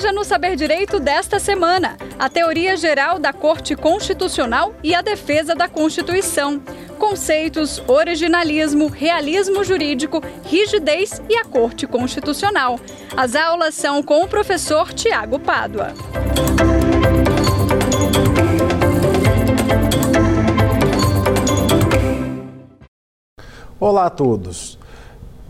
Veja 0.00 0.12
no 0.14 0.24
Saber 0.24 0.56
Direito 0.56 0.98
desta 0.98 1.38
semana 1.38 1.98
a 2.18 2.26
teoria 2.26 2.74
geral 2.74 3.18
da 3.18 3.34
Corte 3.34 3.76
Constitucional 3.76 4.74
e 4.82 4.94
a 4.94 5.02
defesa 5.02 5.54
da 5.54 5.68
Constituição. 5.68 6.58
Conceitos, 6.98 7.82
originalismo, 7.86 8.86
realismo 8.86 9.62
jurídico, 9.62 10.22
rigidez 10.46 11.20
e 11.28 11.36
a 11.36 11.44
Corte 11.44 11.86
Constitucional. 11.86 12.80
As 13.14 13.34
aulas 13.34 13.74
são 13.74 14.02
com 14.02 14.22
o 14.22 14.26
professor 14.26 14.90
Tiago 14.94 15.38
Pádua. 15.38 15.92
Olá 23.78 24.06
a 24.06 24.10
todos. 24.10 24.78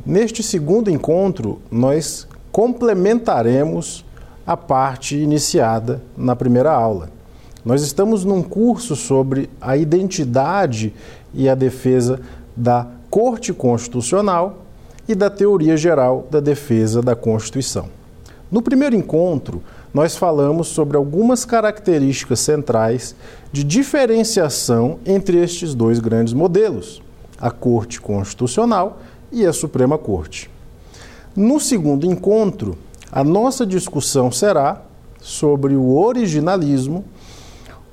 Neste 0.04 0.42
segundo 0.42 0.90
encontro, 0.90 1.62
nós 1.70 2.26
complementaremos 2.50 4.04
a 4.46 4.56
parte 4.56 5.16
iniciada 5.16 6.02
na 6.16 6.34
primeira 6.34 6.72
aula. 6.72 7.10
Nós 7.64 7.82
estamos 7.82 8.24
num 8.24 8.42
curso 8.42 8.96
sobre 8.96 9.50
a 9.60 9.76
identidade 9.76 10.94
e 11.34 11.48
a 11.48 11.54
defesa 11.54 12.20
da 12.56 12.86
Corte 13.10 13.52
Constitucional 13.52 14.64
e 15.08 15.14
da 15.14 15.28
teoria 15.28 15.76
geral 15.76 16.26
da 16.30 16.40
defesa 16.40 17.02
da 17.02 17.14
Constituição. 17.14 17.88
No 18.50 18.62
primeiro 18.62 18.96
encontro, 18.96 19.62
nós 19.92 20.16
falamos 20.16 20.68
sobre 20.68 20.96
algumas 20.96 21.44
características 21.44 22.40
centrais 22.40 23.14
de 23.52 23.62
diferenciação 23.62 24.98
entre 25.04 25.38
estes 25.38 25.74
dois 25.74 25.98
grandes 25.98 26.32
modelos 26.32 27.02
a 27.40 27.50
Corte 27.50 28.00
Constitucional 28.00 29.00
e 29.32 29.46
a 29.46 29.52
Suprema 29.52 29.96
Corte. 29.96 30.50
No 31.34 31.58
segundo 31.58 32.04
encontro, 32.04 32.76
a 33.10 33.24
nossa 33.24 33.66
discussão 33.66 34.30
será 34.30 34.82
sobre 35.20 35.74
o 35.74 35.96
originalismo, 35.96 37.04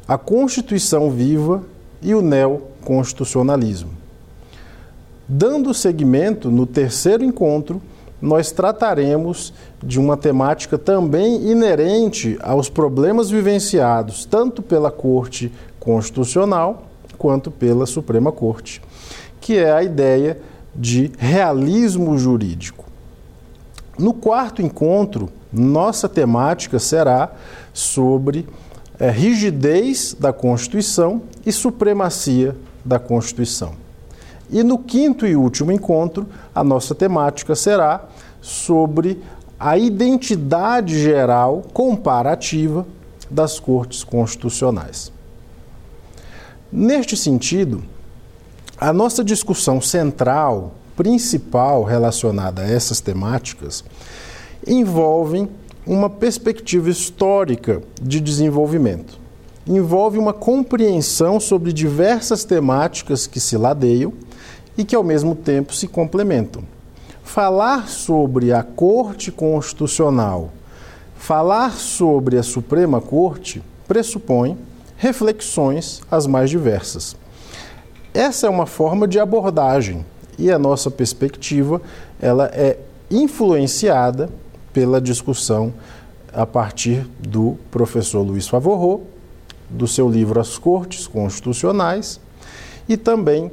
a 0.07 0.17
Constituição 0.17 1.11
viva 1.11 1.63
e 2.01 2.13
o 2.13 2.21
neoconstitucionalismo. 2.21 3.91
Dando 5.27 5.73
seguimento, 5.73 6.49
no 6.49 6.65
terceiro 6.65 7.23
encontro, 7.23 7.81
nós 8.21 8.51
trataremos 8.51 9.53
de 9.83 9.99
uma 9.99 10.15
temática 10.15 10.77
também 10.77 11.49
inerente 11.51 12.37
aos 12.41 12.69
problemas 12.69 13.29
vivenciados 13.29 14.25
tanto 14.25 14.61
pela 14.61 14.89
Corte 14.89 15.51
Constitucional 15.79 16.87
quanto 17.17 17.51
pela 17.51 17.85
Suprema 17.85 18.31
Corte 18.31 18.81
que 19.47 19.55
é 19.55 19.71
a 19.71 19.81
ideia 19.81 20.37
de 20.75 21.09
realismo 21.17 22.17
jurídico. 22.17 22.83
No 23.97 24.13
quarto 24.13 24.61
encontro, 24.61 25.29
nossa 25.51 26.07
temática 26.07 26.77
será 26.77 27.31
sobre 27.73 28.47
é, 28.99 29.09
rigidez 29.09 30.15
da 30.19 30.31
Constituição 30.31 31.21
e 31.45 31.51
supremacia 31.51 32.55
da 32.83 32.99
Constituição. 32.99 33.73
E 34.49 34.63
no 34.63 34.77
quinto 34.77 35.25
e 35.25 35.35
último 35.35 35.71
encontro, 35.71 36.27
a 36.53 36.63
nossa 36.63 36.95
temática 36.95 37.55
será 37.55 38.05
sobre 38.41 39.21
a 39.59 39.77
identidade 39.77 41.01
geral 41.01 41.63
comparativa 41.73 42.85
das 43.29 43.59
cortes 43.59 44.03
constitucionais. 44.03 45.11
Neste 46.71 47.17
sentido, 47.17 47.83
a 48.77 48.93
nossa 48.93 49.23
discussão 49.23 49.81
central, 49.81 50.75
principal 50.97 51.83
relacionada 51.83 52.63
a 52.63 52.69
essas 52.69 52.99
temáticas, 52.99 53.85
envolve 54.65 55.47
uma 55.85 56.09
perspectiva 56.09 56.89
histórica 56.89 57.81
de 58.01 58.19
desenvolvimento. 58.19 59.17
Envolve 59.65 60.17
uma 60.17 60.33
compreensão 60.33 61.39
sobre 61.39 61.71
diversas 61.71 62.43
temáticas 62.43 63.27
que 63.27 63.39
se 63.39 63.55
ladeiam 63.55 64.11
e 64.77 64.83
que, 64.83 64.95
ao 64.95 65.03
mesmo 65.03 65.35
tempo, 65.35 65.73
se 65.73 65.87
complementam. 65.87 66.63
Falar 67.23 67.87
sobre 67.87 68.51
a 68.51 68.63
Corte 68.63 69.31
Constitucional, 69.31 70.51
falar 71.15 71.73
sobre 71.73 72.37
a 72.37 72.43
Suprema 72.43 72.99
Corte, 72.99 73.61
pressupõe 73.87 74.57
reflexões 74.97 76.01
as 76.09 76.25
mais 76.25 76.49
diversas. 76.49 77.15
Essa 78.13 78.47
é 78.47 78.49
uma 78.49 78.65
forma 78.65 79.07
de 79.07 79.19
abordagem 79.19 80.03
e 80.37 80.51
a 80.51 80.59
nossa 80.59 80.91
perspectiva 80.91 81.81
ela 82.19 82.47
é 82.53 82.77
influenciada 83.09 84.29
pela 84.73 85.01
discussão 85.01 85.73
a 86.33 86.45
partir 86.45 87.07
do 87.19 87.57
professor 87.71 88.21
Luiz 88.21 88.47
Favorro, 88.47 89.03
do 89.69 89.87
seu 89.87 90.09
livro 90.09 90.39
As 90.39 90.57
Cortes 90.57 91.07
Constitucionais 91.07 92.19
e 92.87 92.95
também 92.95 93.51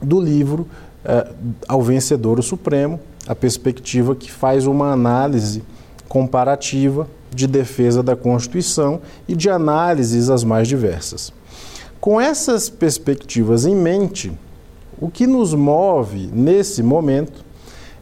do 0.00 0.20
livro 0.20 0.66
eh, 1.04 1.32
Ao 1.66 1.82
Vencedor 1.82 2.38
o 2.38 2.42
Supremo, 2.42 3.00
a 3.26 3.34
perspectiva 3.34 4.14
que 4.14 4.30
faz 4.30 4.66
uma 4.66 4.92
análise 4.92 5.62
comparativa 6.08 7.08
de 7.34 7.46
defesa 7.46 8.02
da 8.02 8.14
Constituição 8.14 9.00
e 9.26 9.34
de 9.34 9.48
análises 9.48 10.28
as 10.28 10.44
mais 10.44 10.68
diversas. 10.68 11.32
Com 12.00 12.20
essas 12.20 12.68
perspectivas 12.68 13.64
em 13.64 13.74
mente, 13.74 14.32
o 15.00 15.10
que 15.10 15.26
nos 15.26 15.54
move 15.54 16.28
nesse 16.32 16.82
momento 16.82 17.44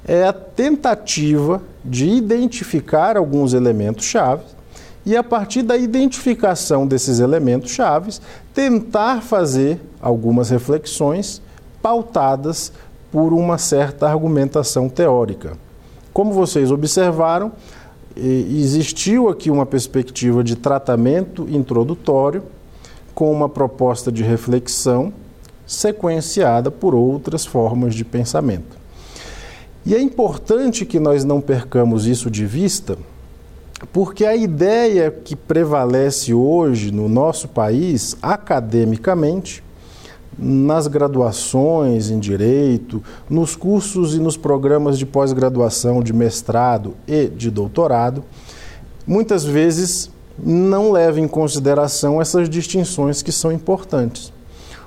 é 0.06 0.24
a 0.24 0.32
tentativa 0.32 1.62
de 1.84 2.08
identificar 2.08 3.16
alguns 3.16 3.54
elementos 3.54 4.04
chaves 4.04 4.56
e, 5.04 5.16
a 5.16 5.22
partir 5.22 5.62
da 5.62 5.76
identificação 5.76 6.86
desses 6.86 7.20
elementos 7.20 7.70
chaves, 7.70 8.20
tentar 8.52 9.22
fazer 9.22 9.80
algumas 10.00 10.50
reflexões 10.50 11.40
pautadas 11.82 12.72
por 13.10 13.32
uma 13.32 13.58
certa 13.58 14.08
argumentação 14.08 14.88
teórica. 14.88 15.56
Como 16.12 16.32
vocês 16.32 16.70
observaram, 16.70 17.52
existiu 18.16 19.28
aqui 19.28 19.50
uma 19.50 19.64
perspectiva 19.64 20.44
de 20.44 20.56
tratamento 20.56 21.46
introdutório 21.48 22.42
com 23.14 23.32
uma 23.32 23.48
proposta 23.48 24.10
de 24.12 24.22
reflexão 24.22 25.12
sequenciada 25.70 26.68
por 26.68 26.96
outras 26.96 27.46
formas 27.46 27.94
de 27.94 28.04
pensamento. 28.04 28.76
E 29.86 29.94
é 29.94 30.00
importante 30.00 30.84
que 30.84 30.98
nós 30.98 31.22
não 31.24 31.40
percamos 31.40 32.08
isso 32.08 32.28
de 32.28 32.44
vista, 32.44 32.98
porque 33.92 34.26
a 34.26 34.34
ideia 34.34 35.12
que 35.12 35.36
prevalece 35.36 36.34
hoje 36.34 36.90
no 36.90 37.08
nosso 37.08 37.46
país, 37.46 38.16
academicamente, 38.20 39.62
nas 40.36 40.88
graduações 40.88 42.10
em 42.10 42.18
direito, 42.18 43.00
nos 43.28 43.54
cursos 43.54 44.16
e 44.16 44.18
nos 44.18 44.36
programas 44.36 44.98
de 44.98 45.06
pós-graduação, 45.06 46.02
de 46.02 46.12
mestrado 46.12 46.96
e 47.06 47.28
de 47.28 47.48
doutorado, 47.48 48.24
muitas 49.06 49.44
vezes 49.44 50.10
não 50.36 50.90
leva 50.90 51.20
em 51.20 51.28
consideração 51.28 52.20
essas 52.20 52.50
distinções 52.50 53.22
que 53.22 53.30
são 53.30 53.52
importantes. 53.52 54.32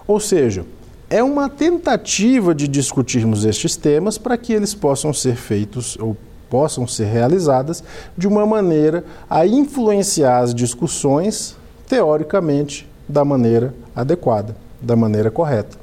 Ou 0.07 0.19
seja, 0.19 0.65
é 1.09 1.23
uma 1.23 1.49
tentativa 1.49 2.53
de 2.53 2.67
discutirmos 2.67 3.45
estes 3.45 3.75
temas 3.75 4.17
para 4.17 4.37
que 4.37 4.51
eles 4.51 4.73
possam 4.73 5.13
ser 5.13 5.35
feitos 5.35 5.97
ou 5.99 6.17
possam 6.49 6.87
ser 6.87 7.05
realizadas 7.05 7.83
de 8.17 8.27
uma 8.27 8.45
maneira 8.45 9.03
a 9.29 9.45
influenciar 9.45 10.39
as 10.39 10.53
discussões 10.53 11.55
teoricamente 11.87 12.87
da 13.07 13.25
maneira 13.25 13.73
adequada, 13.95 14.55
da 14.81 14.95
maneira 14.95 15.31
correta. 15.31 15.77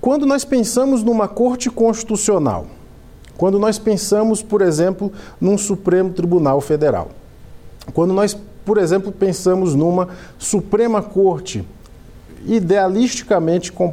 Quando 0.00 0.26
nós 0.26 0.44
pensamos 0.44 1.02
numa 1.02 1.26
corte 1.26 1.70
constitucional, 1.70 2.66
quando 3.36 3.58
nós 3.58 3.78
pensamos, 3.78 4.42
por 4.42 4.60
exemplo, 4.62 5.12
num 5.40 5.58
Supremo 5.58 6.10
Tribunal 6.10 6.60
Federal, 6.60 7.08
quando 7.92 8.12
nós 8.12 8.36
por 8.64 8.78
exemplo, 8.78 9.12
pensamos 9.12 9.74
numa 9.74 10.08
Suprema 10.38 11.02
Corte, 11.02 11.64
idealisticamente 12.46 13.72
com 13.72 13.92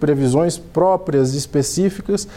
previsões 0.00 0.58
próprias 0.58 1.34
específicas, 1.34 2.28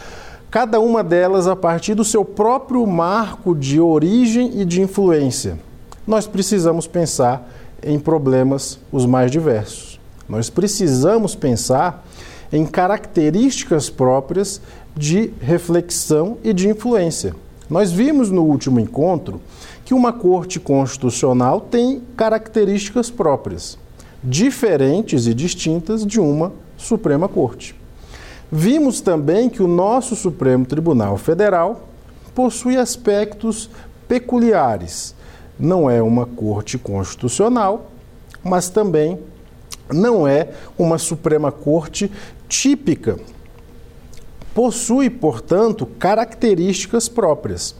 cada 0.49 0.79
uma 0.79 1.03
delas 1.03 1.47
a 1.47 1.55
partir 1.55 1.95
do 1.95 2.03
seu 2.03 2.25
próprio 2.25 2.85
marco 2.85 3.55
de 3.55 3.79
origem 3.79 4.59
e 4.59 4.65
de 4.65 4.81
influência. 4.81 5.57
Nós 6.05 6.27
precisamos 6.27 6.87
pensar 6.87 7.49
em 7.83 7.99
problemas 7.99 8.79
os 8.91 9.05
mais 9.05 9.31
diversos. 9.31 9.99
Nós 10.27 10.49
precisamos 10.49 11.35
pensar 11.35 12.05
em 12.51 12.65
características 12.65 13.89
próprias 13.89 14.61
de 14.95 15.31
reflexão 15.39 16.37
e 16.43 16.53
de 16.53 16.67
influência. 16.67 17.33
Nós 17.69 17.91
vimos 17.91 18.29
no 18.29 18.43
último 18.43 18.79
encontro 18.79 19.41
que 19.85 19.93
uma 19.93 20.11
corte 20.11 20.59
constitucional 20.59 21.61
tem 21.61 22.01
características 22.17 23.09
próprias, 23.09 23.77
diferentes 24.23 25.27
e 25.27 25.33
distintas 25.33 26.05
de 26.05 26.19
uma 26.19 26.51
Suprema 26.77 27.27
Corte. 27.27 27.75
Vimos 28.51 29.01
também 29.01 29.49
que 29.49 29.63
o 29.63 29.67
nosso 29.67 30.15
Supremo 30.15 30.65
Tribunal 30.65 31.17
Federal 31.17 31.87
possui 32.35 32.77
aspectos 32.77 33.69
peculiares, 34.07 35.15
não 35.59 35.89
é 35.89 36.01
uma 36.01 36.25
corte 36.25 36.77
constitucional, 36.77 37.91
mas 38.43 38.69
também 38.69 39.19
não 39.93 40.27
é 40.27 40.49
uma 40.77 40.97
Suprema 40.97 41.51
Corte 41.51 42.11
típica. 42.49 43.17
Possui, 44.53 45.09
portanto, 45.09 45.85
características 45.85 47.07
próprias. 47.07 47.75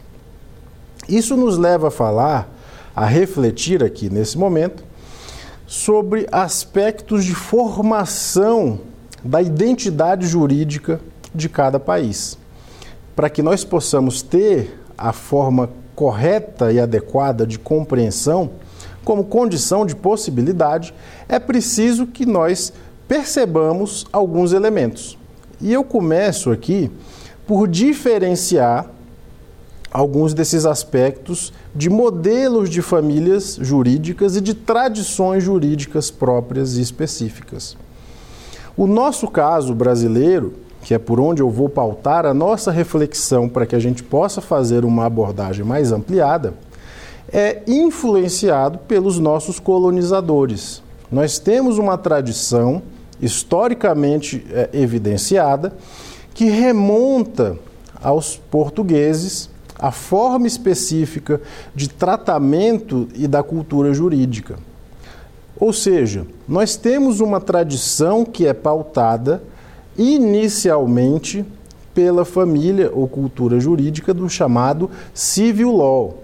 Isso 1.10 1.36
nos 1.36 1.58
leva 1.58 1.90
a 1.90 1.92
falar, 1.92 2.50
a 2.96 3.06
refletir 3.06 3.84
aqui 3.84 4.10
nesse 4.10 4.38
momento, 4.38 4.84
sobre 5.72 6.28
aspectos 6.34 7.24
de 7.24 7.34
formação 7.34 8.82
da 9.24 9.42
identidade 9.42 10.28
jurídica 10.28 11.00
de 11.34 11.48
cada 11.48 11.80
país. 11.80 12.38
Para 13.16 13.30
que 13.30 13.42
nós 13.42 13.64
possamos 13.64 14.22
ter 14.22 14.78
a 14.98 15.14
forma 15.14 15.70
correta 15.96 16.74
e 16.74 16.80
adequada 16.80 17.48
de 17.48 17.58
compreensão, 17.58 18.50
como 19.06 19.24
condição 19.24 19.86
de 19.86 19.96
possibilidade, 19.96 20.94
é 21.30 21.40
preciso 21.40 22.06
que 22.06 22.26
nós 22.26 22.74
percebamos 23.08 24.06
alguns 24.12 24.52
elementos. 24.52 25.18
E 25.62 25.72
eu 25.72 25.86
começo 25.86 26.52
aqui 26.52 26.92
por 27.48 27.66
diferenciar 27.66 28.92
alguns 29.92 30.34
desses 30.34 30.66
aspectos 30.66 31.52
de 31.76 31.90
modelos 31.90 32.70
de 32.70 32.82
famílias 32.82 33.58
jurídicas 33.62 34.38
e 34.38 34.42
de 34.42 34.54
tradições 34.54 35.44
jurídicas 35.44 36.10
próprias 36.10 36.78
e 36.78 36.82
específicas. 36.82 37.76
O 38.78 38.88
nosso 38.88 39.28
caso 39.28 39.76
brasileiro, 39.76 40.54
que 40.82 40.94
é 40.94 40.98
por 40.98 41.20
onde 41.20 41.42
eu 41.42 41.50
vou 41.50 41.68
pautar 41.68 42.26
a 42.26 42.34
nossa 42.34 42.72
reflexão 42.72 43.50
para 43.50 43.66
que 43.66 43.76
a 43.76 43.80
gente 43.80 44.02
possa 44.02 44.40
fazer 44.40 44.86
uma 44.86 45.06
abordagem 45.06 45.66
mais 45.66 45.92
ampliada, 45.92 46.54
é 47.32 47.62
influenciado 47.68 48.80
pelos 48.80 49.20
nossos 49.20 49.60
colonizadores. 49.60 50.82
Nós 51.12 51.38
temos 51.38 51.78
uma 51.78 51.98
tradição 51.98 52.82
historicamente 53.22 54.46
é, 54.52 54.70
evidenciada 54.74 55.74
que 56.34 56.46
remonta 56.46 57.58
aos 58.02 58.38
portugueses 58.50 59.50
a 59.82 59.92
forma 59.92 60.46
específica 60.46 61.42
de 61.74 61.90
tratamento 61.90 63.08
e 63.16 63.28
da 63.28 63.42
cultura 63.42 63.92
jurídica. 63.94 64.60
Ou 65.60 65.74
seja, 65.74 66.28
nós 66.48 66.76
temos 66.76 67.20
uma 67.20 67.42
tradição 67.42 68.24
que 68.24 68.46
é 68.46 68.54
pautada 68.54 69.42
inicialmente 69.98 71.44
pela 71.94 72.24
família 72.24 72.92
ou 72.94 73.08
cultura 73.08 73.60
jurídica 73.60 74.14
do 74.14 74.30
chamado 74.30 74.90
civil 75.14 75.76
law, 75.76 76.24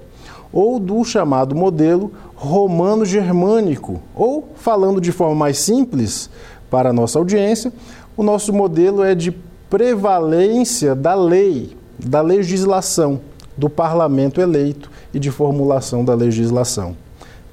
ou 0.53 0.79
do 0.79 1.03
chamado 1.03 1.55
modelo 1.55 2.11
romano-germânico, 2.35 3.99
ou 4.15 4.47
falando 4.55 5.01
de 5.01 5.11
forma 5.11 5.35
mais 5.35 5.57
simples 5.57 6.29
para 6.69 6.91
a 6.91 6.93
nossa 6.93 7.19
audiência, 7.19 7.73
o 8.15 8.23
nosso 8.23 8.53
modelo 8.53 9.03
é 9.03 9.13
de 9.13 9.31
prevalência 9.69 10.95
da 10.95 11.13
lei, 11.13 11.75
da 11.99 12.21
legislação, 12.21 13.19
do 13.57 13.69
parlamento 13.69 14.39
eleito 14.39 14.91
e 15.13 15.19
de 15.19 15.31
formulação 15.31 16.05
da 16.05 16.13
legislação. 16.13 16.95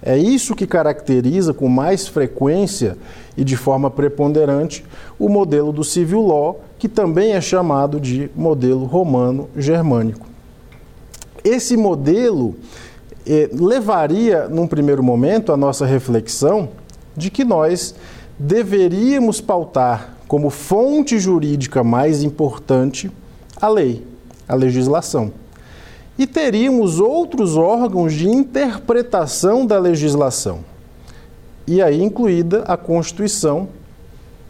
É 0.03 0.19
isso 0.19 0.55
que 0.55 0.67
caracteriza 0.67 1.55
com 1.55 1.67
mais 1.67 2.07
frequência 2.07 2.99
e 3.37 3.43
de 3.43 3.57
forma 3.57 3.91
preponderante 3.91 4.85
o 5.19 5.31
modelo 5.31 5.73
do 5.73 5.83
civil 5.83 6.21
law, 6.27 6.61
que 6.79 6.89
também 6.89 7.33
é 7.33 7.41
chamado 7.41 7.99
de 7.99 8.31
modelo 8.37 8.85
romano-germânico. 8.85 10.27
Esse 11.43 11.75
modelo 11.75 12.55
eh, 13.27 13.49
levaria, 13.53 14.47
num 14.47 14.67
primeiro 14.67 15.03
momento, 15.03 15.53
a 15.53 15.57
nossa 15.57 15.87
reflexão 15.87 16.69
de 17.17 17.31
que 17.31 17.43
nós 17.43 17.95
deveríamos 18.39 19.41
pautar 19.41 20.15
como 20.29 20.51
fonte 20.51 21.19
jurídica 21.19 21.83
mais 21.83 22.23
importante 22.23 23.11
a 23.61 23.69
lei, 23.69 24.07
a 24.47 24.55
legislação. 24.55 25.33
E 26.19 26.27
teríamos 26.27 27.01
outros 27.01 27.57
órgãos 27.57 28.13
de 28.13 28.29
interpretação 28.29 29.67
da 29.67 29.79
legislação. 29.79 30.61
E 31.67 31.83
aí 31.83 32.03
incluída 32.03 32.63
a 32.63 32.77
Constituição, 32.77 33.69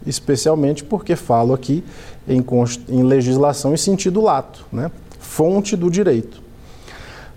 especialmente 0.05 0.83
porque 0.83 1.15
falo 1.15 1.53
aqui 1.53 1.83
em, 2.27 2.43
em 2.89 3.03
legislação 3.03 3.73
em 3.73 3.77
sentido 3.77 4.21
lato, 4.21 4.65
né? 4.71 4.91
fonte 5.19 5.75
do 5.75 5.89
direito. 5.89 6.41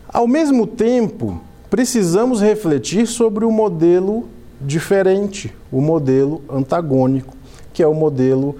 Ao 0.08 0.26
mesmo 0.26 0.66
tempo, 0.66 1.40
precisamos 1.70 2.40
refletir 2.40 3.06
sobre 3.06 3.44
o 3.44 3.50
modelo 3.50 4.28
diferente, 4.60 5.54
o 5.70 5.80
modelo 5.80 6.42
antagônico, 6.50 7.36
que 7.72 7.82
é 7.82 7.86
o 7.86 7.94
modelo 7.94 8.56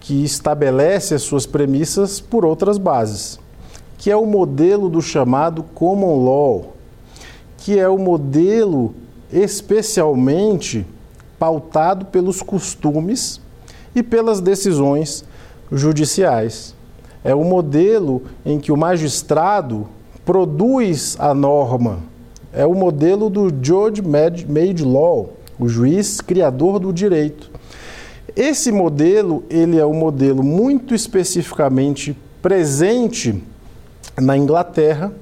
que 0.00 0.24
estabelece 0.24 1.14
as 1.14 1.22
suas 1.22 1.44
premissas 1.44 2.20
por 2.20 2.44
outras 2.44 2.78
bases, 2.78 3.38
que 4.06 4.10
é 4.12 4.14
o 4.14 4.24
modelo 4.24 4.88
do 4.88 5.02
chamado 5.02 5.64
common 5.64 6.24
law, 6.24 6.76
que 7.58 7.76
é 7.76 7.88
o 7.88 7.98
modelo 7.98 8.94
especialmente 9.32 10.86
pautado 11.40 12.04
pelos 12.06 12.40
costumes 12.40 13.40
e 13.96 14.04
pelas 14.04 14.40
decisões 14.40 15.24
judiciais. 15.72 16.72
É 17.24 17.34
o 17.34 17.42
modelo 17.42 18.22
em 18.44 18.60
que 18.60 18.70
o 18.70 18.76
magistrado 18.76 19.88
produz 20.24 21.16
a 21.18 21.34
norma. 21.34 21.98
É 22.52 22.64
o 22.64 22.74
modelo 22.76 23.28
do 23.28 23.48
Judge 23.60 24.02
Made 24.02 24.84
Law, 24.84 25.32
o 25.58 25.68
juiz 25.68 26.20
criador 26.20 26.78
do 26.78 26.92
direito. 26.92 27.50
Esse 28.36 28.70
modelo, 28.70 29.42
ele 29.50 29.80
é 29.80 29.84
um 29.84 29.94
modelo 29.94 30.44
muito 30.44 30.94
especificamente 30.94 32.16
presente 32.40 33.42
na 34.20 34.36
Inglaterra, 34.36 35.12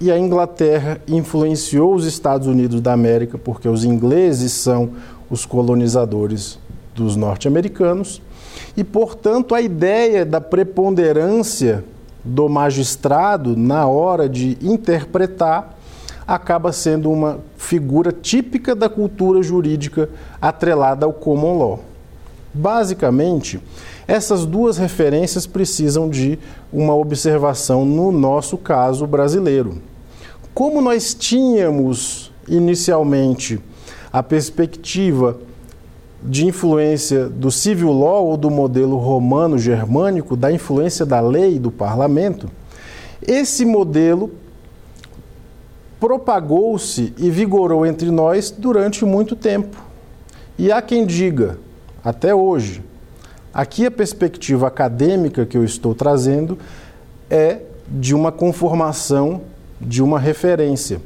e 0.00 0.10
a 0.10 0.18
Inglaterra 0.18 1.00
influenciou 1.06 1.94
os 1.94 2.04
Estados 2.04 2.46
Unidos 2.46 2.80
da 2.80 2.92
América, 2.92 3.38
porque 3.38 3.68
os 3.68 3.84
ingleses 3.84 4.52
são 4.52 4.90
os 5.30 5.46
colonizadores 5.46 6.58
dos 6.94 7.14
norte-americanos, 7.16 8.20
e, 8.76 8.82
portanto, 8.82 9.54
a 9.54 9.60
ideia 9.60 10.24
da 10.24 10.40
preponderância 10.40 11.84
do 12.24 12.48
magistrado 12.48 13.56
na 13.56 13.86
hora 13.86 14.28
de 14.28 14.58
interpretar 14.60 15.76
acaba 16.26 16.72
sendo 16.72 17.10
uma 17.10 17.40
figura 17.56 18.12
típica 18.12 18.74
da 18.74 18.88
cultura 18.88 19.42
jurídica 19.42 20.08
atrelada 20.40 21.06
ao 21.06 21.12
common 21.12 21.58
law. 21.58 21.80
Basicamente, 22.54 23.60
essas 24.06 24.44
duas 24.44 24.78
referências 24.78 25.46
precisam 25.46 26.08
de 26.08 26.38
uma 26.72 26.94
observação 26.94 27.84
no 27.84 28.10
nosso 28.10 28.58
caso 28.58 29.06
brasileiro. 29.06 29.80
Como 30.54 30.80
nós 30.80 31.14
tínhamos 31.14 32.32
inicialmente 32.48 33.60
a 34.12 34.22
perspectiva 34.22 35.38
de 36.22 36.46
influência 36.46 37.28
do 37.28 37.50
civil 37.50 37.92
law 37.92 38.26
ou 38.26 38.36
do 38.36 38.50
modelo 38.50 38.96
romano-germânico, 38.96 40.36
da 40.36 40.52
influência 40.52 41.04
da 41.04 41.20
lei 41.20 41.58
do 41.58 41.70
parlamento, 41.70 42.48
esse 43.26 43.64
modelo 43.64 44.30
propagou-se 45.98 47.12
e 47.16 47.30
vigorou 47.30 47.86
entre 47.86 48.10
nós 48.10 48.50
durante 48.50 49.04
muito 49.04 49.34
tempo. 49.36 49.76
E 50.58 50.70
há 50.70 50.82
quem 50.82 51.06
diga, 51.06 51.58
até 52.04 52.34
hoje, 52.34 52.82
aqui 53.52 53.86
a 53.86 53.90
perspectiva 53.90 54.66
acadêmica 54.66 55.46
que 55.46 55.56
eu 55.56 55.64
estou 55.64 55.94
trazendo 55.94 56.58
é 57.30 57.58
de 57.88 58.14
uma 58.14 58.32
conformação, 58.32 59.42
de 59.80 60.02
uma 60.02 60.18
referência. 60.18 61.00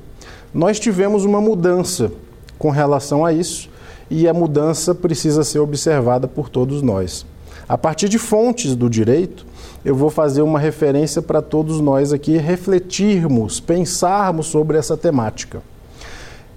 Nós 0.53 0.79
tivemos 0.79 1.25
uma 1.25 1.41
mudança 1.41 2.13
com 2.59 2.71
relação 2.71 3.25
a 3.25 3.33
isso 3.33 3.69
e 4.11 4.29
a 4.29 4.35
mudança 4.35 4.95
precisa 4.95 5.43
ser 5.45 5.59
observada 5.59 6.29
por 6.29 6.49
todos 6.49 6.83
nós. 6.83 7.27
A 7.69 7.77
partir 7.77 8.09
de 8.09 8.19
fontes 8.19 8.77
do 8.77 8.89
direito, 8.89 9.45
eu 9.85 9.95
vou 9.95 10.11
fazer 10.11 10.43
uma 10.43 10.59
referência 10.59 11.21
para 11.21 11.43
todos 11.43 11.81
nós 11.81 12.13
aqui 12.13 12.37
refletirmos, 12.37 13.59
pensarmos 13.59 14.47
sobre 14.47 14.79
essa 14.79 14.97
temática. 14.97 15.63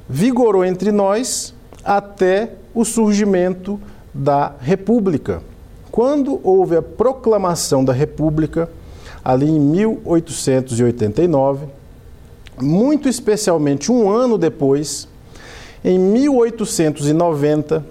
Vigorou 0.07 0.63
entre 0.63 0.91
nós 0.91 1.53
até 1.83 2.51
o 2.73 2.85
surgimento 2.85 3.79
da 4.13 4.53
República. 4.59 5.41
Quando 5.99 6.39
houve 6.45 6.77
a 6.77 6.81
proclamação 6.81 7.83
da 7.83 7.91
República, 7.91 8.69
ali 9.21 9.49
em 9.49 9.59
1889, 9.59 11.65
muito 12.57 13.09
especialmente 13.09 13.91
um 13.91 14.09
ano 14.09 14.37
depois, 14.37 15.09
em 15.83 15.99
1890, 15.99 17.85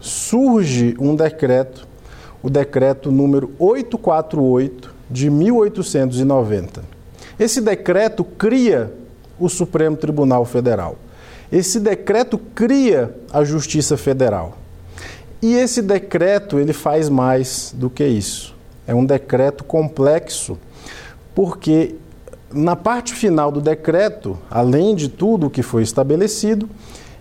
surge 0.00 0.96
um 0.98 1.14
decreto, 1.14 1.86
o 2.42 2.48
decreto 2.48 3.12
número 3.12 3.50
848 3.58 4.94
de 5.10 5.28
1890. 5.28 6.82
Esse 7.38 7.60
decreto 7.60 8.24
cria 8.24 8.90
o 9.38 9.50
Supremo 9.50 9.98
Tribunal 9.98 10.46
Federal. 10.46 10.96
Esse 11.52 11.78
decreto 11.78 12.38
cria 12.54 13.14
a 13.30 13.44
Justiça 13.44 13.98
Federal. 13.98 14.59
E 15.42 15.54
esse 15.54 15.80
decreto, 15.80 16.58
ele 16.58 16.72
faz 16.72 17.08
mais 17.08 17.74
do 17.76 17.88
que 17.88 18.04
isso. 18.04 18.54
É 18.86 18.94
um 18.94 19.04
decreto 19.04 19.64
complexo, 19.64 20.58
porque 21.34 21.94
na 22.52 22.76
parte 22.76 23.14
final 23.14 23.50
do 23.50 23.60
decreto, 23.60 24.36
além 24.50 24.94
de 24.94 25.08
tudo 25.08 25.46
o 25.46 25.50
que 25.50 25.62
foi 25.62 25.82
estabelecido, 25.82 26.68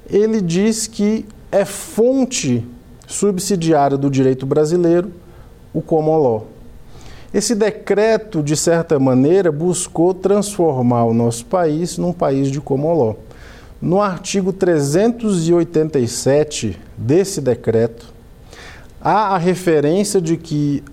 ele 0.10 0.42
diz 0.42 0.88
que 0.88 1.26
é 1.52 1.64
fonte 1.64 2.66
subsidiária 3.08 3.98
do 3.98 4.10
direito 4.10 4.46
brasileiro 4.46 5.12
o 5.74 5.82
common 5.82 6.18
law. 6.18 6.48
Esse 7.34 7.54
decreto, 7.54 8.42
de 8.42 8.58
certa 8.58 9.00
maneira, 9.00 9.52
buscou 9.52 10.14
transformar 10.14 11.06
o 11.06 11.14
nosso 11.14 11.46
país 11.46 11.98
num 11.98 12.12
país 12.12 12.50
de 12.50 12.60
common 12.60 12.94
law. 12.94 13.20
No 13.82 14.02
artigo 14.02 14.52
387 14.52 16.78
desse 16.98 17.40
decreto, 17.40 18.14
há 19.00 19.36
a 19.36 19.38
referência 19.38 20.20
de 20.20 20.36
que 20.36 20.84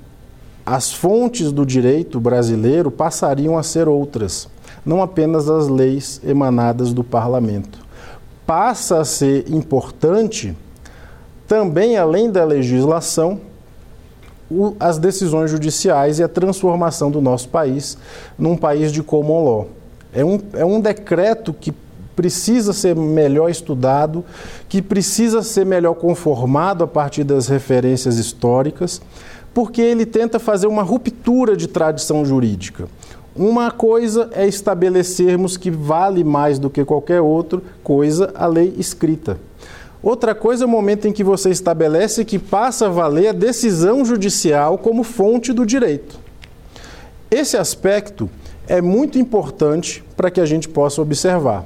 as 0.64 0.92
fontes 0.92 1.50
do 1.50 1.66
direito 1.66 2.20
brasileiro 2.20 2.88
passariam 2.88 3.58
a 3.58 3.64
ser 3.64 3.88
outras, 3.88 4.48
não 4.84 5.02
apenas 5.02 5.50
as 5.50 5.66
leis 5.66 6.20
emanadas 6.24 6.92
do 6.92 7.02
parlamento. 7.02 7.84
Passa 8.46 9.00
a 9.00 9.04
ser 9.04 9.52
importante 9.52 10.56
também, 11.48 11.96
além 11.96 12.30
da 12.30 12.44
legislação, 12.44 13.40
as 14.78 14.96
decisões 14.96 15.50
judiciais 15.50 16.20
e 16.20 16.22
a 16.22 16.28
transformação 16.28 17.10
do 17.10 17.20
nosso 17.20 17.48
país 17.48 17.98
num 18.38 18.56
país 18.56 18.92
de 18.92 19.02
common 19.02 19.44
law. 19.44 19.66
É 20.14 20.24
um, 20.24 20.38
é 20.52 20.64
um 20.64 20.80
decreto 20.80 21.52
que 21.52 21.74
precisa 22.16 22.72
ser 22.72 22.96
melhor 22.96 23.50
estudado, 23.50 24.24
que 24.68 24.80
precisa 24.80 25.42
ser 25.42 25.66
melhor 25.66 25.94
conformado 25.94 26.82
a 26.82 26.86
partir 26.86 27.22
das 27.22 27.46
referências 27.46 28.16
históricas, 28.16 29.02
porque 29.52 29.82
ele 29.82 30.06
tenta 30.06 30.38
fazer 30.38 30.66
uma 30.66 30.82
ruptura 30.82 31.56
de 31.56 31.68
tradição 31.68 32.24
jurídica. 32.24 32.88
Uma 33.34 33.70
coisa 33.70 34.30
é 34.32 34.46
estabelecermos 34.46 35.58
que 35.58 35.70
vale 35.70 36.24
mais 36.24 36.58
do 36.58 36.70
que 36.70 36.84
qualquer 36.84 37.20
outra 37.20 37.60
coisa 37.84 38.32
a 38.34 38.46
lei 38.46 38.74
escrita. 38.78 39.38
Outra 40.02 40.34
coisa 40.34 40.64
é 40.64 40.66
o 40.66 40.70
momento 40.70 41.06
em 41.06 41.12
que 41.12 41.24
você 41.24 41.50
estabelece 41.50 42.24
que 42.24 42.38
passa 42.38 42.86
a 42.86 42.90
valer 42.90 43.28
a 43.28 43.32
decisão 43.32 44.04
judicial 44.04 44.78
como 44.78 45.02
fonte 45.02 45.52
do 45.52 45.66
direito. 45.66 46.18
Esse 47.30 47.56
aspecto 47.56 48.30
é 48.68 48.80
muito 48.80 49.18
importante 49.18 50.02
para 50.16 50.30
que 50.30 50.40
a 50.40 50.46
gente 50.46 50.68
possa 50.68 51.02
observar. 51.02 51.64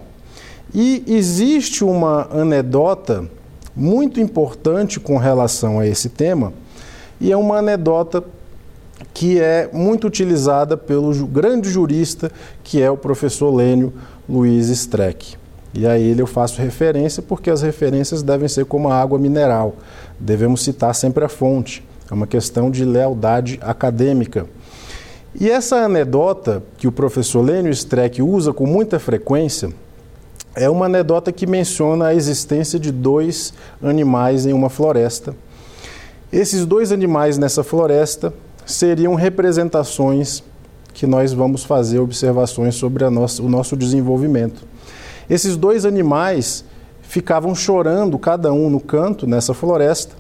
E 0.75 1.03
existe 1.07 1.83
uma 1.85 2.29
anedota 2.31 3.29
muito 3.75 4.21
importante 4.21 5.01
com 5.01 5.17
relação 5.17 5.81
a 5.81 5.87
esse 5.87 6.09
tema, 6.09 6.53
e 7.21 7.33
é 7.33 7.37
uma 7.37 7.59
anedota 7.59 8.23
que 9.13 9.41
é 9.41 9.69
muito 9.73 10.07
utilizada 10.07 10.77
pelo 10.77 11.13
grande 11.27 11.71
jurista 11.71 12.31
que 12.63 12.81
é 12.81 12.91
o 12.91 12.97
professor 12.97 13.51
Lênio 13.55 13.93
Luiz 14.29 14.69
Streck. 14.69 15.37
E 15.73 15.87
a 15.87 15.99
ele 15.99 16.21
eu 16.23 16.27
faço 16.27 16.61
referência 16.61 17.23
porque 17.23 17.51
as 17.51 17.63
referências 17.63 18.23
devem 18.23 18.49
ser 18.49 18.65
como 18.65 18.89
a 18.89 19.01
água 19.01 19.19
mineral. 19.19 19.77
Devemos 20.19 20.63
citar 20.63 20.95
sempre 20.95 21.25
a 21.25 21.29
fonte. 21.29 21.85
É 22.11 22.15
uma 22.15 22.27
questão 22.27 22.71
de 22.71 22.85
lealdade 22.85 23.59
acadêmica. 23.63 24.47
E 25.39 25.49
essa 25.49 25.77
anedota 25.77 26.63
que 26.77 26.89
o 26.89 26.93
professor 26.93 27.41
Lênio 27.41 27.71
Streck 27.71 28.21
usa 28.21 28.53
com 28.53 28.67
muita 28.67 28.99
frequência 28.99 29.71
é 30.55 30.69
uma 30.69 30.87
anedota 30.87 31.31
que 31.33 31.47
menciona 31.47 32.07
a 32.07 32.15
existência 32.15 32.79
de 32.79 32.91
dois 32.91 33.55
animais 33.83 34.47
em 34.47 34.53
uma 34.53 34.69
floresta. 34.69 35.35
Esses 36.33 36.65
dois 36.67 36.93
animais 36.93 37.39
nessa 37.39 37.63
floresta 37.63 38.33
seriam 38.67 39.15
representações 39.15 40.43
que 40.93 41.07
nós 41.07 41.33
vamos 41.33 41.65
fazer 41.65 41.99
observações 41.99 42.75
sobre 42.75 43.09
nossa, 43.11 43.43
o 43.43 43.49
nosso 43.49 43.77
desenvolvimento. 43.77 44.65
Esses 45.29 45.57
dois 45.57 45.85
animais 45.85 46.65
ficavam 47.03 47.55
chorando, 47.55 48.19
cada 48.19 48.53
um 48.53 48.69
no 48.69 48.81
canto, 48.81 49.27
nessa 49.27 49.55
floresta, 49.55 50.15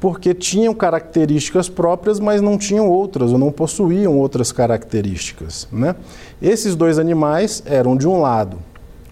porque 0.00 0.34
tinham 0.34 0.74
características 0.74 1.68
próprias, 1.68 2.20
mas 2.20 2.40
não 2.40 2.58
tinham 2.58 2.88
outras, 2.88 3.32
ou 3.32 3.38
não 3.38 3.50
possuíam 3.50 4.18
outras 4.18 4.52
características. 4.52 5.68
Né? 5.72 5.94
Esses 6.42 6.74
dois 6.74 6.98
animais 6.98 7.62
eram, 7.64 7.96
de 7.96 8.06
um 8.06 8.20
lado, 8.20 8.58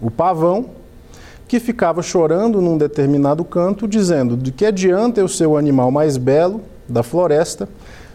o 0.03 0.11
pavão, 0.11 0.65
que 1.47 1.59
ficava 1.59 2.01
chorando 2.01 2.61
num 2.61 2.77
determinado 2.77 3.43
canto, 3.43 3.87
dizendo: 3.87 4.35
De 4.35 4.51
que 4.51 4.65
adianta 4.65 5.19
eu 5.19 5.27
ser 5.27 5.47
o 5.47 5.57
animal 5.57 5.91
mais 5.91 6.17
belo 6.17 6.61
da 6.87 7.03
floresta 7.03 7.67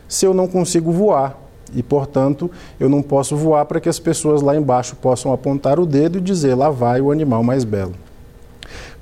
se 0.08 0.24
eu 0.24 0.34
não 0.34 0.46
consigo 0.46 0.90
voar? 0.92 1.48
e, 1.74 1.82
portanto, 1.82 2.50
eu 2.78 2.88
não 2.88 3.02
posso 3.02 3.36
voar 3.36 3.64
para 3.66 3.80
que 3.80 3.88
as 3.88 3.98
pessoas 3.98 4.42
lá 4.42 4.56
embaixo 4.56 4.96
possam 4.96 5.32
apontar 5.32 5.78
o 5.78 5.86
dedo 5.86 6.18
e 6.18 6.20
dizer 6.20 6.54
lá 6.54 6.70
vai 6.70 7.00
o 7.00 7.10
animal 7.10 7.42
mais 7.42 7.64
belo. 7.64 7.94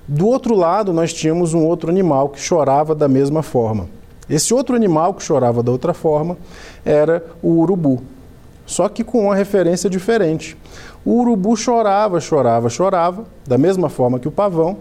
Do 0.08 0.26
outro 0.26 0.54
lado, 0.54 0.92
nós 0.92 1.12
tínhamos 1.12 1.52
um 1.52 1.64
outro 1.64 1.90
animal 1.90 2.28
que 2.28 2.40
chorava 2.40 2.94
da 2.94 3.08
mesma 3.08 3.42
forma. 3.42 3.88
Esse 4.28 4.52
outro 4.52 4.74
animal 4.74 5.14
que 5.14 5.22
chorava 5.22 5.62
da 5.62 5.70
outra 5.70 5.94
forma 5.94 6.36
era 6.84 7.24
o 7.42 7.60
urubu, 7.60 8.02
só 8.64 8.88
que 8.88 9.04
com 9.04 9.24
uma 9.24 9.34
referência 9.34 9.88
diferente. 9.88 10.56
O 11.06 11.20
urubu 11.20 11.56
chorava, 11.56 12.18
chorava, 12.20 12.68
chorava, 12.68 13.24
da 13.46 13.56
mesma 13.56 13.88
forma 13.88 14.18
que 14.18 14.26
o 14.26 14.32
pavão, 14.32 14.78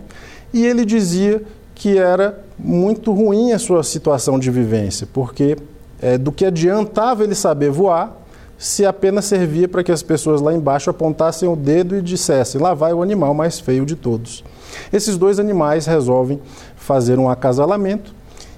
e 0.51 0.65
ele 0.65 0.83
dizia 0.83 1.43
que 1.75 1.99
era 1.99 2.43
muito 2.57 3.13
ruim 3.13 3.51
a 3.51 3.59
sua 3.59 3.83
situação 3.83 4.39
de 4.39 4.49
vivência, 4.49 5.07
porque 5.13 5.55
é, 6.01 6.17
do 6.17 6.31
que 6.31 6.43
adiantava 6.43 7.23
ele 7.23 7.35
saber 7.35 7.69
voar 7.69 8.25
se 8.57 8.85
apenas 8.85 9.25
servia 9.25 9.67
para 9.67 9.83
que 9.83 9.91
as 9.91 10.01
pessoas 10.01 10.41
lá 10.41 10.51
embaixo 10.51 10.89
apontassem 10.89 11.47
o 11.47 11.55
dedo 11.55 11.95
e 11.95 12.01
dissessem: 12.01 12.59
lá 12.59 12.73
vai 12.73 12.91
o 12.91 13.03
animal 13.03 13.35
mais 13.35 13.59
feio 13.59 13.85
de 13.85 13.95
todos. 13.95 14.43
Esses 14.91 15.17
dois 15.17 15.39
animais 15.39 15.85
resolvem 15.85 16.41
fazer 16.75 17.19
um 17.19 17.29
acasalamento 17.29 18.15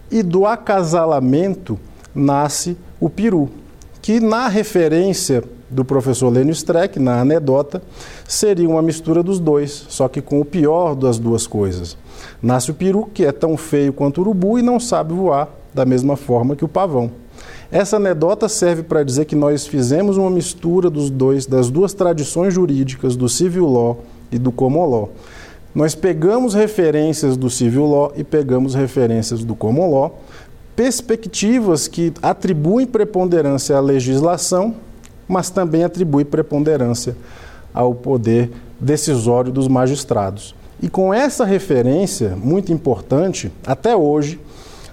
e 0.10 0.24
do 0.24 0.46
acasalamento 0.46 1.78
nasce 2.16 2.78
o 2.98 3.10
peru, 3.10 3.50
que 4.02 4.22
na 4.22 4.48
referência 4.48 5.44
do 5.70 5.84
professor 5.84 6.30
Lênio 6.30 6.52
Streck, 6.52 7.00
na 7.00 7.20
anedota, 7.20 7.82
seria 8.28 8.68
uma 8.68 8.82
mistura 8.82 9.22
dos 9.22 9.40
dois, 9.40 9.86
só 9.90 10.08
que 10.08 10.22
com 10.22 10.40
o 10.40 10.46
pior 10.46 10.96
das 10.96 11.20
duas 11.20 11.46
coisas. 11.46 11.98
Nasce 12.42 12.72
o 12.72 12.74
peru, 12.74 13.10
que 13.14 13.26
é 13.26 13.32
tão 13.32 13.58
feio 13.58 13.92
quanto 13.92 14.20
o 14.20 14.22
urubu 14.22 14.58
e 14.58 14.62
não 14.62 14.80
sabe 14.80 15.14
voar 15.14 15.50
da 15.74 15.86
mesma 15.86 16.16
forma 16.16 16.56
que 16.56 16.66
o 16.66 16.68
pavão. 16.68 17.12
Essa 17.72 17.98
anedota 17.98 18.48
serve 18.48 18.82
para 18.82 19.04
dizer 19.04 19.26
que 19.26 19.36
nós 19.36 19.68
fizemos 19.68 20.18
uma 20.18 20.30
mistura 20.30 20.90
dos 20.90 21.10
dois, 21.10 21.46
das 21.46 21.70
duas 21.70 21.94
tradições 21.94 22.54
jurídicas, 22.54 23.16
do 23.16 23.28
civil 23.28 23.68
law 23.68 24.04
e 24.32 24.40
do 24.40 24.52
common 24.52 24.86
law. 24.86 25.10
Nós 25.76 25.94
pegamos 25.94 26.54
referências 26.54 27.36
do 27.36 27.50
civil 27.50 27.86
law 27.86 28.14
e 28.16 28.24
pegamos 28.24 28.74
referências 28.74 29.44
do 29.44 29.54
common 29.54 29.92
law, 29.92 30.20
perspectivas 30.76 31.88
que 31.88 32.14
atribuem 32.22 32.88
preponderância 32.88 33.76
à 33.76 33.80
legislação, 33.80 34.76
mas 35.28 35.50
também 35.50 35.84
atribuem 35.84 36.26
preponderância 36.26 37.16
ao 37.74 37.94
poder 37.94 38.52
decisório 38.80 39.52
dos 39.52 39.68
magistrados. 39.68 40.56
E 40.82 40.90
com 40.90 41.14
essa 41.14 41.44
referência 41.44 42.36
muito 42.36 42.72
importante, 42.72 43.52
até 43.66 43.96
hoje, 43.96 44.40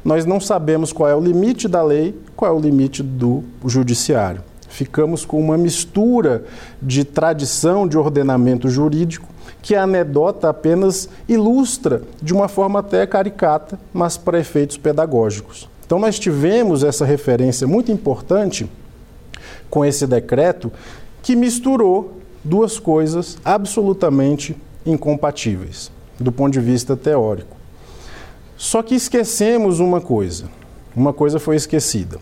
nós 0.04 0.24
não 0.24 0.40
sabemos 0.40 0.92
qual 0.92 1.08
é 1.08 1.14
o 1.14 1.20
limite 1.20 1.68
da 1.68 1.82
lei, 1.82 2.18
qual 2.36 2.50
é 2.50 2.54
o 2.54 2.60
limite 2.60 3.02
do 3.02 3.44
judiciário. 3.66 4.42
Ficamos 4.68 5.24
com 5.24 5.40
uma 5.40 5.56
mistura 5.56 6.44
de 6.82 7.04
tradição 7.04 7.86
de 7.86 7.96
ordenamento 7.96 8.68
jurídico 8.68 9.28
que 9.62 9.74
a 9.74 9.84
anedota 9.84 10.50
apenas 10.50 11.08
ilustra 11.28 12.02
de 12.20 12.34
uma 12.34 12.48
forma 12.48 12.80
até 12.80 13.06
caricata, 13.06 13.78
mas 13.92 14.16
para 14.16 14.38
efeitos 14.38 14.76
pedagógicos. 14.76 15.68
Então, 15.86 15.98
nós 15.98 16.18
tivemos 16.18 16.82
essa 16.82 17.04
referência 17.04 17.66
muito 17.66 17.92
importante 17.92 18.68
com 19.74 19.84
esse 19.84 20.06
decreto 20.06 20.72
que 21.20 21.34
misturou 21.34 22.18
duas 22.44 22.78
coisas 22.78 23.36
absolutamente 23.44 24.56
incompatíveis 24.86 25.90
do 26.16 26.30
ponto 26.30 26.52
de 26.52 26.60
vista 26.60 26.96
teórico. 26.96 27.56
Só 28.56 28.84
que 28.84 28.94
esquecemos 28.94 29.80
uma 29.80 30.00
coisa. 30.00 30.44
Uma 30.94 31.12
coisa 31.12 31.40
foi 31.40 31.56
esquecida. 31.56 32.18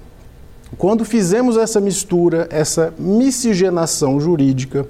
Quando 0.79 1.05
fizemos 1.05 1.59
essa 1.59 1.79
mistura, 1.79 2.49
essa 2.51 2.95
miscigenação 2.99 4.19
jurídica, 4.19 4.89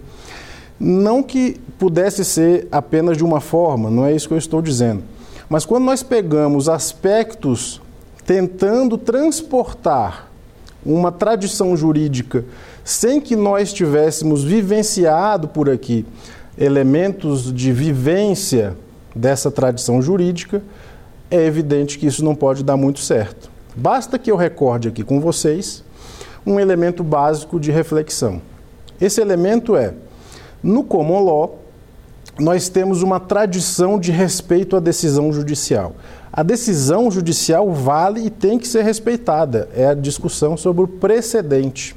não 0.78 1.20
que 1.20 1.60
pudesse 1.80 2.24
ser 2.24 2.68
apenas 2.70 3.16
de 3.16 3.24
uma 3.24 3.40
forma, 3.40 3.90
não 3.90 4.06
é 4.06 4.14
isso 4.14 4.28
que 4.28 4.34
eu 4.34 4.38
estou 4.38 4.62
dizendo. 4.62 5.02
Mas 5.48 5.64
quando 5.64 5.82
nós 5.82 6.04
pegamos 6.04 6.68
aspectos 6.68 7.82
tentando 8.24 8.96
transportar 8.96 10.31
uma 10.84 11.12
tradição 11.12 11.76
jurídica 11.76 12.44
sem 12.84 13.20
que 13.20 13.36
nós 13.36 13.72
tivéssemos 13.72 14.42
vivenciado 14.42 15.48
por 15.48 15.70
aqui 15.70 16.04
elementos 16.58 17.52
de 17.52 17.72
vivência 17.72 18.76
dessa 19.14 19.50
tradição 19.50 20.02
jurídica, 20.02 20.62
é 21.30 21.46
evidente 21.46 21.98
que 21.98 22.06
isso 22.06 22.24
não 22.24 22.34
pode 22.34 22.62
dar 22.62 22.76
muito 22.76 23.00
certo. 23.00 23.50
Basta 23.74 24.18
que 24.18 24.30
eu 24.30 24.36
recorde 24.36 24.88
aqui 24.88 25.02
com 25.02 25.20
vocês 25.20 25.82
um 26.44 26.60
elemento 26.60 27.02
básico 27.02 27.58
de 27.58 27.70
reflexão. 27.70 28.42
Esse 29.00 29.20
elemento 29.20 29.76
é: 29.76 29.94
no 30.62 30.84
common 30.84 31.24
law, 31.24 31.61
nós 32.38 32.68
temos 32.68 33.02
uma 33.02 33.20
tradição 33.20 33.98
de 33.98 34.10
respeito 34.10 34.76
à 34.76 34.80
decisão 34.80 35.32
judicial. 35.32 35.94
A 36.32 36.42
decisão 36.42 37.10
judicial 37.10 37.70
vale 37.70 38.24
e 38.24 38.30
tem 38.30 38.58
que 38.58 38.66
ser 38.66 38.82
respeitada. 38.82 39.68
É 39.76 39.86
a 39.86 39.94
discussão 39.94 40.56
sobre 40.56 40.84
o 40.84 40.88
precedente. 40.88 41.94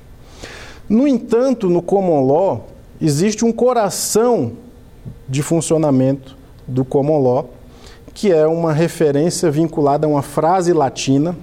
No 0.89 1.07
entanto, 1.07 1.69
no 1.69 1.81
common 1.81 2.25
law, 2.25 2.67
existe 3.01 3.45
um 3.45 3.51
coração 3.51 4.53
de 5.27 5.41
funcionamento 5.41 6.37
do 6.67 6.83
common 6.83 7.19
law, 7.19 7.49
que 8.13 8.31
é 8.31 8.45
uma 8.45 8.73
referência 8.73 9.49
vinculada 9.49 10.05
a 10.05 10.09
uma 10.09 10.21
frase 10.21 10.73
latina. 10.73 11.35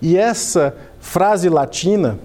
E 0.00 0.16
essa 0.16 0.74
frase 0.98 1.48
latina 1.48 2.18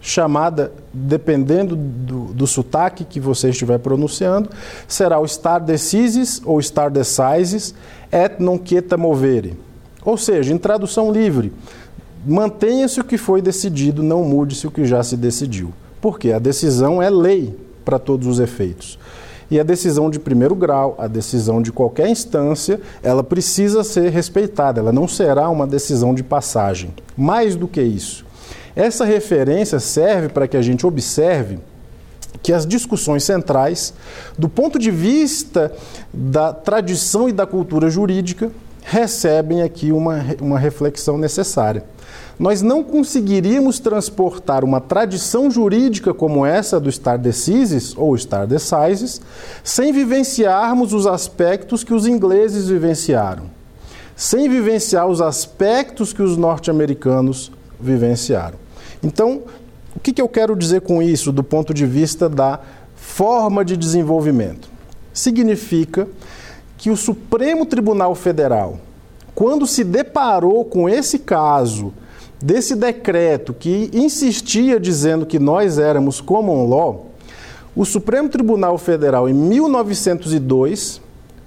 chamada, 0.00 0.72
dependendo 0.92 1.74
do, 1.74 2.26
do 2.26 2.46
sotaque 2.46 3.04
que 3.04 3.18
você 3.18 3.50
estiver 3.50 3.78
pronunciando, 3.78 4.50
será 4.86 5.18
o 5.18 5.26
star 5.26 5.62
decisis 5.62 6.40
ou 6.44 6.60
star 6.62 6.90
decisis 6.90 7.74
et 8.12 8.40
non 8.40 8.58
quieta 8.58 8.96
movere. 8.96 9.56
Ou 10.04 10.16
seja, 10.16 10.54
em 10.54 10.58
tradução 10.58 11.12
livre, 11.12 11.52
mantenha-se 12.26 13.00
o 13.00 13.04
que 13.04 13.18
foi 13.18 13.42
decidido, 13.42 14.02
não 14.02 14.24
mude-se 14.24 14.66
o 14.66 14.70
que 14.70 14.84
já 14.84 15.02
se 15.02 15.16
decidiu. 15.16 15.72
Porque 16.00 16.32
a 16.32 16.38
decisão 16.38 17.02
é 17.02 17.10
lei 17.10 17.56
para 17.84 17.98
todos 17.98 18.26
os 18.26 18.38
efeitos. 18.38 18.98
E 19.50 19.58
a 19.58 19.62
decisão 19.62 20.10
de 20.10 20.18
primeiro 20.18 20.54
grau, 20.54 20.94
a 20.98 21.06
decisão 21.06 21.62
de 21.62 21.72
qualquer 21.72 22.08
instância, 22.08 22.80
ela 23.02 23.24
precisa 23.24 23.82
ser 23.82 24.10
respeitada, 24.10 24.78
ela 24.78 24.92
não 24.92 25.08
será 25.08 25.48
uma 25.48 25.66
decisão 25.66 26.14
de 26.14 26.22
passagem. 26.22 26.92
Mais 27.16 27.56
do 27.56 27.66
que 27.66 27.80
isso, 27.80 28.26
essa 28.74 29.04
referência 29.04 29.80
serve 29.80 30.28
para 30.28 30.46
que 30.46 30.56
a 30.56 30.62
gente 30.62 30.86
observe 30.86 31.58
que 32.42 32.52
as 32.52 32.66
discussões 32.66 33.24
centrais, 33.24 33.92
do 34.38 34.48
ponto 34.48 34.78
de 34.78 34.90
vista 34.90 35.72
da 36.12 36.52
tradição 36.52 37.28
e 37.28 37.32
da 37.32 37.46
cultura 37.46 37.90
jurídica, 37.90 38.50
recebem 38.82 39.62
aqui 39.62 39.92
uma, 39.92 40.24
uma 40.40 40.58
reflexão 40.58 41.18
necessária. 41.18 41.84
Nós 42.38 42.62
não 42.62 42.84
conseguiríamos 42.84 43.80
transportar 43.80 44.64
uma 44.64 44.80
tradição 44.80 45.50
jurídica 45.50 46.14
como 46.14 46.46
essa 46.46 46.78
do 46.78 46.90
Star 46.90 47.18
Decisis 47.18 47.96
ou 47.96 48.16
Star 48.16 48.46
Decisis 48.46 49.20
sem 49.64 49.92
vivenciarmos 49.92 50.92
os 50.92 51.06
aspectos 51.06 51.82
que 51.82 51.92
os 51.92 52.06
ingleses 52.06 52.68
vivenciaram, 52.68 53.50
sem 54.14 54.48
vivenciar 54.48 55.08
os 55.08 55.20
aspectos 55.20 56.12
que 56.12 56.22
os 56.22 56.36
norte-americanos 56.36 57.50
vivenciaram. 57.80 58.58
Então, 59.02 59.42
o 59.94 60.00
que, 60.00 60.12
que 60.12 60.22
eu 60.22 60.28
quero 60.28 60.54
dizer 60.54 60.80
com 60.82 61.02
isso 61.02 61.32
do 61.32 61.42
ponto 61.42 61.72
de 61.72 61.86
vista 61.86 62.28
da 62.28 62.60
forma 62.94 63.64
de 63.64 63.76
desenvolvimento? 63.76 64.68
Significa 65.12 66.08
que 66.76 66.90
o 66.90 66.96
Supremo 66.96 67.66
Tribunal 67.66 68.14
Federal, 68.14 68.78
quando 69.34 69.66
se 69.66 69.82
deparou 69.82 70.64
com 70.64 70.88
esse 70.88 71.18
caso 71.18 71.92
desse 72.40 72.76
decreto 72.76 73.52
que 73.52 73.90
insistia 73.92 74.78
dizendo 74.78 75.26
que 75.26 75.38
nós 75.38 75.78
éramos 75.78 76.20
common 76.20 76.68
law, 76.68 77.06
o 77.74 77.84
Supremo 77.84 78.28
Tribunal 78.28 78.78
Federal, 78.78 79.28
em 79.28 79.34
1902, 79.34 81.00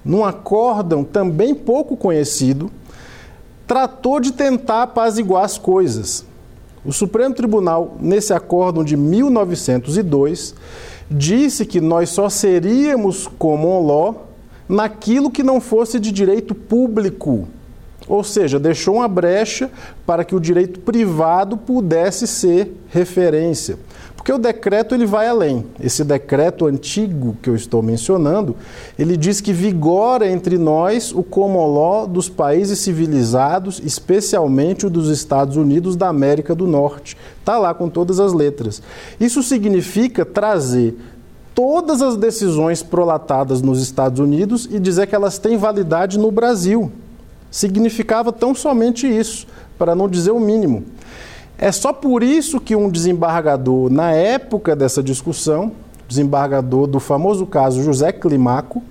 num 0.04 0.24
acórdão 0.24 1.04
também 1.04 1.54
pouco 1.54 1.96
conhecido, 1.96 2.70
tratou 3.72 4.20
de 4.20 4.32
tentar 4.32 4.82
apaziguar 4.82 5.46
as 5.46 5.56
coisas. 5.56 6.26
O 6.84 6.92
Supremo 6.92 7.34
Tribunal, 7.34 7.96
nesse 7.98 8.34
acórdão 8.34 8.84
de 8.84 8.98
1902, 8.98 10.54
disse 11.10 11.64
que 11.64 11.80
nós 11.80 12.10
só 12.10 12.28
seríamos 12.28 13.26
common 13.38 13.86
law 13.86 14.28
naquilo 14.68 15.30
que 15.30 15.42
não 15.42 15.58
fosse 15.58 15.98
de 15.98 16.12
direito 16.12 16.54
público. 16.54 17.48
Ou 18.08 18.24
seja, 18.24 18.58
deixou 18.58 18.96
uma 18.96 19.08
brecha 19.08 19.70
para 20.04 20.24
que 20.24 20.34
o 20.34 20.40
direito 20.40 20.80
privado 20.80 21.56
pudesse 21.56 22.26
ser 22.26 22.76
referência. 22.88 23.78
Porque 24.16 24.32
o 24.32 24.38
decreto 24.38 24.94
ele 24.94 25.04
vai 25.04 25.26
além. 25.26 25.66
Esse 25.80 26.04
decreto 26.04 26.66
antigo 26.66 27.36
que 27.42 27.50
eu 27.50 27.56
estou 27.56 27.82
mencionando, 27.82 28.54
ele 28.96 29.16
diz 29.16 29.40
que 29.40 29.52
vigora 29.52 30.30
entre 30.30 30.58
nós 30.58 31.12
o 31.12 31.24
common 31.24 31.66
law 31.74 32.06
dos 32.06 32.28
países 32.28 32.78
civilizados, 32.78 33.80
especialmente 33.84 34.86
o 34.86 34.90
dos 34.90 35.08
Estados 35.08 35.56
Unidos 35.56 35.96
da 35.96 36.08
América 36.08 36.54
do 36.54 36.68
Norte. 36.68 37.16
Está 37.40 37.58
lá 37.58 37.74
com 37.74 37.88
todas 37.88 38.20
as 38.20 38.32
letras. 38.32 38.80
Isso 39.18 39.42
significa 39.42 40.24
trazer 40.24 40.96
todas 41.52 42.00
as 42.00 42.16
decisões 42.16 42.80
prolatadas 42.80 43.60
nos 43.60 43.82
Estados 43.82 44.20
Unidos 44.20 44.68
e 44.70 44.78
dizer 44.78 45.08
que 45.08 45.14
elas 45.16 45.38
têm 45.38 45.56
validade 45.56 46.16
no 46.16 46.30
Brasil. 46.30 46.92
Significava 47.52 48.32
tão 48.32 48.54
somente 48.54 49.06
isso, 49.06 49.46
para 49.78 49.94
não 49.94 50.08
dizer 50.08 50.30
o 50.30 50.40
mínimo. 50.40 50.84
É 51.58 51.70
só 51.70 51.92
por 51.92 52.22
isso 52.22 52.58
que 52.58 52.74
um 52.74 52.88
desembargador, 52.88 53.90
na 53.90 54.10
época 54.10 54.74
dessa 54.74 55.02
discussão, 55.02 55.72
desembargador 56.08 56.86
do 56.86 56.98
famoso 56.98 57.46
caso 57.46 57.82
José 57.82 58.10
Climaco, 58.10 58.82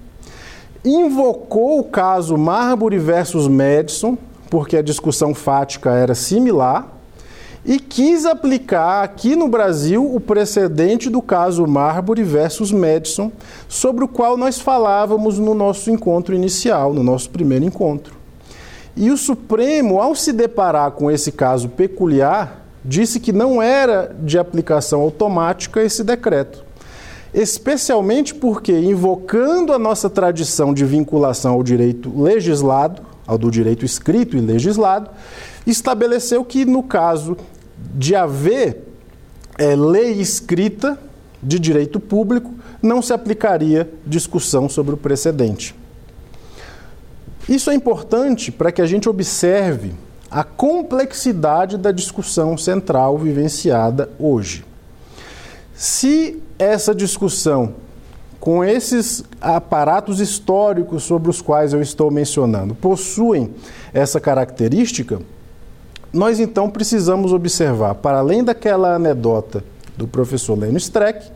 invocou 0.85 1.79
o 1.79 1.83
caso 1.83 2.37
Marbury 2.37 2.99
versus 2.99 3.47
Madison, 3.47 4.15
porque 4.47 4.77
a 4.77 4.81
discussão 4.83 5.33
fática 5.33 5.89
era 5.91 6.13
similar, 6.13 6.87
e 7.65 7.79
quis 7.79 8.27
aplicar 8.27 9.03
aqui 9.03 9.35
no 9.35 9.47
Brasil 9.47 10.03
o 10.15 10.19
precedente 10.19 11.09
do 11.09 11.21
caso 11.21 11.65
Marbury 11.65 12.23
versus 12.23 12.71
Madison, 12.71 13.31
sobre 13.67 14.03
o 14.03 14.07
qual 14.07 14.37
nós 14.37 14.59
falávamos 14.59 15.39
no 15.39 15.55
nosso 15.55 15.89
encontro 15.89 16.35
inicial, 16.35 16.93
no 16.93 17.01
nosso 17.01 17.29
primeiro 17.31 17.65
encontro. 17.65 18.20
E 18.95 19.09
o 19.09 19.17
Supremo, 19.17 20.01
ao 20.01 20.15
se 20.15 20.33
deparar 20.33 20.91
com 20.91 21.09
esse 21.09 21.31
caso 21.31 21.69
peculiar, 21.69 22.65
disse 22.83 23.19
que 23.19 23.31
não 23.31 23.61
era 23.61 24.15
de 24.21 24.37
aplicação 24.37 25.01
automática 25.01 25.81
esse 25.81 26.03
decreto. 26.03 26.63
Especialmente 27.33 28.35
porque, 28.35 28.77
invocando 28.77 29.71
a 29.71 29.79
nossa 29.79 30.09
tradição 30.09 30.73
de 30.73 30.83
vinculação 30.83 31.53
ao 31.53 31.63
direito 31.63 32.11
legislado, 32.21 33.01
ao 33.25 33.37
do 33.37 33.49
direito 33.49 33.85
escrito 33.85 34.35
e 34.35 34.41
legislado, 34.41 35.09
estabeleceu 35.65 36.43
que, 36.43 36.65
no 36.65 36.83
caso 36.83 37.37
de 37.95 38.15
haver 38.15 38.83
é, 39.57 39.75
lei 39.75 40.13
escrita 40.13 40.99
de 41.41 41.57
direito 41.57 41.99
público, 41.99 42.53
não 42.81 43.01
se 43.01 43.13
aplicaria 43.13 43.89
discussão 44.05 44.67
sobre 44.67 44.93
o 44.93 44.97
precedente. 44.97 45.80
Isso 47.49 47.69
é 47.69 47.73
importante 47.73 48.51
para 48.51 48.71
que 48.71 48.81
a 48.81 48.85
gente 48.85 49.09
observe 49.09 49.93
a 50.29 50.43
complexidade 50.43 51.77
da 51.77 51.91
discussão 51.91 52.57
central 52.57 53.17
vivenciada 53.17 54.09
hoje. 54.17 54.63
Se 55.73 56.41
essa 56.57 56.95
discussão, 56.95 57.73
com 58.39 58.63
esses 58.63 59.23
aparatos 59.41 60.19
históricos 60.19 61.03
sobre 61.03 61.29
os 61.29 61.41
quais 61.41 61.73
eu 61.73 61.81
estou 61.81 62.09
mencionando, 62.09 62.73
possuem 62.73 63.53
essa 63.93 64.19
característica, 64.19 65.19
nós 66.13 66.39
então 66.39 66.69
precisamos 66.69 67.33
observar, 67.33 67.95
para 67.95 68.19
além 68.19 68.43
daquela 68.43 68.95
anedota 68.95 69.63
do 69.97 70.07
professor 70.07 70.57
Leno 70.57 70.77
Streck, 70.77 71.29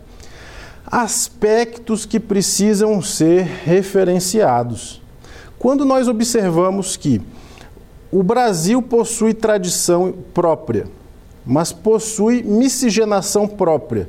aspectos 0.85 2.05
que 2.05 2.19
precisam 2.19 3.01
ser 3.01 3.43
referenciados. 3.65 5.01
Quando 5.65 5.83
nós 5.83 6.07
observamos 6.07 6.95
que 6.95 7.19
o 8.11 8.21
Brasil 8.21 8.83
possui 8.83 9.33
tradição 9.33 10.13
própria, 10.31 10.85
mas 11.43 11.71
possui 11.71 12.43
miscigenação 12.43 13.47
própria, 13.47 14.07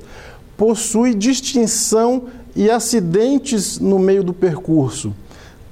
possui 0.54 1.14
distinção 1.14 2.24
e 2.54 2.70
acidentes 2.70 3.78
no 3.78 3.98
meio 3.98 4.22
do 4.22 4.34
percurso, 4.34 5.14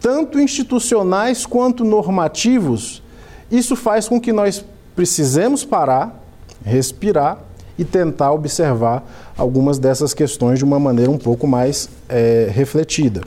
tanto 0.01 0.41
institucionais 0.41 1.45
quanto 1.45 1.85
normativos. 1.85 3.03
Isso 3.51 3.77
faz 3.77 4.09
com 4.09 4.19
que 4.19 4.33
nós 4.33 4.65
precisemos 4.97 5.67
parar, 5.67 6.19
respirar 6.65 7.41
e 7.79 7.85
tentar 7.85 8.33
observar 8.33 9.05
algumas 9.37 9.79
dessas 9.79 10.15
questões 10.15 10.59
de 10.59 10.65
uma 10.65 10.81
maneira 10.81 11.11
um 11.11 11.19
pouco 11.19 11.47
mais 11.47 11.91
é, 12.09 12.49
refletida. 12.51 13.21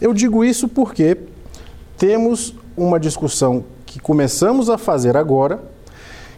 Eu 0.00 0.14
digo 0.14 0.42
isso 0.42 0.68
porque 0.68 1.18
temos 1.98 2.54
uma 2.76 2.98
discussão 2.98 3.64
que 3.84 3.98
começamos 3.98 4.70
a 4.70 4.78
fazer 4.78 5.16
agora, 5.16 5.60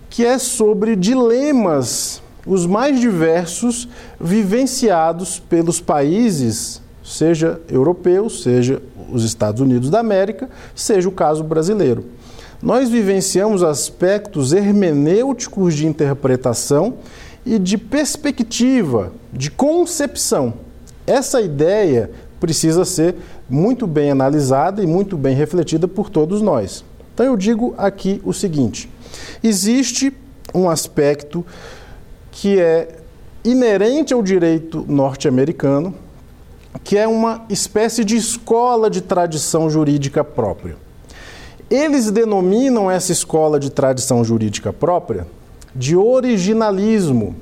que 0.09 0.25
é 0.25 0.38
sobre 0.38 0.96
dilemas 0.96 2.23
os 2.46 2.66
mais 2.66 2.99
diversos 2.99 3.88
vivenciados 4.18 5.38
pelos 5.38 5.81
países 5.81 6.81
seja 7.11 7.61
europeu, 7.68 8.31
seja 8.31 8.81
os 9.12 9.25
Estados 9.25 9.61
Unidos 9.61 9.90
da 9.90 9.99
América, 9.99 10.49
seja 10.75 11.09
o 11.09 11.12
caso 11.12 11.42
brasileiro. 11.42 12.05
Nós 12.62 12.88
vivenciamos 12.88 13.62
aspectos 13.62 14.53
hermenêuticos 14.53 15.75
de 15.75 15.87
interpretação 15.87 16.94
e 17.44 17.59
de 17.59 17.77
perspectiva, 17.77 19.12
de 19.33 19.51
concepção. 19.51 20.55
Essa 21.07 21.40
ideia 21.40 22.11
precisa 22.38 22.85
ser 22.85 23.16
muito 23.51 23.87
bem 23.87 24.11
analisada 24.11 24.83
e 24.83 24.87
muito 24.87 25.17
bem 25.17 25.35
refletida 25.35 25.89
por 25.89 26.09
todos 26.09 26.41
nós. 26.41 26.85
Então 27.13 27.27
eu 27.27 27.37
digo 27.37 27.75
aqui 27.77 28.23
o 28.25 28.33
seguinte: 28.33 28.89
existe 29.43 30.13
um 30.55 30.71
aspecto 30.71 31.45
que 32.31 32.59
é 32.59 32.97
inerente 33.45 34.15
ao 34.15 34.23
direito 34.23 34.85
norte-americano, 34.89 35.95
que 36.85 36.97
é 36.97 37.09
uma 37.09 37.45
espécie 37.49 38.05
de 38.05 38.17
escola 38.17 38.89
de 38.89 39.01
tradição 39.01 39.69
jurídica 39.69 40.23
própria. 40.23 40.77
Eles 41.69 42.11
denominam 42.11 42.91
essa 42.91 43.13
escola 43.13 43.59
de 43.59 43.71
tradição 43.71 44.25
jurídica 44.25 44.73
própria 44.73 45.27
de 45.75 45.97
originalismo. 45.97 47.37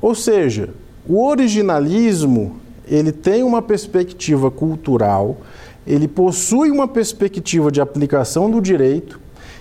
Ou 0.00 0.14
seja, 0.14 0.70
o 1.08 1.24
originalismo, 1.24 2.56
ele 2.88 3.12
tem 3.12 3.42
uma 3.42 3.62
perspectiva 3.62 4.50
cultural, 4.50 5.38
ele 5.86 6.08
possui 6.08 6.70
uma 6.70 6.86
perspectiva 6.86 7.70
de 7.70 7.80
aplicação 7.80 8.50
do 8.50 8.60
direito 8.60 9.20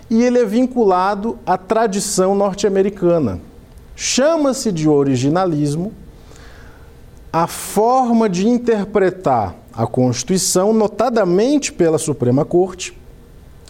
e 0.09 0.23
ele 0.23 0.39
é 0.39 0.45
vinculado 0.45 1.37
à 1.45 1.57
tradição 1.57 2.35
norte-americana. 2.35 3.39
Chama-se 3.95 4.71
de 4.71 4.87
originalismo 4.87 5.93
a 7.31 7.47
forma 7.47 8.29
de 8.29 8.47
interpretar 8.47 9.55
a 9.73 9.85
Constituição, 9.85 10.73
notadamente 10.73 11.71
pela 11.71 11.97
Suprema 11.97 12.43
Corte, 12.43 12.97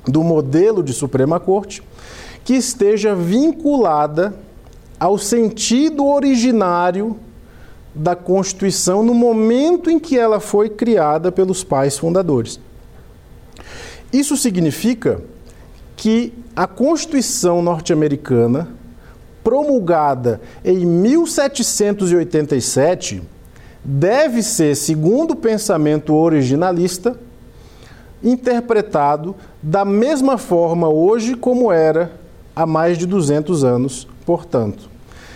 do 0.05 0.23
modelo 0.23 0.81
de 0.81 0.93
Suprema 0.93 1.39
Corte, 1.39 1.83
que 2.45 2.53
esteja 2.53 3.13
vinculada 3.13 4.33
ao 4.99 5.17
sentido 5.17 6.05
originário 6.05 7.17
da 7.97 8.15
Constituição 8.15 9.03
no 9.03 9.13
momento 9.13 9.89
em 9.89 9.99
que 9.99 10.17
ela 10.17 10.39
foi 10.39 10.69
criada 10.69 11.31
pelos 11.31 11.63
pais 11.63 11.97
fundadores. 11.97 12.59
Isso 14.13 14.37
significa 14.37 15.21
que 15.95 16.31
a 16.55 16.67
Constituição 16.67 17.61
norte-americana 17.61 18.77
promulgada 19.47 20.41
em 20.65 20.85
1787, 20.85 23.23
deve 23.81 24.43
ser, 24.43 24.75
segundo 24.75 25.31
o 25.31 25.37
pensamento 25.37 26.13
originalista, 26.13 27.17
interpretado 28.21 29.33
da 29.63 29.85
mesma 29.85 30.37
forma 30.37 30.89
hoje 30.89 31.33
como 31.33 31.71
era 31.71 32.11
há 32.53 32.65
mais 32.65 32.97
de 32.97 33.05
200 33.05 33.63
anos, 33.63 34.05
portanto. 34.25 34.89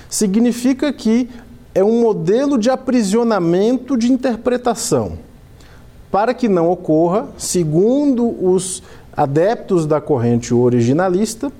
Significa 0.09 0.91
que 0.91 1.29
é 1.73 1.83
um 1.83 2.01
modelo 2.01 2.57
de 2.57 2.69
aprisionamento 2.69 3.97
de 3.97 4.11
interpretação, 4.11 5.17
para 6.11 6.33
que 6.33 6.49
não 6.49 6.69
ocorra, 6.69 7.29
segundo 7.37 8.27
os 8.43 8.83
adeptos 9.15 9.85
da 9.85 10.01
corrente 10.01 10.53
originalista, 10.53 11.51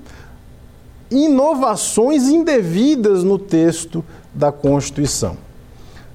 inovações 1.09 2.29
indevidas 2.29 3.23
no 3.23 3.37
texto 3.37 4.03
da 4.33 4.51
Constituição. 4.51 5.37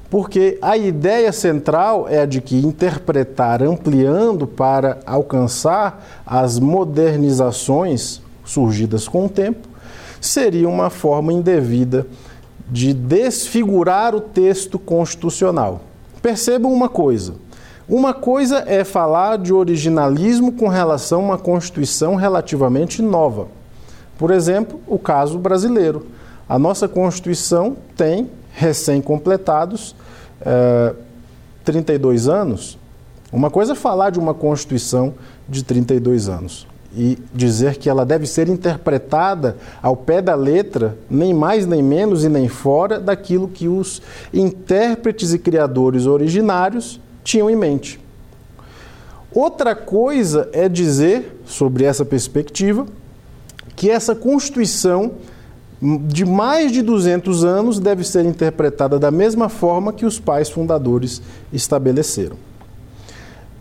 Porque 0.08 0.56
a 0.62 0.76
ideia 0.76 1.32
central 1.32 2.06
é 2.08 2.20
a 2.20 2.26
de 2.26 2.40
que 2.40 2.56
interpretar 2.56 3.62
ampliando 3.62 4.46
para 4.46 4.98
alcançar 5.04 6.22
as 6.24 6.58
modernizações 6.58 8.22
surgidas 8.44 9.08
com 9.08 9.26
o 9.26 9.28
tempo 9.28 9.68
seria 10.20 10.68
uma 10.68 10.90
forma 10.90 11.32
indevida 11.32 12.02
de 12.02 12.25
desfigurar 12.68 14.14
o 14.14 14.20
texto 14.20 14.78
constitucional. 14.78 15.80
Percebam 16.20 16.72
uma 16.72 16.88
coisa: 16.88 17.34
uma 17.88 18.12
coisa 18.12 18.64
é 18.66 18.84
falar 18.84 19.38
de 19.38 19.52
originalismo 19.52 20.52
com 20.52 20.68
relação 20.68 21.20
a 21.20 21.24
uma 21.24 21.38
Constituição 21.38 22.14
relativamente 22.14 23.00
nova. 23.02 23.48
Por 24.18 24.30
exemplo, 24.30 24.80
o 24.86 24.98
caso 24.98 25.38
brasileiro. 25.38 26.06
A 26.48 26.58
nossa 26.58 26.86
Constituição 26.86 27.76
tem 27.96 28.30
recém-completados 28.52 29.94
é, 30.40 30.94
32 31.64 32.28
anos. 32.28 32.78
Uma 33.32 33.50
coisa 33.50 33.72
é 33.72 33.76
falar 33.76 34.10
de 34.10 34.18
uma 34.18 34.32
Constituição 34.32 35.14
de 35.48 35.64
32 35.64 36.28
anos 36.28 36.66
e 36.96 37.18
dizer 37.34 37.76
que 37.76 37.90
ela 37.90 38.06
deve 38.06 38.26
ser 38.26 38.48
interpretada 38.48 39.56
ao 39.82 39.94
pé 39.94 40.22
da 40.22 40.34
letra, 40.34 40.96
nem 41.10 41.34
mais 41.34 41.66
nem 41.66 41.82
menos 41.82 42.24
e 42.24 42.28
nem 42.28 42.48
fora 42.48 42.98
daquilo 42.98 43.48
que 43.48 43.68
os 43.68 44.00
intérpretes 44.32 45.34
e 45.34 45.38
criadores 45.38 46.06
originários 46.06 46.98
tinham 47.22 47.50
em 47.50 47.56
mente. 47.56 48.00
Outra 49.30 49.74
coisa 49.74 50.48
é 50.54 50.66
dizer, 50.66 51.42
sobre 51.44 51.84
essa 51.84 52.06
perspectiva, 52.06 52.86
que 53.76 53.90
essa 53.90 54.14
Constituição 54.14 55.12
de 56.08 56.24
mais 56.24 56.72
de 56.72 56.80
200 56.80 57.44
anos 57.44 57.78
deve 57.78 58.02
ser 58.02 58.24
interpretada 58.24 58.98
da 58.98 59.10
mesma 59.10 59.50
forma 59.50 59.92
que 59.92 60.06
os 60.06 60.18
pais 60.18 60.48
fundadores 60.48 61.20
estabeleceram. 61.52 62.36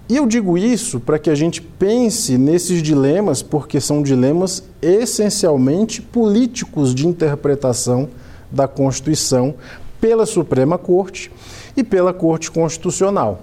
E 0.08 0.18
eu 0.18 0.28
digo 0.28 0.56
isso 0.56 1.00
para 1.00 1.18
que 1.18 1.32
a 1.32 1.36
gente 1.36 1.62
pense 1.62 2.38
nesses 2.38 2.84
dilemas, 2.84 3.42
porque 3.42 3.82
são 3.82 4.04
dilemas 4.04 4.64
essencialmente 4.80 6.00
políticos 6.00 6.94
de 6.94 7.08
interpretação 7.08 8.10
da 8.52 8.68
Constituição 8.68 9.56
pela 10.00 10.28
Suprema 10.28 10.78
Corte 10.78 11.32
e 11.76 11.84
pela 11.84 12.14
Corte 12.14 12.52
Constitucional. 12.52 13.42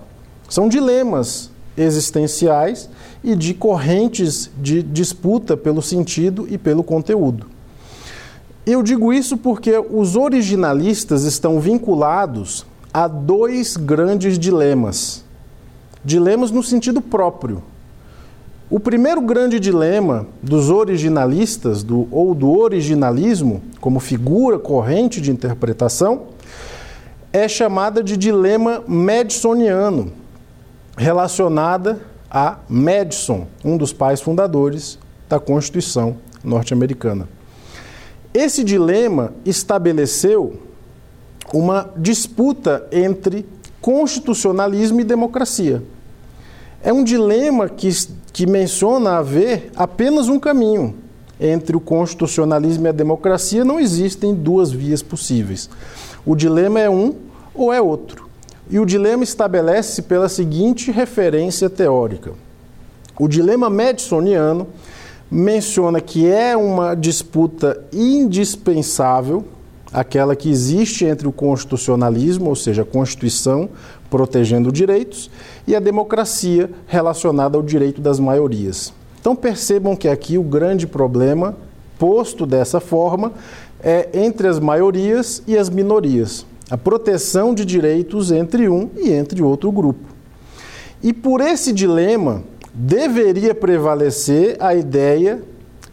São 0.49 0.69
dilemas 0.69 1.51
existenciais 1.77 2.89
e 3.25 3.35
de 3.35 3.55
correntes 3.55 4.49
de 4.57 4.85
disputa 4.85 5.57
pelo 5.57 5.83
sentido 5.83 6.47
e 6.49 6.57
pelo 6.57 6.85
conteúdo. 6.85 7.47
Eu 8.65 8.85
digo 8.85 9.13
isso 9.13 9.37
porque 9.37 9.77
os 9.91 10.15
originalistas 10.15 11.25
estão 11.25 11.59
vinculados 11.59 12.65
a 12.95 13.09
dois 13.09 13.77
grandes 13.77 14.39
dilemas. 14.39 15.22
Dilemas 16.05 16.51
no 16.51 16.63
sentido 16.63 17.01
próprio. 17.01 17.63
O 18.69 18.81
primeiro 18.81 19.21
grande 19.21 19.61
dilema 19.61 20.27
dos 20.43 20.71
originalistas, 20.71 21.83
do, 21.83 22.09
ou 22.11 22.35
do 22.35 22.51
originalismo, 22.51 23.63
como 23.81 24.01
figura 24.01 24.59
corrente 24.59 25.21
de 25.21 25.31
interpretação, 25.31 26.29
é 27.33 27.47
chamada 27.47 28.03
de 28.03 28.17
dilema 28.17 28.83
madisoniano, 28.87 30.13
relacionada 30.97 32.01
a 32.31 32.59
Madison, 32.69 33.47
um 33.63 33.77
dos 33.77 33.93
pais 33.93 34.21
fundadores 34.21 34.99
da 35.29 35.39
Constituição 35.39 36.17
norte-americana. 36.43 37.29
Esse 38.33 38.65
dilema 38.65 39.35
estabeleceu 39.45 40.59
uma 41.53 41.91
disputa 41.97 42.87
entre 42.91 43.47
constitucionalismo 43.83 45.01
e 45.01 45.05
democracia. 45.05 45.83
É 46.83 46.93
um 46.93 47.05
dilema 47.05 47.69
que, 47.69 47.91
que 48.33 48.47
menciona 48.47 49.19
haver 49.19 49.71
apenas 49.77 50.29
um 50.29 50.39
caminho. 50.39 50.95
Entre 51.39 51.77
o 51.77 51.81
constitucionalismo 51.81 52.87
e 52.87 52.89
a 52.89 52.93
democracia 52.93 53.65
não 53.65 53.81
existem 53.81 54.33
duas 54.33 54.71
vias 54.71 55.03
possíveis. 55.03 55.69
O 56.25 56.37
dilema 56.37 56.79
é 56.79 56.89
um 56.89 57.17
ou 57.53 57.73
é 57.73 57.83
outro. 57.83 58.31
E 58.71 58.79
o 58.79 58.87
dilema 58.87 59.25
estabelece 59.25 60.03
pela 60.03 60.29
seguinte 60.29 60.93
referência 60.93 61.69
teórica. 61.69 62.33
O 63.19 63.27
dilema 63.27 63.69
madisoniano 63.69 64.69
menciona 65.29 66.01
que 66.01 66.31
é 66.31 66.57
uma 66.57 66.95
disputa 66.95 67.85
indispensável, 67.93 69.45
aquela 69.93 70.35
que 70.35 70.51
existe 70.51 71.05
entre 71.05 71.29
o 71.29 71.33
constitucionalismo, 71.33 72.49
ou 72.49 72.57
seja, 72.57 72.83
a 72.83 72.85
Constituição 72.85 73.69
protegendo 74.09 74.73
direitos, 74.73 75.31
e 75.67 75.75
a 75.75 75.81
democracia 75.81 76.71
relacionada 76.87 77.57
ao 77.57 77.63
direito 77.63 78.01
das 78.01 78.19
maiorias. 78.19 78.93
Então 79.21 79.35
percebam 79.35 79.95
que 79.97 80.09
aqui 80.09 80.37
o 80.37 80.43
grande 80.43 80.87
problema, 80.87 81.57
posto 81.99 82.45
dessa 82.45 82.81
forma, 82.81 83.33
é 83.83 84.09
entre 84.13 84.49
as 84.49 84.59
maiorias 84.59 85.43
e 85.47 85.57
as 85.57 85.69
minorias 85.69 86.45
a 86.73 86.79
proteção 86.79 87.53
de 87.53 87.67
direitos 87.67 88.33
entre 88.33 88.67
um 88.67 88.89
e 88.97 89.13
entre 89.13 89.43
outro 89.43 89.71
grupo. 89.71 90.09
E 91.03 91.13
por 91.13 91.43
esse 91.43 91.71
dilema, 91.71 92.43
deveria 92.73 93.55
prevalecer 93.55 94.57
a 94.59 94.75
ideia 94.75 95.43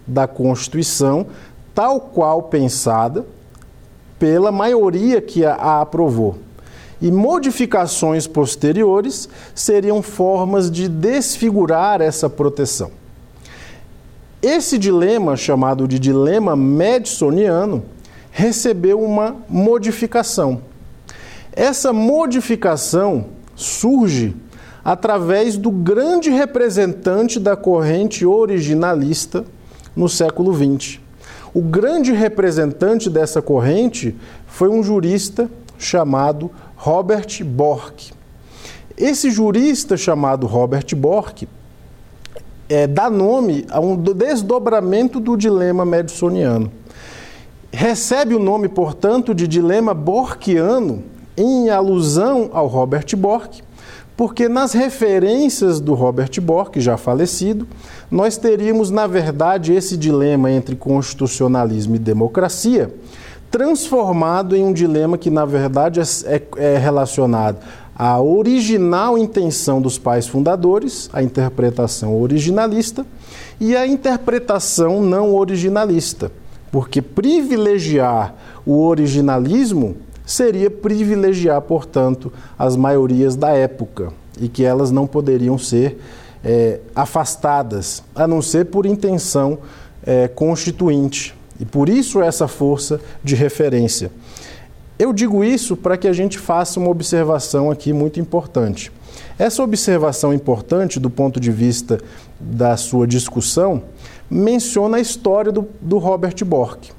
da 0.07 0.25
Constituição 0.25 1.27
tal 1.75 1.99
qual 1.99 2.43
pensada 2.43 3.25
pela 4.19 4.51
maioria 4.51 5.21
que 5.21 5.45
a, 5.45 5.81
aprovou. 5.81 6.37
e 7.01 7.09
modificações 7.09 8.27
posteriores 8.27 9.29
seriam 9.55 10.01
formas 10.01 10.69
de 10.69 10.89
desfigurar 10.89 12.01
essa 12.01 12.29
proteção. 12.29 12.91
Esse 14.41 14.77
dilema, 14.77 15.37
chamado 15.37 15.87
de 15.87 15.97
dilema 15.97 16.57
madisoniano, 16.57 17.83
recebeu 18.31 19.01
uma 19.01 19.37
modificação. 19.47 20.61
Essa 21.53 21.91
modificação 21.91 23.27
surge 23.55 24.35
através 24.83 25.57
do 25.57 25.71
grande 25.71 26.29
representante 26.29 27.39
da 27.39 27.55
corrente 27.55 28.25
originalista 28.25 29.45
no 29.95 30.07
século 30.07 30.53
XX. 30.53 30.99
O 31.53 31.61
grande 31.61 32.11
representante 32.11 33.09
dessa 33.09 33.41
corrente 33.41 34.15
foi 34.45 34.69
um 34.69 34.83
jurista 34.83 35.49
chamado 35.77 36.51
Robert 36.75 37.43
Bork. 37.43 38.11
Esse 38.97 39.31
jurista 39.31 39.97
chamado 39.97 40.45
Robert 40.45 40.85
Bork 40.95 41.47
é, 42.67 42.85
dá 42.85 43.09
nome 43.09 43.65
a 43.69 43.79
um 43.79 43.95
desdobramento 43.95 45.19
do 45.19 45.35
dilema 45.35 45.83
madisoniano. 45.83 46.71
Recebe 47.71 48.35
o 48.35 48.39
nome, 48.39 48.67
portanto, 48.67 49.33
de 49.33 49.47
dilema 49.47 49.93
borkiano 49.93 51.03
em 51.35 51.69
alusão 51.69 52.49
ao 52.51 52.67
Robert 52.67 53.15
Bork, 53.15 53.61
porque 54.19 54.49
nas 54.49 54.73
referências 54.73 55.79
do 55.79 55.93
Robert 55.93 56.41
Bork, 56.41 56.77
já 56.81 56.97
falecido, 56.97 57.65
nós 58.11 58.35
teríamos, 58.35 58.91
na 58.91 59.07
verdade, 59.07 59.71
esse 59.71 59.95
dilema 59.95 60.51
entre 60.51 60.75
constitucionalismo 60.75 61.95
e 61.95 61.99
democracia 61.99 62.93
transformado 63.49 64.57
em 64.57 64.65
um 64.65 64.73
dilema 64.73 65.17
que, 65.17 65.29
na 65.29 65.45
verdade, 65.45 66.01
é, 66.01 66.03
é, 66.25 66.43
é 66.57 66.77
relacionado 66.77 67.59
à 67.95 68.21
original 68.21 69.17
intenção 69.17 69.81
dos 69.81 69.97
pais 69.97 70.27
fundadores, 70.27 71.09
a 71.13 71.23
interpretação 71.23 72.21
originalista, 72.21 73.05
e 73.57 73.73
a 73.73 73.87
interpretação 73.87 75.01
não 75.01 75.33
originalista, 75.33 76.29
porque 76.69 77.01
privilegiar 77.01 78.35
o 78.65 78.81
originalismo 78.83 79.95
seria 80.29 80.69
privilegiar, 80.69 81.59
portanto, 81.59 82.31
as 82.57 82.75
maiorias 82.75 83.35
da 83.35 83.49
época 83.49 84.13
e 84.39 84.47
que 84.47 84.63
elas 84.63 84.91
não 84.91 85.07
poderiam 85.07 85.57
ser 85.57 85.99
é, 86.43 86.79
afastadas, 86.95 88.03
a 88.13 88.27
não 88.27 88.39
ser 88.39 88.65
por 88.65 88.85
intenção 88.85 89.57
é, 90.03 90.27
constituinte. 90.27 91.35
E 91.59 91.65
por 91.65 91.89
isso 91.89 92.21
essa 92.21 92.47
força 92.47 93.01
de 93.23 93.33
referência. 93.33 94.11
Eu 94.99 95.11
digo 95.11 95.43
isso 95.43 95.75
para 95.75 95.97
que 95.97 96.07
a 96.07 96.13
gente 96.13 96.37
faça 96.37 96.79
uma 96.79 96.91
observação 96.91 97.71
aqui 97.71 97.91
muito 97.91 98.19
importante. 98.19 98.91
Essa 99.37 99.63
observação 99.63 100.31
importante 100.31 100.99
do 100.99 101.09
ponto 101.09 101.39
de 101.39 101.51
vista 101.51 101.99
da 102.39 102.77
sua 102.77 103.07
discussão 103.07 103.81
menciona 104.29 104.97
a 104.97 105.01
história 105.01 105.51
do, 105.51 105.67
do 105.81 105.97
Robert 105.97 106.35
Bork. 106.45 106.98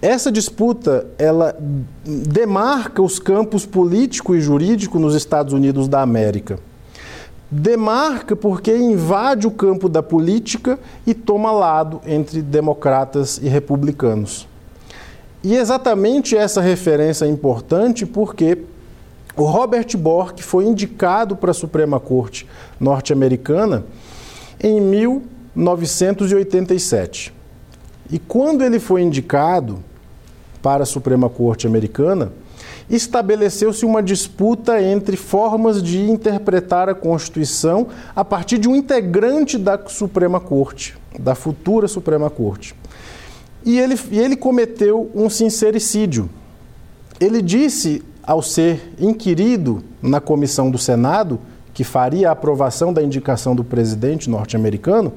Essa 0.00 0.30
disputa, 0.30 1.08
ela 1.18 1.56
demarca 2.04 3.02
os 3.02 3.18
campos 3.18 3.66
político 3.66 4.36
e 4.36 4.40
jurídico 4.40 4.96
nos 4.96 5.16
Estados 5.16 5.52
Unidos 5.52 5.88
da 5.88 6.00
América. 6.00 6.60
Demarca 7.50 8.36
porque 8.36 8.76
invade 8.76 9.46
o 9.46 9.50
campo 9.50 9.88
da 9.88 10.02
política 10.02 10.78
e 11.04 11.14
toma 11.14 11.50
lado 11.50 12.00
entre 12.06 12.42
democratas 12.42 13.40
e 13.42 13.48
republicanos. 13.48 14.46
E 15.42 15.56
exatamente 15.56 16.36
essa 16.36 16.60
referência 16.60 17.24
é 17.24 17.28
importante 17.28 18.06
porque 18.06 18.58
o 19.36 19.42
Robert 19.44 19.96
Bork 19.96 20.40
foi 20.42 20.64
indicado 20.64 21.34
para 21.34 21.50
a 21.50 21.54
Suprema 21.54 21.98
Corte 21.98 22.46
norte-americana 22.78 23.84
em 24.62 24.80
1987. 24.80 27.36
E 28.10 28.18
quando 28.18 28.64
ele 28.64 28.80
foi 28.80 29.02
indicado, 29.02 29.84
para 30.68 30.82
a 30.82 30.86
Suprema 30.86 31.30
Corte 31.30 31.66
Americana, 31.66 32.30
estabeleceu-se 32.90 33.86
uma 33.86 34.02
disputa 34.02 34.82
entre 34.82 35.16
formas 35.16 35.82
de 35.82 35.98
interpretar 35.98 36.90
a 36.90 36.94
Constituição 36.94 37.86
a 38.14 38.22
partir 38.22 38.58
de 38.58 38.68
um 38.68 38.76
integrante 38.76 39.56
da 39.56 39.80
Suprema 39.86 40.38
Corte, 40.38 40.94
da 41.18 41.34
futura 41.34 41.88
Suprema 41.88 42.28
Corte. 42.28 42.74
E 43.64 43.78
ele, 43.78 43.98
e 44.10 44.18
ele 44.18 44.36
cometeu 44.36 45.10
um 45.14 45.30
sincericídio. 45.30 46.28
Ele 47.18 47.40
disse, 47.40 48.02
ao 48.22 48.42
ser 48.42 48.92
inquirido 49.00 49.82
na 50.02 50.20
comissão 50.20 50.70
do 50.70 50.76
Senado, 50.76 51.40
que 51.72 51.82
faria 51.82 52.28
a 52.28 52.32
aprovação 52.32 52.92
da 52.92 53.02
indicação 53.02 53.56
do 53.56 53.64
presidente 53.64 54.28
norte-americano, 54.28 55.14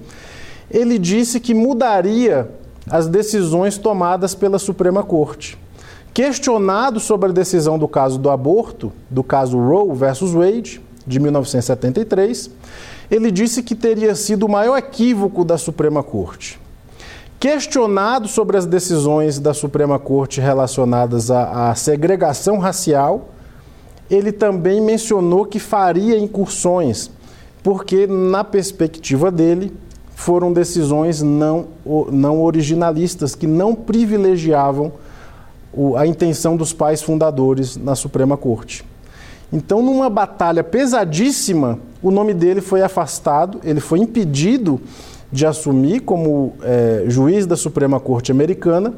ele 0.70 0.98
disse 0.98 1.42
que 1.42 1.54
mudaria 1.54 2.50
as 2.90 3.08
decisões 3.08 3.78
tomadas 3.78 4.34
pela 4.36 4.60
Suprema 4.60 5.04
Corte. 5.04 5.58
Questionado 6.14 7.00
sobre 7.00 7.30
a 7.30 7.34
decisão 7.34 7.80
do 7.80 7.88
caso 7.88 8.18
do 8.18 8.30
aborto, 8.30 8.92
do 9.10 9.24
caso 9.24 9.58
Roe 9.58 9.96
versus 9.96 10.34
Wade, 10.34 10.82
de 11.06 11.20
1973, 11.20 12.52
ele 13.10 13.32
disse 13.32 13.64
que 13.64 13.76
teria 13.76 14.16
sido 14.16 14.46
o 14.46 14.50
maior 14.50 14.78
equívoco 14.78 15.44
da 15.44 15.58
Suprema 15.58 16.04
Corte. 16.04 16.60
Questionado 17.40 18.28
sobre 18.28 18.58
as 18.58 18.66
decisões 18.66 19.40
da 19.40 19.54
Suprema 19.54 19.98
Corte 19.98 20.40
relacionadas 20.40 21.32
à, 21.32 21.72
à 21.72 21.76
segregação 21.76 22.60
racial, 22.60 23.30
ele 24.10 24.32
também 24.32 24.82
mencionou 24.82 25.46
que 25.46 25.58
faria 25.58 26.20
incursões, 26.20 27.10
porque, 27.64 28.06
na 28.06 28.44
perspectiva 28.44 29.32
dele, 29.32 29.74
foram 30.22 30.54
decisões 30.54 31.24
não, 31.24 31.66
não 32.12 32.44
originalistas, 32.44 33.34
que 33.34 33.48
não 33.48 33.74
privilegiavam 33.74 34.92
a 35.98 36.06
intenção 36.06 36.56
dos 36.56 36.72
pais 36.72 37.02
fundadores 37.02 37.76
na 37.76 37.96
Suprema 37.96 38.38
Corte. 38.38 38.86
Então, 39.52 39.82
numa 39.82 40.12
batalha 40.12 40.64
pesadíssima, 40.64 41.80
o 42.04 42.12
nome 42.12 42.36
dele 42.36 42.62
foi 42.62 42.84
afastado, 42.84 43.60
ele 43.64 43.80
foi 43.80 43.98
impedido 43.98 44.80
de 45.32 45.44
assumir 45.44 46.02
como 46.02 46.54
é, 46.62 47.06
juiz 47.08 47.48
da 47.48 47.56
Suprema 47.56 48.00
Corte 48.00 48.32
Americana, 48.32 48.94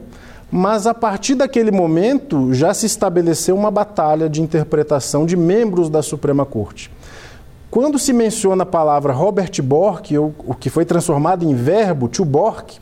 mas 0.51 0.85
a 0.85 0.93
partir 0.93 1.35
daquele 1.35 1.71
momento 1.71 2.53
já 2.53 2.73
se 2.73 2.85
estabeleceu 2.85 3.55
uma 3.55 3.71
batalha 3.71 4.27
de 4.27 4.41
interpretação 4.41 5.25
de 5.25 5.37
membros 5.37 5.89
da 5.89 6.01
Suprema 6.01 6.45
Corte. 6.45 6.91
Quando 7.73 7.97
se 7.97 8.13
menciona 8.13 8.61
a 8.61 8.67
palavra 8.67 9.13
Robert 9.13 9.51
Bork, 9.63 10.15
ou, 10.15 10.31
o 10.45 10.53
que 10.53 10.69
foi 10.69 10.85
transformado 10.85 11.43
em 11.43 11.55
verbo, 11.55 12.07
to 12.07 12.23
Bork, 12.23 12.77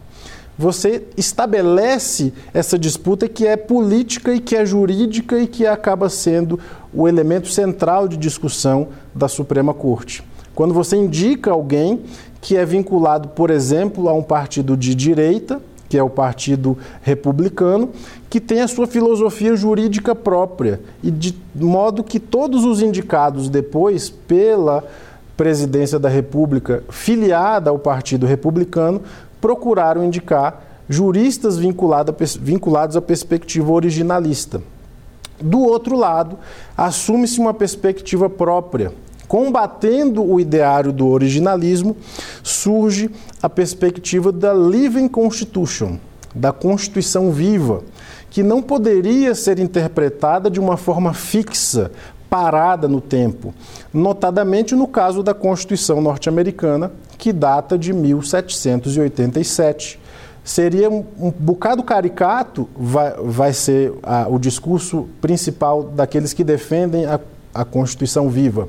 você 0.59 1.03
estabelece 1.15 2.33
essa 2.53 2.77
disputa 2.77 3.29
que 3.29 3.47
é 3.47 3.55
política 3.55 4.33
e 4.33 4.41
que 4.41 4.53
é 4.53 4.65
jurídica 4.65 5.39
e 5.39 5.47
que 5.47 5.65
acaba 5.65 6.09
sendo 6.09 6.59
o 6.93 7.07
elemento 7.07 7.47
central 7.47 8.05
de 8.05 8.17
discussão 8.17 8.89
da 9.15 9.29
Suprema 9.29 9.73
Corte. 9.73 10.25
Quando 10.53 10.73
você 10.73 10.97
indica 10.97 11.51
alguém 11.51 12.01
que 12.41 12.57
é 12.57 12.65
vinculado, 12.65 13.29
por 13.29 13.49
exemplo, 13.49 14.09
a 14.09 14.13
um 14.13 14.21
partido 14.21 14.75
de 14.75 14.93
direita, 14.93 15.61
que 15.87 15.97
é 15.97 16.03
o 16.03 16.09
Partido 16.09 16.77
Republicano, 17.01 17.91
que 18.31 18.39
tem 18.39 18.61
a 18.61 18.67
sua 18.69 18.87
filosofia 18.87 19.57
jurídica 19.57 20.15
própria, 20.15 20.79
e 21.03 21.11
de 21.11 21.35
modo 21.53 22.01
que 22.01 22.17
todos 22.17 22.63
os 22.63 22.81
indicados 22.81 23.49
depois 23.49 24.09
pela 24.09 24.85
presidência 25.35 25.99
da 25.99 26.07
República, 26.07 26.81
filiada 26.89 27.69
ao 27.69 27.77
Partido 27.77 28.25
Republicano, 28.25 29.01
procuraram 29.41 30.05
indicar 30.05 30.63
juristas 30.87 31.57
vinculados 31.57 32.95
à 32.95 33.01
perspectiva 33.01 33.69
originalista. 33.69 34.61
Do 35.41 35.59
outro 35.59 35.97
lado, 35.97 36.39
assume-se 36.77 37.37
uma 37.37 37.53
perspectiva 37.53 38.29
própria, 38.29 38.93
combatendo 39.27 40.23
o 40.23 40.39
ideário 40.39 40.93
do 40.93 41.09
originalismo, 41.09 41.97
surge 42.41 43.09
a 43.43 43.49
perspectiva 43.49 44.31
da 44.31 44.53
Living 44.53 45.09
Constitution, 45.09 45.97
da 46.33 46.53
Constituição 46.53 47.29
viva, 47.29 47.83
que 48.31 48.41
não 48.41 48.63
poderia 48.63 49.35
ser 49.35 49.59
interpretada 49.59 50.49
de 50.49 50.59
uma 50.59 50.77
forma 50.77 51.13
fixa, 51.13 51.91
parada 52.29 52.87
no 52.87 53.01
tempo, 53.01 53.53
notadamente 53.93 54.73
no 54.73 54.87
caso 54.87 55.21
da 55.21 55.33
Constituição 55.33 55.99
norte-americana, 55.99 56.93
que 57.17 57.33
data 57.33 57.77
de 57.77 57.91
1787. 57.91 59.99
Seria 60.43 60.89
um, 60.89 61.03
bocado 61.37 61.83
caricato, 61.83 62.67
vai, 62.75 63.13
vai 63.21 63.53
ser 63.53 63.93
o 64.29 64.39
discurso 64.39 65.07
principal 65.19 65.83
daqueles 65.83 66.33
que 66.33 66.43
defendem 66.43 67.05
a, 67.05 67.19
a 67.53 67.65
Constituição 67.65 68.29
viva 68.29 68.67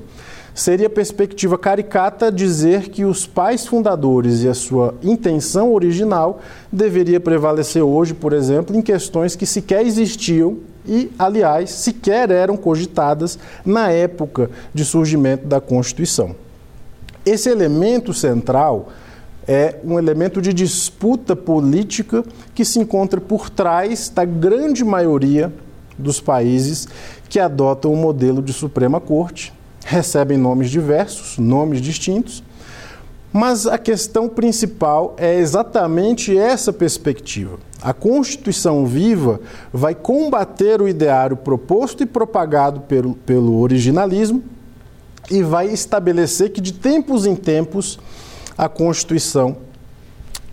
seria 0.55 0.91
perspectiva 0.91 1.57
caricata 1.57 2.31
dizer 2.31 2.89
que 2.91 3.05
os 3.05 3.27
pais 3.27 3.67
fundadores 3.67 4.43
e 4.43 4.49
a 4.49 4.55
sua 4.55 4.95
intenção 5.03 5.73
original 5.73 6.41
deveria 6.71 7.19
prevalecer 7.19 7.83
hoje, 7.83 8.15
por 8.15 8.33
exemplo, 8.33 8.77
em 8.77 8.83
questões 8.83 9.35
que 9.35 9.47
sequer 9.47 9.85
existiam 9.87 10.59
e, 10.87 11.11
aliás, 11.19 11.71
sequer 11.71 12.31
eram 12.31 12.57
cogitadas 12.57 13.39
na 13.65 13.91
época 13.91 14.51
de 14.75 14.85
surgimento 14.85 15.47
da 15.47 15.61
Constituição. 15.61 16.35
Esse 17.25 17.49
elemento 17.49 18.13
central 18.13 18.89
é 19.47 19.77
um 19.85 19.99
elemento 19.99 20.41
de 20.41 20.53
disputa 20.53 21.35
política 21.35 22.25
que 22.55 22.65
se 22.65 22.79
encontra 22.79 23.21
por 23.21 23.49
trás 23.49 24.09
da 24.09 24.25
grande 24.25 24.85
maioria 24.85 25.53
dos 25.99 26.21
países 26.21 26.89
que 27.29 27.41
adotam 27.41 27.93
o 27.93 27.97
modelo 27.97 28.43
de 28.43 28.53
Suprema 28.53 29.01
Corte, 29.01 29.53
recebem 29.85 30.39
nomes 30.39 30.71
diversos, 30.71 31.39
nomes 31.39 31.81
distintos, 31.81 32.43
mas 33.33 33.67
a 33.67 33.79
questão 33.79 34.29
principal 34.29 35.15
é 35.17 35.39
exatamente 35.39 36.37
essa 36.37 36.73
perspectiva. 36.73 37.59
A 37.81 37.93
Constituição 37.93 38.85
viva 38.85 39.41
vai 39.73 39.95
combater 39.95 40.83
o 40.83 40.89
ideário 40.89 41.37
proposto 41.37 42.03
e 42.03 42.07
propagado 42.07 42.81
pelo, 42.83 43.15
pelo 43.15 43.59
originalismo 43.59 44.43
e 45.31 45.43
vai 45.43 45.69
estabelecer 45.69 46.51
que 46.51 46.61
de 46.61 46.75
tempos 46.75 47.25
em 47.25 47.35
tempos 47.35 47.99
a 48.57 48.69
Constituição 48.69 49.57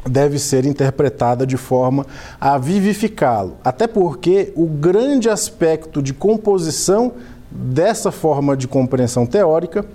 deve 0.07 0.39
ser 0.39 0.65
interpretada 0.65 1.45
de 1.45 1.57
forma 1.57 2.05
a 2.39 2.57
vivificá-lo. 2.57 3.57
Até 3.63 3.87
porque 3.87 4.53
o 4.55 4.65
grande 4.65 5.29
aspecto 5.29 6.01
de 6.01 6.13
composição 6.13 7.13
dessa 7.51 8.11
forma 8.11 8.55
de 8.55 8.67
compreensão 8.67 9.25
teórica 9.25 9.85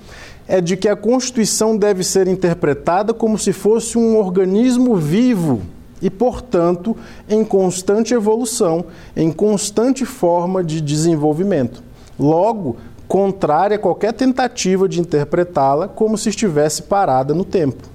é 0.47 0.61
de 0.61 0.77
que 0.77 0.89
a 0.89 0.97
Constituição 0.97 1.77
deve 1.77 2.05
ser 2.05 2.29
interpretada 2.29 3.15
como 3.15 3.39
se 3.39 3.53
fosse 3.53 3.97
um 3.97 4.17
organismo 4.19 4.97
vivo 4.97 5.63
e, 6.03 6.11
portanto, 6.11 6.97
em 7.29 7.45
constante 7.45 8.13
evolução, 8.13 8.85
em 9.17 9.33
constante 9.33 10.05
forma 10.05 10.63
de 10.63 10.81
desenvolvimento. 10.81 11.83
Logo, 12.19 12.77
contrária 13.09 13.77
a 13.77 13.79
qualquer 13.79 14.13
tentativa 14.13 14.89
de 14.89 15.01
interpretá-la 15.01 15.89
como 15.89 16.19
se 16.19 16.29
estivesse 16.29 16.83
parada 16.83 17.33
no 17.33 17.45
tempo. 17.45 17.95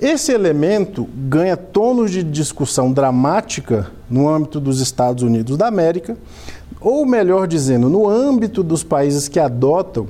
Esse 0.00 0.32
elemento 0.32 1.08
ganha 1.12 1.56
tons 1.56 2.12
de 2.12 2.22
discussão 2.22 2.92
dramática 2.92 3.90
no 4.08 4.28
âmbito 4.28 4.60
dos 4.60 4.80
Estados 4.80 5.24
Unidos 5.24 5.56
da 5.56 5.66
América, 5.66 6.16
ou 6.80 7.04
melhor 7.04 7.46
dizendo, 7.46 7.88
no 7.88 8.08
âmbito 8.08 8.62
dos 8.62 8.82
países 8.82 9.28
que 9.28 9.40
adotam 9.40 10.06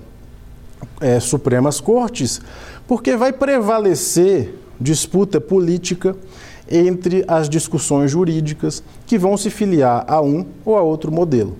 é, 1.00 1.18
Supremas 1.20 1.80
Cortes, 1.80 2.40
porque 2.86 3.16
vai 3.16 3.32
prevalecer 3.32 4.54
disputa 4.80 5.40
política 5.40 6.16
entre 6.70 7.24
as 7.26 7.48
discussões 7.48 8.10
jurídicas 8.10 8.82
que 9.06 9.18
vão 9.18 9.36
se 9.36 9.50
filiar 9.50 10.04
a 10.06 10.20
um 10.20 10.46
ou 10.64 10.76
a 10.76 10.82
outro 10.82 11.10
modelo. 11.10 11.56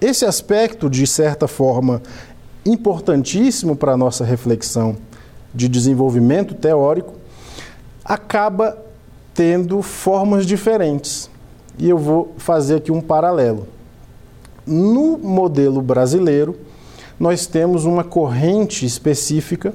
Esse 0.00 0.24
aspecto, 0.24 0.88
de 0.88 1.06
certa 1.06 1.46
forma, 1.46 2.02
importantíssimo 2.64 3.76
para 3.76 3.92
a 3.92 3.96
nossa 3.96 4.24
reflexão 4.24 4.96
de 5.54 5.68
desenvolvimento 5.68 6.54
teórico, 6.54 7.14
acaba 8.04 8.78
tendo 9.34 9.82
formas 9.82 10.46
diferentes. 10.46 11.28
E 11.78 11.88
eu 11.88 11.98
vou 11.98 12.34
fazer 12.38 12.76
aqui 12.76 12.90
um 12.90 13.00
paralelo. 13.00 13.66
No 14.66 15.18
modelo 15.18 15.80
brasileiro, 15.80 16.56
nós 17.18 17.46
temos 17.46 17.84
uma 17.84 18.04
corrente 18.04 18.86
específica 18.86 19.74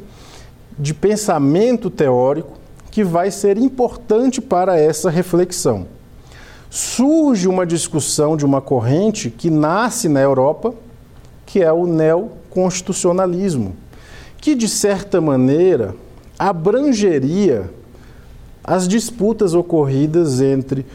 de 0.78 0.94
pensamento 0.94 1.90
teórico 1.90 2.54
que 2.92 3.04
vai 3.04 3.30
ser 3.30 3.58
importante 3.58 4.42
para 4.42 4.80
essa 4.80 5.10
reflexão. 5.10 5.86
Surge 6.70 7.48
uma 7.48 7.66
discussão 7.66 8.36
de 8.36 8.46
uma 8.46 8.62
corrente 8.62 9.30
que 9.30 9.50
nasce 9.50 10.10
na 10.10 10.20
Europa, 10.20 10.74
que 11.46 11.62
é 11.62 11.72
o 11.72 11.86
neoconstitucionalismo, 11.86 13.76
que 14.40 14.56
de 14.56 14.68
certa 14.68 15.22
maneira 15.22 15.96
abrangeria 16.38 17.70
as 18.64 18.88
disputas 18.88 19.54
ocorridas 19.54 20.42
entre 20.42 20.86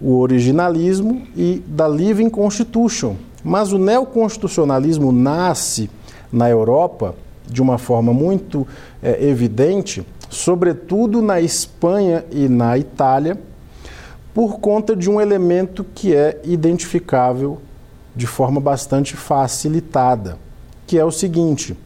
o 0.00 0.18
originalismo 0.18 1.26
e 1.36 1.62
da 1.66 1.88
Living 1.88 2.28
Constitution. 2.28 3.16
Mas 3.44 3.72
o 3.72 3.78
neoconstitucionalismo 3.78 5.12
nasce 5.12 5.90
na 6.32 6.48
Europa 6.48 7.14
de 7.46 7.60
uma 7.60 7.76
forma 7.76 8.12
muito 8.12 8.66
é, 9.02 9.22
evidente, 9.26 10.04
sobretudo 10.30 11.20
na 11.20 11.40
Espanha 11.40 12.24
e 12.30 12.48
na 12.48 12.78
Itália, 12.78 13.38
por 14.32 14.58
conta 14.58 14.96
de 14.96 15.08
um 15.10 15.20
elemento 15.20 15.84
que 15.94 16.14
é 16.14 16.40
identificável 16.42 17.60
de 18.16 18.26
forma 18.26 18.60
bastante 18.60 19.14
facilitada, 19.16 20.38
que 20.86 20.98
é 20.98 21.04
o 21.04 21.12
seguinte: 21.12 21.76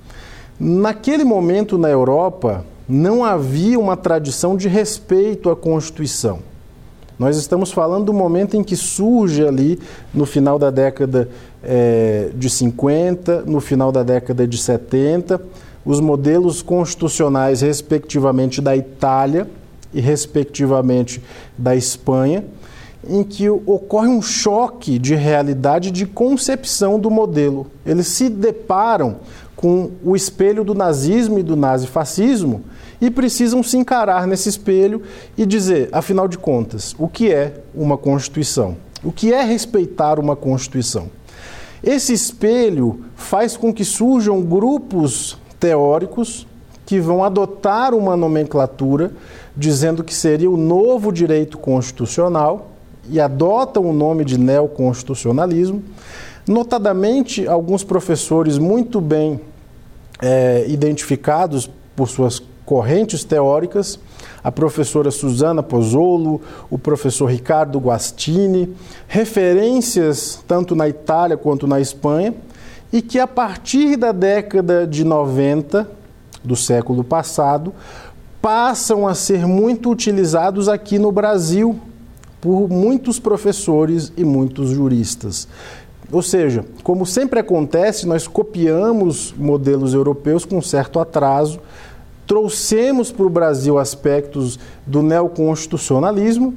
naquele 0.58 1.24
momento 1.24 1.76
na 1.76 1.88
Europa, 1.88 2.64
não 2.88 3.22
havia 3.22 3.78
uma 3.78 3.96
tradição 3.96 4.56
de 4.56 4.66
respeito 4.66 5.50
à 5.50 5.56
Constituição. 5.56 6.40
Nós 7.18 7.36
estamos 7.36 7.72
falando 7.72 8.04
do 8.04 8.14
momento 8.14 8.56
em 8.56 8.62
que 8.62 8.76
surge 8.76 9.44
ali, 9.44 9.80
no 10.14 10.24
final 10.24 10.56
da 10.56 10.70
década 10.70 11.28
é, 11.64 12.30
de 12.32 12.48
50, 12.48 13.42
no 13.42 13.60
final 13.60 13.90
da 13.90 14.04
década 14.04 14.46
de 14.46 14.56
70, 14.56 15.40
os 15.84 16.00
modelos 16.00 16.62
constitucionais, 16.62 17.60
respectivamente 17.62 18.60
da 18.60 18.76
Itália 18.76 19.48
e 19.92 20.00
respectivamente 20.00 21.20
da 21.56 21.74
Espanha, 21.74 22.44
em 23.08 23.24
que 23.24 23.48
ocorre 23.50 24.08
um 24.08 24.22
choque 24.22 24.96
de 24.96 25.16
realidade 25.16 25.90
de 25.90 26.06
concepção 26.06 27.00
do 27.00 27.10
modelo. 27.10 27.66
Eles 27.84 28.06
se 28.06 28.28
deparam 28.28 29.16
com 29.56 29.90
o 30.04 30.14
espelho 30.14 30.62
do 30.62 30.74
nazismo 30.74 31.40
e 31.40 31.42
do 31.42 31.56
nazifascismo 31.56 32.62
e 33.00 33.10
precisam 33.10 33.62
se 33.62 33.76
encarar 33.76 34.26
nesse 34.26 34.48
espelho 34.48 35.02
e 35.36 35.46
dizer, 35.46 35.88
afinal 35.92 36.26
de 36.26 36.38
contas, 36.38 36.94
o 36.98 37.08
que 37.08 37.32
é 37.32 37.60
uma 37.74 37.96
Constituição? 37.96 38.76
O 39.02 39.12
que 39.12 39.32
é 39.32 39.42
respeitar 39.42 40.18
uma 40.18 40.34
Constituição? 40.34 41.08
Esse 41.82 42.12
espelho 42.12 43.04
faz 43.14 43.56
com 43.56 43.72
que 43.72 43.84
surjam 43.84 44.42
grupos 44.42 45.38
teóricos 45.60 46.46
que 46.84 46.98
vão 46.98 47.22
adotar 47.22 47.94
uma 47.94 48.16
nomenclatura 48.16 49.12
dizendo 49.56 50.02
que 50.02 50.14
seria 50.14 50.50
o 50.50 50.56
novo 50.56 51.12
direito 51.12 51.58
constitucional 51.58 52.70
e 53.10 53.20
adotam 53.20 53.84
o 53.84 53.92
nome 53.92 54.24
de 54.24 54.38
neoconstitucionalismo. 54.38 55.82
Notadamente, 56.46 57.46
alguns 57.46 57.84
professores 57.84 58.56
muito 58.56 59.00
bem 59.00 59.40
é, 60.22 60.64
identificados 60.68 61.68
por 61.94 62.08
suas 62.08 62.42
correntes 62.68 63.24
teóricas, 63.24 63.98
a 64.44 64.52
professora 64.52 65.10
Susana 65.10 65.62
Pozzolo, 65.62 66.38
o 66.68 66.78
professor 66.78 67.24
Ricardo 67.24 67.78
Guastini, 67.78 68.76
referências 69.06 70.44
tanto 70.46 70.76
na 70.76 70.86
Itália 70.86 71.38
quanto 71.38 71.66
na 71.66 71.80
Espanha, 71.80 72.34
e 72.92 73.00
que 73.00 73.18
a 73.18 73.26
partir 73.26 73.96
da 73.96 74.12
década 74.12 74.86
de 74.86 75.02
90 75.02 75.90
do 76.44 76.54
século 76.54 77.02
passado 77.02 77.72
passam 78.42 79.08
a 79.08 79.14
ser 79.14 79.46
muito 79.46 79.90
utilizados 79.90 80.68
aqui 80.68 80.98
no 80.98 81.10
Brasil 81.10 81.80
por 82.38 82.68
muitos 82.68 83.18
professores 83.18 84.12
e 84.14 84.26
muitos 84.26 84.68
juristas. 84.68 85.48
Ou 86.12 86.20
seja, 86.20 86.66
como 86.82 87.06
sempre 87.06 87.40
acontece, 87.40 88.06
nós 88.06 88.26
copiamos 88.26 89.34
modelos 89.38 89.94
europeus 89.94 90.44
com 90.44 90.60
certo 90.60 91.00
atraso 91.00 91.60
trouxemos 92.28 93.10
para 93.10 93.24
o 93.24 93.30
Brasil 93.30 93.78
aspectos 93.78 94.58
do 94.86 95.02
neoconstitucionalismo 95.02 96.54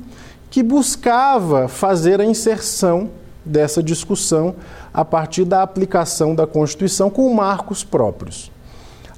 que 0.49 0.61
buscava 0.61 1.69
fazer 1.69 2.19
a 2.19 2.25
inserção 2.25 3.09
dessa 3.43 3.81
discussão 3.81 4.53
a 4.93 5.05
partir 5.05 5.45
da 5.45 5.63
aplicação 5.63 6.35
da 6.35 6.45
Constituição 6.45 7.09
com 7.09 7.33
marcos 7.33 7.85
próprios. 7.85 8.51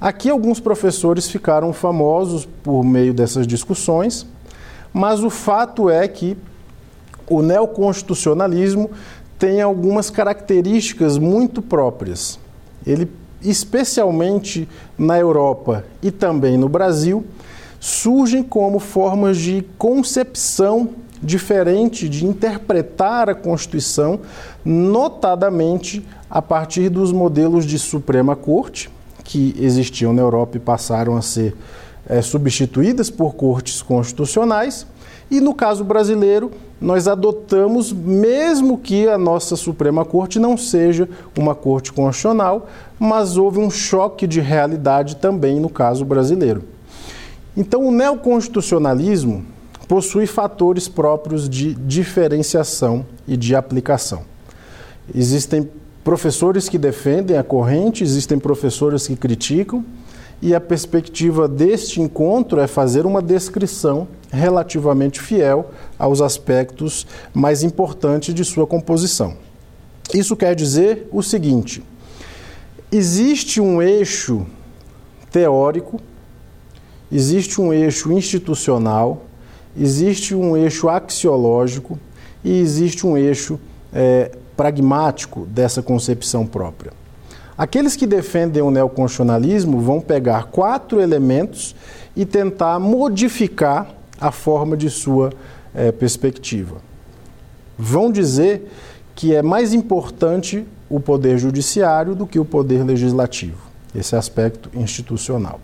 Aqui 0.00 0.30
alguns 0.30 0.60
professores 0.60 1.28
ficaram 1.28 1.72
famosos 1.72 2.46
por 2.62 2.84
meio 2.84 3.12
dessas 3.12 3.48
discussões, 3.48 4.24
mas 4.92 5.24
o 5.24 5.30
fato 5.30 5.90
é 5.90 6.06
que 6.06 6.36
o 7.28 7.42
neoconstitucionalismo 7.42 8.92
tem 9.40 9.60
algumas 9.60 10.08
características 10.08 11.18
muito 11.18 11.60
próprias. 11.60 12.38
Ele 12.86 13.10
especialmente 13.44 14.68
na 14.98 15.18
Europa 15.18 15.84
e 16.02 16.10
também 16.10 16.56
no 16.56 16.68
Brasil, 16.68 17.24
surgem 17.78 18.42
como 18.42 18.78
formas 18.78 19.36
de 19.36 19.64
concepção 19.76 20.90
diferente 21.22 22.08
de 22.08 22.26
interpretar 22.26 23.28
a 23.28 23.34
Constituição, 23.34 24.20
notadamente 24.64 26.04
a 26.28 26.42
partir 26.42 26.88
dos 26.88 27.12
modelos 27.12 27.64
de 27.64 27.78
Suprema 27.78 28.36
Corte, 28.36 28.90
que 29.22 29.54
existiam 29.58 30.12
na 30.12 30.20
Europa 30.20 30.56
e 30.56 30.60
passaram 30.60 31.16
a 31.16 31.22
ser 31.22 31.56
é, 32.06 32.20
substituídas 32.20 33.08
por 33.08 33.34
cortes 33.34 33.80
constitucionais, 33.80 34.86
E 35.34 35.40
no 35.40 35.52
caso 35.52 35.82
brasileiro, 35.82 36.52
nós 36.80 37.08
adotamos, 37.08 37.92
mesmo 37.92 38.78
que 38.78 39.08
a 39.08 39.18
nossa 39.18 39.56
Suprema 39.56 40.04
Corte 40.04 40.38
não 40.38 40.56
seja 40.56 41.08
uma 41.36 41.56
corte 41.56 41.92
constitucional, 41.92 42.68
mas 43.00 43.36
houve 43.36 43.58
um 43.58 43.68
choque 43.68 44.28
de 44.28 44.40
realidade 44.40 45.16
também 45.16 45.58
no 45.58 45.68
caso 45.68 46.04
brasileiro. 46.04 46.62
Então, 47.56 47.84
o 47.84 47.90
neoconstitucionalismo 47.90 49.44
possui 49.88 50.24
fatores 50.24 50.86
próprios 50.86 51.48
de 51.48 51.74
diferenciação 51.74 53.04
e 53.26 53.36
de 53.36 53.56
aplicação. 53.56 54.22
Existem 55.12 55.68
professores 56.04 56.68
que 56.68 56.78
defendem 56.78 57.36
a 57.36 57.42
corrente, 57.42 58.04
existem 58.04 58.38
professores 58.38 59.08
que 59.08 59.16
criticam, 59.16 59.84
e 60.40 60.54
a 60.54 60.60
perspectiva 60.60 61.48
deste 61.48 62.00
encontro 62.00 62.60
é 62.60 62.66
fazer 62.66 63.06
uma 63.06 63.22
descrição 63.22 64.06
relativamente 64.30 65.20
fiel 65.20 65.70
aos 65.98 66.20
aspectos 66.20 67.06
mais 67.32 67.62
importantes 67.62 68.34
de 68.34 68.44
sua 68.44 68.66
composição. 68.66 69.36
Isso 70.12 70.36
quer 70.36 70.54
dizer 70.54 71.08
o 71.12 71.22
seguinte: 71.22 71.82
existe 72.92 73.60
um 73.60 73.80
eixo 73.80 74.46
teórico, 75.30 76.00
existe 77.10 77.60
um 77.60 77.72
eixo 77.72 78.12
institucional, 78.12 79.24
existe 79.76 80.34
um 80.34 80.56
eixo 80.56 80.88
axiológico 80.88 81.98
e 82.44 82.60
existe 82.60 83.06
um 83.06 83.16
eixo 83.16 83.58
é, 83.92 84.30
pragmático 84.56 85.46
dessa 85.46 85.82
concepção 85.82 86.46
própria. 86.46 86.92
Aqueles 87.56 87.94
que 87.94 88.06
defendem 88.06 88.62
o 88.62 88.70
neoconstitucionalismo 88.70 89.80
vão 89.80 90.00
pegar 90.00 90.46
quatro 90.46 91.00
elementos 91.00 91.74
e 92.16 92.24
tentar 92.24 92.78
modificar 92.80 93.88
a 94.20 94.32
forma 94.32 94.76
de 94.76 94.90
sua 94.90 95.30
é, 95.74 95.92
perspectiva. 95.92 96.76
Vão 97.78 98.10
dizer 98.10 98.70
que 99.14 99.34
é 99.34 99.42
mais 99.42 99.72
importante 99.72 100.66
o 100.88 100.98
poder 100.98 101.38
judiciário 101.38 102.14
do 102.14 102.26
que 102.26 102.38
o 102.38 102.44
poder 102.44 102.84
legislativo, 102.84 103.58
esse 103.94 104.16
aspecto 104.16 104.70
institucional. 104.74 105.60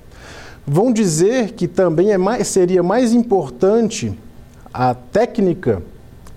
Vão 0.66 0.93
dizer 0.93 1.53
que 1.53 1.66
também 1.66 2.12
é 2.12 2.18
mais, 2.18 2.47
seria 2.47 2.82
mais 2.82 3.12
importante 3.12 4.16
a 4.72 4.95
técnica 4.95 5.82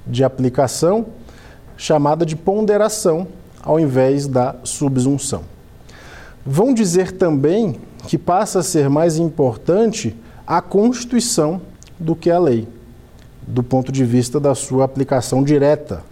de 0.06 0.24
aplicação 0.24 1.06
chamada 1.78 2.26
de 2.26 2.36
ponderação, 2.36 3.28
ao 3.64 3.80
invés 3.80 4.28
da 4.28 4.56
subsunção. 4.64 5.44
Vão 6.46 6.74
dizer 6.74 7.14
também 7.14 7.80
que 8.08 8.18
passa 8.18 8.60
a 8.60 8.64
ser 8.64 8.90
mais 8.90 9.18
importante 9.18 10.16
a 10.46 10.62
Constituição 10.62 11.62
do 11.98 12.16
que 12.16 12.30
a 12.30 12.38
lei, 12.38 12.68
do 13.48 13.64
ponto 13.64 13.92
de 13.92 14.04
vista 14.04 14.40
da 14.40 14.54
sua 14.54 14.84
aplicação 14.84 15.42
direta, 15.42 16.04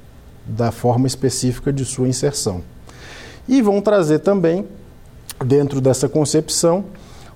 da 0.46 0.72
forma 0.72 1.06
específica 1.06 1.72
de 1.72 1.84
sua 1.84 2.08
inserção. 2.08 2.62
E 3.48 3.62
vão 3.62 3.82
trazer 3.82 4.20
também, 4.20 4.66
dentro 5.46 5.82
dessa 5.82 6.08
concepção, 6.08 6.86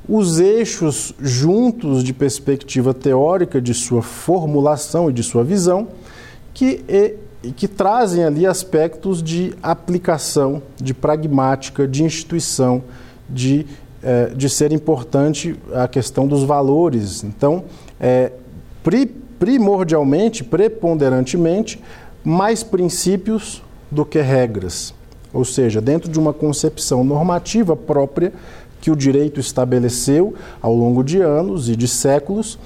os 0.08 0.40
eixos 0.40 1.14
juntos 1.20 2.04
de 2.04 2.14
perspectiva 2.14 2.94
teórica 2.94 3.60
de 3.60 3.74
sua 3.74 4.02
formulação 4.02 5.10
e 5.10 5.14
de 5.14 5.24
sua 5.24 5.44
visão, 5.44 5.90
que 6.54 6.86
e 7.46 7.52
que 7.52 7.68
trazem 7.68 8.24
ali 8.24 8.46
aspectos 8.46 9.22
de 9.22 9.54
aplicação, 9.62 10.64
de 10.78 10.94
pragmática, 10.94 11.88
de 11.88 12.04
instituição, 12.04 12.84
de, 13.30 13.68
eh, 14.02 14.32
de 14.36 14.50
ser 14.50 14.72
importante 14.72 15.56
a 15.72 15.88
questão 15.88 16.28
dos 16.28 16.44
valores. 16.44 17.24
Então, 17.24 17.66
é, 18.00 18.32
pri, 18.84 19.06
primordialmente, 19.06 20.44
preponderantemente, 20.44 21.82
mais 22.24 22.64
princípios 22.64 23.62
do 23.92 24.04
que 24.04 24.20
regras. 24.20 24.94
Ou 25.32 25.46
seja, 25.46 25.80
dentro 25.80 26.10
de 26.10 26.18
uma 26.18 26.34
concepção 26.34 27.04
normativa 27.04 27.76
própria 27.76 28.34
que 28.82 28.90
o 28.90 28.96
direito 28.96 29.40
estabeleceu 29.40 30.34
ao 30.62 30.74
longo 30.74 31.04
de 31.04 31.22
anos 31.22 31.70
e 31.70 31.76
de 31.76 31.88
séculos, 31.88 32.58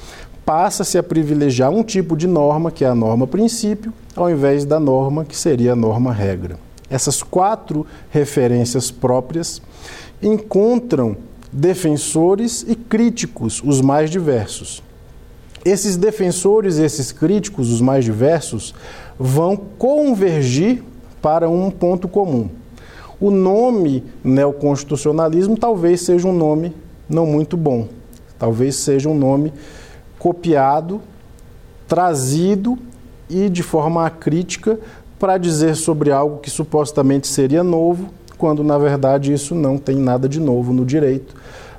passa-se 0.46 0.98
a 0.98 1.04
privilegiar 1.04 1.70
um 1.70 1.84
tipo 1.84 2.16
de 2.18 2.28
norma, 2.28 2.72
que 2.72 2.84
é 2.84 2.88
a 2.88 2.96
norma 2.96 3.28
princípio, 3.28 3.94
ao 4.20 4.30
invés 4.30 4.66
da 4.66 4.82
norma 4.82 5.24
que 5.24 5.36
seria 5.36 5.72
a 5.72 5.76
norma 5.76 6.12
regra. 6.12 6.60
Essas 6.90 7.24
quatro 7.24 7.88
referências 8.10 8.92
próprias 8.92 9.62
encontram 10.22 11.16
defensores 11.52 12.66
e 12.68 12.76
críticos, 12.76 13.62
os 13.64 13.80
mais 13.80 14.10
diversos. 14.10 14.84
Esses 15.64 15.96
defensores 15.96 16.78
e 16.78 16.84
esses 16.84 17.14
críticos, 17.14 17.72
os 17.72 17.80
mais 17.80 18.04
diversos, 18.04 18.76
vão 19.18 19.56
convergir 19.56 20.84
para 21.22 21.50
um 21.50 21.72
ponto 21.72 22.08
comum. 22.08 22.50
O 23.22 23.32
nome 23.32 24.04
neoconstitucionalismo 24.22 25.58
talvez 25.58 26.02
seja 26.02 26.28
um 26.28 26.34
nome 26.34 26.76
não 27.10 27.26
muito 27.26 27.56
bom, 27.56 27.88
talvez 28.38 28.76
seja 28.76 29.08
um 29.08 29.16
nome 29.18 29.54
copiado, 30.18 31.02
trazido 31.88 32.78
e 33.30 33.50
de 33.50 33.62
forma 33.62 34.10
crítica 34.10 34.80
para 35.20 35.38
dizer 35.38 35.76
sobre 35.76 36.12
algo 36.12 36.40
que 36.40 36.50
supostamente 36.50 37.28
seria 37.28 37.64
novo, 37.64 38.10
quando 38.38 38.64
na 38.64 38.78
verdade 38.78 39.34
isso 39.34 39.54
não 39.54 39.78
tem 39.78 39.98
nada 39.98 40.28
de 40.28 40.40
novo 40.40 40.74
no 40.74 40.86
direito. 40.86 41.36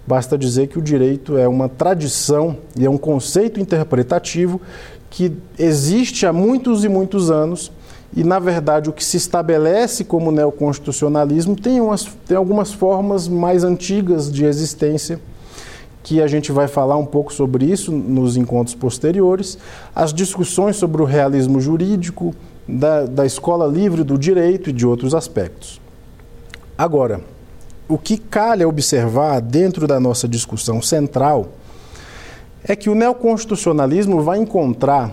Basta 0.07 0.37
dizer 0.37 0.69
que 0.69 0.79
o 0.79 0.83
direito 0.83 1.39
é 1.39 1.49
uma 1.49 1.69
tradição 1.69 2.57
e 2.77 2.85
é 2.85 2.91
um 2.91 2.99
conceito 2.99 3.59
interpretativo 3.61 4.61
que 5.09 5.33
existe 5.59 6.27
há 6.27 6.33
muitos 6.33 6.85
e 6.85 6.89
muitos 6.89 7.31
anos 7.31 7.73
e, 8.15 8.25
na 8.25 8.39
verdade, 8.39 8.91
o 8.91 8.93
que 8.93 9.05
se 9.05 9.17
estabelece 9.17 10.03
como 10.05 10.33
neoconstitucionalismo 10.33 11.55
tem, 11.55 11.81
umas, 11.81 12.09
tem 12.27 12.37
algumas 12.37 12.73
formas 12.73 13.29
mais 13.29 13.63
antigas 13.63 14.31
de 14.31 14.45
existência 14.45 15.21
que 16.03 16.23
a 16.23 16.27
gente 16.27 16.51
vai 16.51 16.67
falar 16.67 16.97
um 16.97 17.07
pouco 17.07 17.33
sobre 17.33 17.67
isso 17.67 17.93
nos 17.93 18.37
encontros 18.37 18.75
posteriores, 18.75 19.59
as 19.95 20.13
discussões 20.13 20.77
sobre 20.77 21.03
o 21.03 21.05
realismo 21.05 21.61
jurídico, 21.61 22.35
da, 22.67 23.05
da 23.05 23.27
escola 23.27 23.67
livre 23.67 24.05
do 24.05 24.17
direito 24.17 24.71
e 24.71 24.73
de 24.73 24.87
outros 24.87 25.15
aspectos. 25.15 25.81
Agora, 26.79 27.21
o 27.89 27.99
que 27.99 28.17
calha 28.17 28.69
observar 28.69 29.41
dentro 29.41 29.87
da 29.87 29.99
nossa 29.99 30.29
discussão 30.29 30.81
central 30.81 31.49
é 32.63 32.77
que 32.77 32.89
o 32.89 32.95
neoconstitucionalismo 32.95 34.23
vai 34.23 34.39
encontrar 34.39 35.13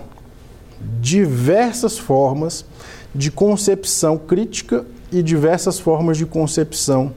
diversas 1.00 1.98
formas 1.98 2.64
de 3.14 3.30
concepção 3.30 4.16
crítica 4.16 4.86
e 5.10 5.22
diversas 5.22 5.78
formas 5.78 6.16
de 6.16 6.26
concepção 6.26 7.12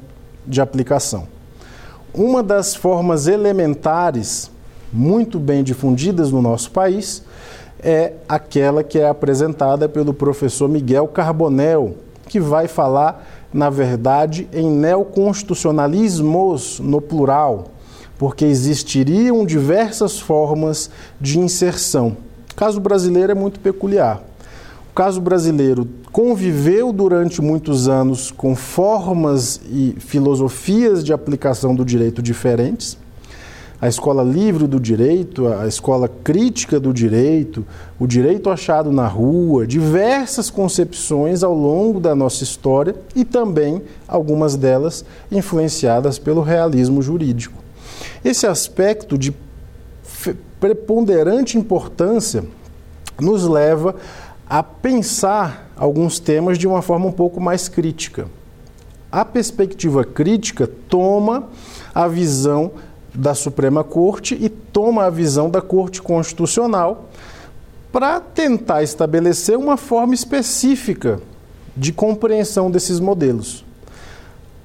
de 0.48 0.60
aplicação. 0.60 1.28
Uma 2.14 2.43
das 2.43 2.76
formas 2.76 3.28
elementares, 3.28 4.51
muito 4.91 5.39
bem 5.39 5.64
difundidas 5.64 6.30
no 6.30 6.41
nosso 6.41 6.70
país, 6.72 7.24
é 7.82 8.16
aquela 8.28 8.84
que 8.84 8.99
é 8.99 9.07
apresentada 9.07 9.88
pelo 9.88 10.14
professor 10.14 10.68
Miguel 10.68 11.07
Carbonel, 11.07 11.95
que 12.28 12.38
vai 12.38 12.68
falar, 12.68 13.26
na 13.53 13.70
verdade, 13.70 14.45
em 14.51 14.70
neoconstitucionalismos 14.70 16.82
no 16.82 16.99
plural, 16.99 17.68
porque 18.20 18.43
existiriam 18.43 19.45
diversas 19.45 20.20
formas 20.20 20.89
de 21.20 21.39
inserção. 21.39 22.18
O 22.51 22.55
caso 22.55 22.82
brasileiro 22.82 23.32
é 23.32 23.36
muito 23.36 23.62
peculiar. 23.62 24.22
O 24.92 24.94
caso 24.94 25.22
brasileiro 25.22 25.88
conviveu 26.12 26.92
durante 26.92 27.42
muitos 27.42 27.88
anos 27.88 28.30
com 28.30 28.54
formas 28.54 29.62
e 29.72 29.96
filosofias 29.98 31.02
de 31.02 31.14
aplicação 31.14 31.74
do 31.74 31.86
direito 31.86 32.22
diferentes. 32.22 32.98
A 33.80 33.88
escola 33.88 34.22
livre 34.22 34.68
do 34.68 34.82
direito, 34.82 35.48
a 35.48 35.66
escola 35.66 36.10
crítica 36.10 36.78
do 36.78 36.94
direito, 36.94 37.66
o 37.98 38.06
direito 38.06 38.50
achado 38.50 38.92
na 38.92 39.08
rua, 39.08 39.66
diversas 39.66 40.50
concepções 40.50 41.42
ao 41.42 41.56
longo 41.56 41.98
da 41.98 42.14
nossa 42.14 42.44
história 42.44 42.94
e 43.16 43.24
também 43.24 43.82
algumas 44.06 44.58
delas 44.58 45.06
influenciadas 45.32 46.20
pelo 46.20 46.42
realismo 46.42 47.02
jurídico. 47.02 47.64
Esse 48.26 48.46
aspecto 48.46 49.18
de 49.18 49.34
preponderante 50.60 51.58
importância 51.58 52.44
nos 53.22 53.48
leva 53.48 53.96
a 54.52 54.62
pensar 54.62 55.72
alguns 55.78 56.20
temas 56.20 56.58
de 56.58 56.68
uma 56.68 56.82
forma 56.82 57.06
um 57.06 57.12
pouco 57.12 57.39
mais 57.39 57.70
crítica. 57.70 58.28
A 59.10 59.24
perspectiva 59.24 60.04
crítica 60.04 60.68
toma 60.89 61.47
a 61.95 62.06
visão 62.06 62.74
da 63.16 63.34
Suprema 63.34 63.82
Corte 63.82 64.38
e 64.38 64.49
toma 64.49 65.06
a 65.06 65.10
visão 65.10 65.49
da 65.49 65.62
Corte 65.62 66.02
Constitucional 66.02 67.06
para 67.93 68.20
tentar 68.20 68.84
estabelecer 68.84 69.58
uma 69.58 69.78
forma 69.78 70.14
específica 70.14 71.22
de 71.76 71.93
compreensão 71.93 72.70
desses 72.70 72.99
modelos. 72.99 73.64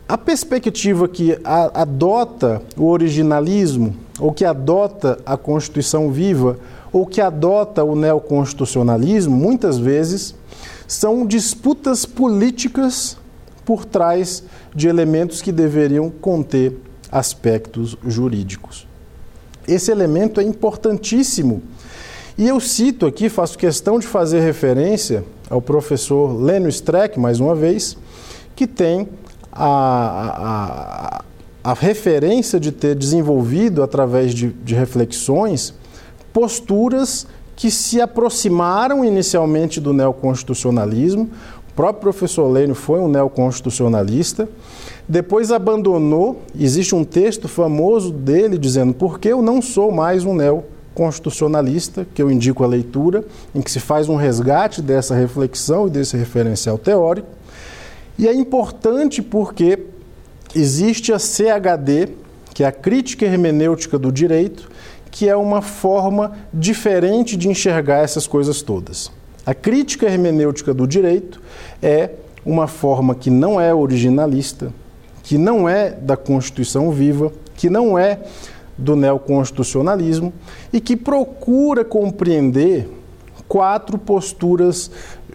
A 0.09 0.19
perspectiva 0.19 1.07
que 1.07 1.39
adota 1.45 2.61
o 2.77 2.87
originalismo 2.89 3.95
ou 4.19 4.33
que 4.33 4.45
adota 4.45 5.21
a 5.25 5.37
Constituição 5.37 6.11
viva 6.11 6.59
ou 6.97 7.05
que 7.05 7.21
adota 7.21 7.85
o 7.85 7.95
neoconstitucionalismo, 7.95 9.37
muitas 9.37 9.77
vezes, 9.77 10.35
são 10.89 11.27
disputas 11.27 12.07
políticas 12.07 13.19
por 13.67 13.85
trás 13.85 14.43
de 14.75 14.89
elementos 14.89 15.43
que 15.43 15.53
deveriam 15.53 16.09
conter 16.09 16.75
aspectos 17.13 17.99
jurídicos. 18.03 18.89
Esse 19.69 19.91
elemento 19.91 20.41
é 20.41 20.45
importantíssimo. 20.45 21.63
E 22.39 22.49
eu 22.49 22.59
cito 22.59 23.05
aqui, 23.05 23.29
faço 23.29 23.59
questão 23.59 23.99
de 23.99 24.07
fazer 24.07 24.41
referência 24.41 25.23
ao 25.51 25.61
professor 25.61 26.33
Lênio 26.33 26.71
Streck, 26.71 27.21
mais 27.21 27.41
uma 27.41 27.55
vez, 27.55 27.95
que 28.55 28.67
tem 28.67 29.07
a, 29.53 31.21
a, 31.63 31.73
a 31.73 31.75
referência 31.75 32.59
de 32.59 32.73
ter 32.73 32.95
desenvolvido, 32.95 33.83
através 33.83 34.33
de, 34.33 34.49
de 34.49 34.75
reflexões, 34.75 35.75
posturas 36.37 37.27
que 37.57 37.71
se 37.71 37.99
aproximaram 37.99 39.03
inicialmente 39.03 39.81
do 39.81 39.95
neoconstitucionalismo. 39.95 41.31
O 41.71 41.73
próprio 41.75 42.03
professor 42.03 42.47
Lênio 42.47 42.75
foi 42.75 43.01
um 43.01 43.09
neoconstitucionalista, 43.09 44.47
depois 45.09 45.51
abandonou. 45.51 46.43
Existe 46.55 46.95
um 46.95 47.05
texto 47.05 47.49
famoso 47.49 48.13
dele 48.13 48.59
dizendo: 48.59 48.93
Por 48.93 49.19
que 49.19 49.29
eu 49.29 49.41
não 49.41 49.63
sou 49.63 49.91
mais 49.91 50.27
um 50.27 50.35
neoconstitucionalista? 50.35 52.07
Que 52.15 52.21
eu 52.21 52.31
indico 52.31 52.63
a 52.63 52.67
leitura, 52.67 53.25
em 53.55 53.63
que 53.63 53.71
se 53.71 53.81
faz 53.81 54.07
um 54.07 54.17
resgate 54.17 54.83
dessa 54.83 55.15
reflexão 55.15 55.87
e 55.87 55.91
desse 55.91 56.19
referencial 56.19 56.77
teórico. 56.77 57.29
E 58.19 58.29
é 58.29 58.35
importante 58.35 59.23
porque 59.23 59.87
existe 60.55 61.15
a 61.15 61.19
CHD, 61.19 62.11
que 62.53 62.63
é 62.63 62.67
a 62.67 62.73
crítica 62.73 63.25
hermenêutica 63.25 63.99
do 63.99 64.13
direito, 64.13 64.77
que 65.17 65.27
é 65.27 65.35
uma 65.35 65.63
forma 65.63 66.33
diferente 66.53 67.39
de 67.39 67.49
enxergar 67.49 68.01
essas 68.01 68.27
coisas 68.27 68.61
todas. 68.61 69.11
A 69.47 69.55
crítica 69.55 70.05
hermenêutica 70.05 70.75
do 70.75 70.87
direito 70.87 71.41
é 71.81 72.11
uma 72.45 72.67
forma 72.67 73.15
que 73.15 73.31
não 73.31 73.59
é 73.59 73.73
originalista, 73.73 74.71
que 75.23 75.39
não 75.39 75.67
é 75.67 75.89
da 75.91 76.19
Constituição 76.19 76.91
viva, 76.91 77.33
que 77.55 77.71
não 77.71 77.99
é 77.99 78.19
do 78.77 78.95
neoconstitucionalismo 78.95 80.35
e 80.71 80.83
que 80.83 80.95
procura 80.95 81.83
compreender 81.83 82.87
quatro 83.49 83.97
posturas 83.97 84.91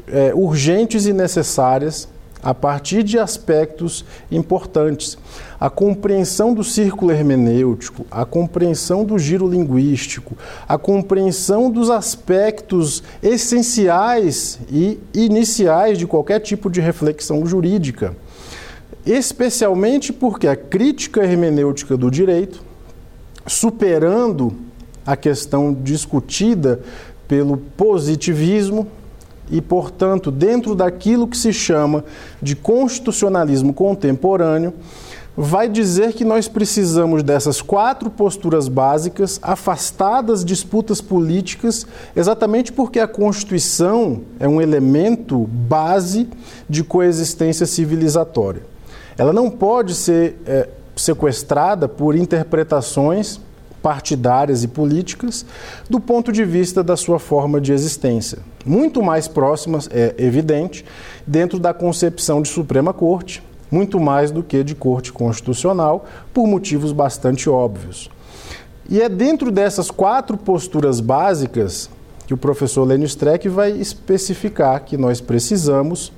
é, 0.08 0.32
urgentes 0.36 1.08
e 1.08 1.14
necessárias 1.14 2.08
a 2.42 2.54
partir 2.54 3.04
de 3.04 3.20
aspectos 3.20 4.04
importantes. 4.32 5.18
A 5.60 5.70
compreensão 5.70 6.54
do 6.54 6.64
círculo 6.64 7.12
hermenêutico, 7.12 8.06
a 8.10 8.26
compreensão 8.26 9.06
do 9.06 9.20
giro 9.20 9.48
linguístico, 9.48 10.36
a 10.68 10.78
compreensão 10.78 11.70
dos 11.70 11.90
aspectos 11.90 13.04
essenciais 13.22 14.60
e 14.72 15.00
iniciais 15.14 15.98
de 15.98 16.08
qualquer 16.08 16.40
tipo 16.40 16.70
de 16.70 16.82
reflexão 16.82 17.46
jurídica. 17.46 18.16
Especialmente 19.06 20.12
porque 20.12 20.48
a 20.48 20.56
crítica 20.56 21.24
hermenêutica 21.24 21.96
do 21.96 22.10
direito, 22.10 22.64
superando 23.48 24.54
a 25.06 25.16
questão 25.16 25.74
discutida 25.74 26.80
pelo 27.28 27.58
positivismo, 27.58 28.88
e, 29.52 29.62
portanto, 29.62 30.32
dentro 30.32 30.74
daquilo 30.74 31.28
que 31.28 31.38
se 31.38 31.52
chama 31.52 32.04
de 32.42 32.56
constitucionalismo 32.56 33.74
contemporâneo, 33.74 34.74
vai 35.36 35.70
dizer 35.70 36.14
que 36.14 36.26
nós 36.26 36.48
precisamos 36.48 37.24
dessas 37.24 37.62
quatro 37.62 38.10
posturas 38.10 38.68
básicas, 38.68 39.40
afastadas 39.42 40.44
disputas 40.44 41.02
políticas, 41.02 41.86
exatamente 42.16 42.72
porque 42.72 43.00
a 43.00 43.08
Constituição 43.08 44.22
é 44.40 44.48
um 44.48 44.62
elemento 44.62 45.40
base 45.48 46.28
de 46.70 46.84
coexistência 46.84 47.66
civilizatória. 47.66 48.64
Ela 49.18 49.34
não 49.34 49.50
pode 49.50 49.96
ser 49.96 50.38
é, 50.46 50.70
sequestrada 50.96 51.88
por 51.88 52.16
interpretações 52.16 53.40
partidárias 53.82 54.64
e 54.64 54.68
políticas 54.68 55.46
do 55.90 56.00
ponto 56.00 56.32
de 56.32 56.46
vista 56.46 56.84
da 56.84 56.96
sua 56.96 57.20
forma 57.20 57.60
de 57.60 57.74
existência. 57.74 58.40
Muito 58.66 59.02
mais 59.02 59.28
próximas, 59.28 59.90
é 59.92 60.14
evidente, 60.18 60.86
dentro 61.26 61.60
da 61.60 61.74
concepção 61.74 62.42
de 62.42 62.50
Suprema 62.50 62.94
Corte, 62.94 63.44
muito 63.72 64.00
mais 64.00 64.32
do 64.32 64.44
que 64.44 64.64
de 64.64 64.76
Corte 64.76 65.12
Constitucional, 65.12 66.06
por 66.34 66.46
motivos 66.46 66.92
bastante 66.92 67.50
óbvios. 67.50 68.10
E 68.90 69.02
é 69.02 69.08
dentro 69.08 69.52
dessas 69.52 69.90
quatro 69.90 70.38
posturas 70.38 71.00
básicas 71.00 71.90
que 72.28 72.34
o 72.34 72.38
professor 72.38 72.84
Lênio 72.84 73.06
Streck 73.06 73.48
vai 73.48 73.72
especificar 73.72 74.84
que 74.84 74.98
nós 74.98 75.22
precisamos 75.22 76.12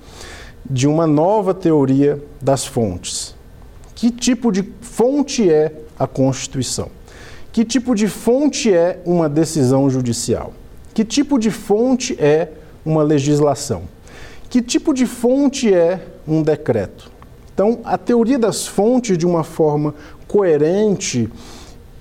de 0.69 0.87
uma 0.87 1.05
nova 1.05 1.53
teoria 1.53 2.23
das 2.41 2.65
fontes. 2.65 3.35
Que 3.95 4.09
tipo 4.09 4.51
de 4.51 4.63
fonte 4.81 5.49
é 5.49 5.71
a 5.97 6.07
Constituição? 6.07 6.89
Que 7.53 7.63
tipo 7.63 7.93
de 7.93 8.07
fonte 8.07 8.73
é 8.73 8.99
uma 9.05 9.29
decisão 9.29 9.87
judicial? 9.87 10.51
Que 10.91 11.05
tipo 11.05 11.37
de 11.37 11.51
fonte 11.51 12.19
é 12.19 12.49
uma 12.83 13.03
legislação? 13.03 13.83
Que 14.49 14.59
tipo 14.59 14.91
de 14.91 15.05
fonte 15.05 15.71
é 15.71 16.03
um 16.27 16.41
decreto? 16.41 17.11
Então, 17.53 17.79
a 17.83 17.95
teoria 17.95 18.39
das 18.39 18.65
fontes, 18.65 19.15
de 19.15 19.27
uma 19.27 19.43
forma 19.43 19.93
coerente, 20.27 21.29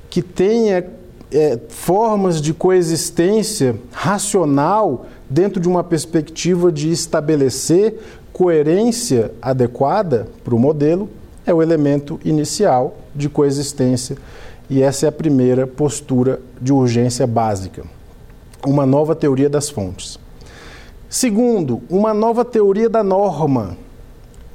que 0.09 0.23
tenha 0.23 0.87
é, 1.31 1.59
formas 1.69 2.41
de 2.41 2.55
coexistência 2.55 3.77
racional 3.91 5.05
dentro 5.29 5.61
de 5.61 5.69
uma 5.69 5.85
perspectiva 5.85 6.73
de 6.73 6.91
estabelecer 6.91 8.01
coerência 8.33 9.33
adequada 9.43 10.29
para 10.43 10.55
o 10.55 10.59
modelo, 10.59 11.11
é 11.45 11.53
o 11.53 11.61
elemento 11.61 12.19
inicial 12.25 12.97
de 13.15 13.29
coexistência 13.29 14.17
e 14.69 14.83
essa 14.83 15.07
é 15.07 15.09
a 15.09 15.13
primeira 15.13 15.67
postura 15.67 16.41
de 16.61 16.73
urgência 16.73 17.27
básica. 17.27 17.85
Uma 18.67 18.87
nova 18.87 19.15
teoria 19.15 19.49
das 19.49 19.69
fontes. 19.69 20.19
Segundo, 21.09 21.83
uma 21.91 22.15
nova 22.15 22.45
teoria 22.45 22.89
da 22.89 23.03
norma. 23.03 23.77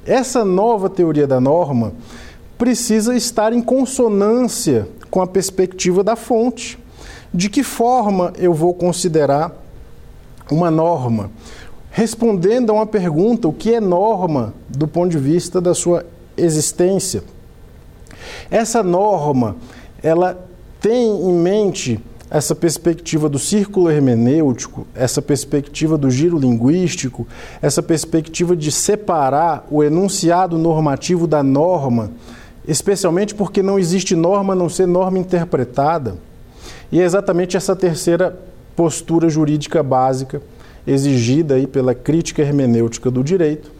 Essa 0.06 0.44
nova 0.44 0.90
teoria 0.90 1.28
da 1.28 1.40
norma 1.40 1.94
precisa 2.58 3.16
estar 3.16 3.54
em 3.54 3.62
consonância 3.62 4.88
com 5.12 5.22
a 5.22 5.28
perspectiva 5.28 6.04
da 6.04 6.16
fonte. 6.16 6.80
De 7.34 7.50
que 7.50 7.62
forma 7.62 8.34
eu 8.38 8.54
vou 8.54 8.74
considerar 8.74 9.52
uma 10.50 10.72
norma? 10.72 11.30
Respondendo 11.92 12.72
a 12.72 12.74
uma 12.74 12.88
pergunta: 12.88 13.48
o 13.48 13.54
que 13.54 13.76
é 13.76 13.80
norma 13.80 14.54
do 14.68 14.88
ponto 14.88 15.10
de 15.10 15.18
vista 15.18 15.62
da 15.62 15.76
sua 15.76 16.06
existência? 16.36 17.24
Essa 18.50 18.82
norma 18.82 19.56
ela 20.02 20.38
tem 20.80 21.08
em 21.08 21.34
mente 21.34 22.00
essa 22.30 22.54
perspectiva 22.54 23.30
do 23.30 23.40
círculo 23.40 23.90
hermenêutico, 23.90 24.86
essa 24.94 25.22
perspectiva 25.22 25.98
do 25.98 26.12
giro 26.12 26.38
linguístico, 26.38 27.26
essa 27.62 27.82
perspectiva 27.82 28.56
de 28.56 28.72
separar 28.72 29.66
o 29.72 29.84
enunciado 29.84 30.58
normativo 30.58 31.26
da 31.26 31.42
norma, 31.42 32.12
especialmente 32.68 33.34
porque 33.34 33.64
não 33.64 33.80
existe 33.80 34.16
norma 34.16 34.54
a 34.54 34.56
não 34.56 34.68
ser 34.68 34.86
norma 34.86 35.18
interpretada. 35.18 36.16
E 36.92 37.00
é 37.00 37.04
exatamente 37.04 37.56
essa 37.56 37.76
terceira 37.76 38.38
postura 38.76 39.30
jurídica 39.30 39.82
básica 39.82 40.42
exigida 40.86 41.56
aí 41.56 41.66
pela 41.66 41.96
crítica 41.96 42.42
hermenêutica 42.42 43.10
do 43.10 43.24
direito, 43.24 43.72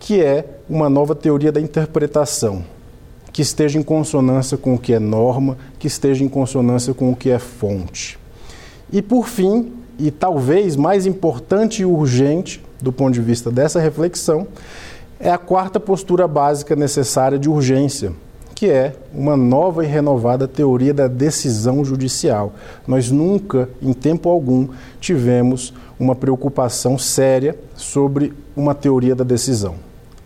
que 0.00 0.20
é 0.20 0.44
uma 0.68 0.88
nova 0.90 1.14
teoria 1.14 1.50
da 1.50 1.60
interpretação 1.60 2.73
que 3.34 3.42
esteja 3.42 3.80
em 3.80 3.82
consonância 3.82 4.56
com 4.56 4.74
o 4.74 4.78
que 4.78 4.94
é 4.94 5.00
norma, 5.00 5.58
que 5.76 5.88
esteja 5.88 6.22
em 6.22 6.28
consonância 6.28 6.94
com 6.94 7.10
o 7.10 7.16
que 7.16 7.30
é 7.30 7.38
fonte. 7.40 8.16
E 8.92 9.02
por 9.02 9.26
fim, 9.26 9.72
e 9.98 10.12
talvez 10.12 10.76
mais 10.76 11.04
importante 11.04 11.82
e 11.82 11.84
urgente 11.84 12.64
do 12.80 12.92
ponto 12.92 13.12
de 13.12 13.20
vista 13.20 13.50
dessa 13.50 13.80
reflexão, 13.80 14.46
é 15.18 15.30
a 15.30 15.36
quarta 15.36 15.80
postura 15.80 16.28
básica 16.28 16.76
necessária 16.76 17.36
de 17.36 17.50
urgência, 17.50 18.12
que 18.54 18.70
é 18.70 18.94
uma 19.12 19.36
nova 19.36 19.84
e 19.84 19.88
renovada 19.88 20.46
teoria 20.46 20.94
da 20.94 21.08
decisão 21.08 21.84
judicial. 21.84 22.52
Nós 22.86 23.10
nunca, 23.10 23.68
em 23.82 23.92
tempo 23.92 24.28
algum, 24.28 24.68
tivemos 25.00 25.74
uma 25.98 26.14
preocupação 26.14 26.96
séria 26.96 27.58
sobre 27.74 28.32
uma 28.54 28.76
teoria 28.76 29.16
da 29.16 29.24
decisão. 29.24 29.74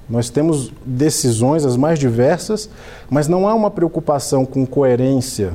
Nós 0.08 0.30
temos 0.30 0.72
decisões 0.86 1.66
as 1.66 1.76
mais 1.76 1.98
diversas, 1.98 2.70
mas 3.10 3.28
não 3.28 3.46
há 3.46 3.54
uma 3.54 3.70
preocupação 3.70 4.46
com 4.46 4.64
coerência, 4.64 5.52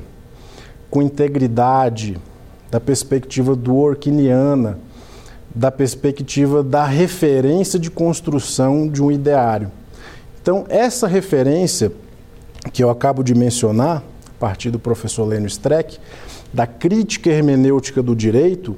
com 0.91 1.01
integridade, 1.01 2.17
da 2.69 2.79
perspectiva 2.79 3.55
do 3.55 3.75
Orkiniana, 3.75 4.79
da 5.53 5.71
perspectiva 5.71 6.63
da 6.63 6.85
referência 6.85 7.79
de 7.79 7.91
construção 7.91 8.87
de 8.87 9.01
um 9.01 9.11
ideário. 9.11 9.71
Então, 10.41 10.65
essa 10.67 11.07
referência 11.07 11.91
que 12.71 12.83
eu 12.83 12.89
acabo 12.89 13.23
de 13.23 13.35
mencionar, 13.35 14.03
a 14.27 14.39
partir 14.39 14.71
do 14.71 14.79
professor 14.79 15.23
Lênio 15.25 15.47
Streck, 15.47 15.99
da 16.51 16.65
crítica 16.65 17.29
hermenêutica 17.29 18.01
do 18.01 18.15
direito, 18.15 18.75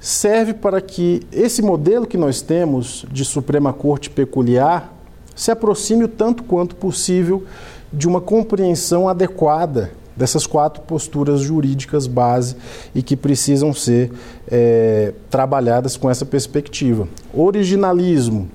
serve 0.00 0.54
para 0.54 0.80
que 0.80 1.22
esse 1.32 1.62
modelo 1.62 2.06
que 2.06 2.16
nós 2.16 2.40
temos 2.42 3.06
de 3.10 3.24
Suprema 3.24 3.72
Corte 3.72 4.10
peculiar 4.10 4.95
se 5.36 5.50
aproxime 5.50 6.04
o 6.04 6.08
tanto 6.08 6.42
quanto 6.42 6.74
possível 6.74 7.44
de 7.92 8.08
uma 8.08 8.20
compreensão 8.20 9.08
adequada 9.08 9.92
dessas 10.16 10.46
quatro 10.46 10.82
posturas 10.82 11.40
jurídicas 11.40 12.06
base 12.06 12.56
e 12.94 13.02
que 13.02 13.14
precisam 13.14 13.74
ser 13.74 14.10
é, 14.50 15.12
trabalhadas 15.30 15.96
com 15.96 16.10
essa 16.10 16.24
perspectiva. 16.24 17.06
Originalismo, 17.34 18.48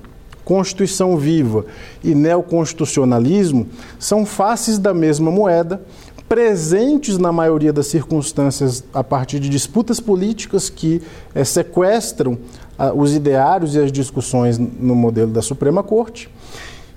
Constituição 0.44 1.16
viva 1.16 1.64
e 2.02 2.16
neoconstitucionalismo 2.16 3.68
são 3.96 4.26
faces 4.26 4.76
da 4.76 4.92
mesma 4.92 5.30
moeda, 5.30 5.80
presentes 6.28 7.16
na 7.16 7.30
maioria 7.30 7.72
das 7.72 7.86
circunstâncias 7.86 8.82
a 8.92 9.04
partir 9.04 9.38
de 9.38 9.48
disputas 9.48 10.00
políticas 10.00 10.68
que 10.68 11.00
é, 11.32 11.44
sequestram 11.44 12.38
ah, 12.76 12.92
os 12.92 13.14
ideários 13.14 13.76
e 13.76 13.78
as 13.78 13.92
discussões 13.92 14.58
no 14.58 14.96
modelo 14.96 15.30
da 15.30 15.42
Suprema 15.42 15.82
Corte 15.82 16.28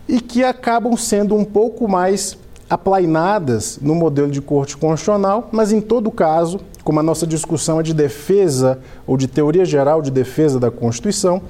e 0.07 0.19
que 0.19 0.43
acabam 0.43 0.95
sendo 0.95 1.35
um 1.35 1.43
pouco 1.43 1.87
mais 1.87 2.37
aplainadas 2.69 3.79
no 3.81 3.93
modelo 3.93 4.29
de 4.29 4.41
corte 4.41 4.75
constitucional, 4.75 5.49
mas 5.51 5.71
em 5.71 5.79
todo 5.79 6.09
caso, 6.09 6.59
como 6.83 6.99
a 6.99 7.03
nossa 7.03 7.25
discussão 7.27 7.79
é 7.79 7.83
de 7.83 7.93
defesa 7.93 8.79
ou 9.05 9.17
de 9.17 9.27
teoria 9.27 9.65
geral 9.65 10.01
de 10.01 10.11
defesa 10.11 10.59
da 10.59 10.71
Constituição, 10.71 11.41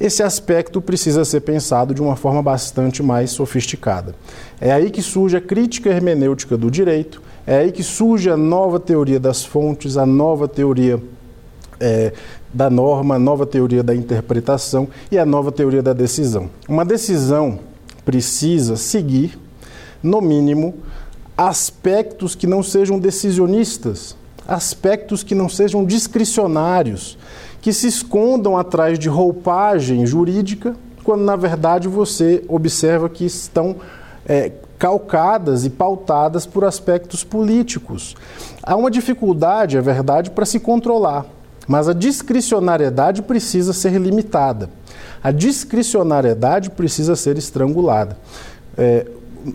esse 0.00 0.22
aspecto 0.22 0.80
precisa 0.80 1.24
ser 1.24 1.40
pensado 1.40 1.94
de 1.94 2.02
uma 2.02 2.16
forma 2.16 2.42
bastante 2.42 3.02
mais 3.02 3.30
sofisticada. 3.30 4.14
É 4.60 4.72
aí 4.72 4.90
que 4.90 5.02
surge 5.02 5.36
a 5.36 5.40
crítica 5.40 5.90
hermenêutica 5.90 6.56
do 6.56 6.70
direito, 6.70 7.22
é 7.46 7.58
aí 7.58 7.72
que 7.72 7.82
surge 7.82 8.28
a 8.28 8.36
nova 8.36 8.80
teoria 8.80 9.20
das 9.20 9.44
fontes, 9.44 9.96
a 9.96 10.06
nova 10.06 10.48
teoria 10.48 11.00
é, 11.78 12.12
da 12.52 12.68
norma, 12.68 13.16
a 13.16 13.18
nova 13.18 13.46
teoria 13.46 13.82
da 13.82 13.94
interpretação 13.94 14.88
e 15.10 15.18
a 15.18 15.26
nova 15.26 15.50
teoria 15.50 15.82
da 15.82 15.92
decisão. 15.92 16.50
Uma 16.68 16.84
decisão 16.84 17.60
precisa 18.04 18.76
seguir 18.76 19.38
no 20.02 20.20
mínimo, 20.20 20.74
aspectos 21.36 22.34
que 22.34 22.46
não 22.46 22.62
sejam 22.62 22.98
decisionistas, 22.98 24.16
aspectos 24.46 25.22
que 25.22 25.34
não 25.34 25.48
sejam 25.48 25.84
discricionários, 25.84 27.16
que 27.60 27.72
se 27.72 27.86
escondam 27.86 28.56
atrás 28.58 28.98
de 28.98 29.08
roupagem 29.08 30.04
jurídica, 30.04 30.74
quando 31.04 31.22
na 31.22 31.36
verdade 31.36 31.88
você 31.88 32.44
observa 32.48 33.08
que 33.08 33.24
estão 33.24 33.76
é, 34.26 34.52
calcadas 34.78 35.64
e 35.64 35.70
pautadas 35.70 36.44
por 36.44 36.64
aspectos 36.64 37.22
políticos. 37.22 38.16
Há 38.62 38.74
uma 38.74 38.90
dificuldade, 38.90 39.76
é 39.76 39.80
verdade, 39.80 40.30
para 40.30 40.44
se 40.44 40.58
controlar, 40.58 41.24
mas 41.68 41.88
a 41.88 41.92
discricionariedade 41.92 43.22
precisa 43.22 43.72
ser 43.72 43.92
limitada. 44.00 44.68
A 45.22 45.30
discricionariedade 45.30 46.70
precisa 46.70 47.14
ser 47.14 47.38
estrangulada. 47.38 48.16
É, 48.76 49.06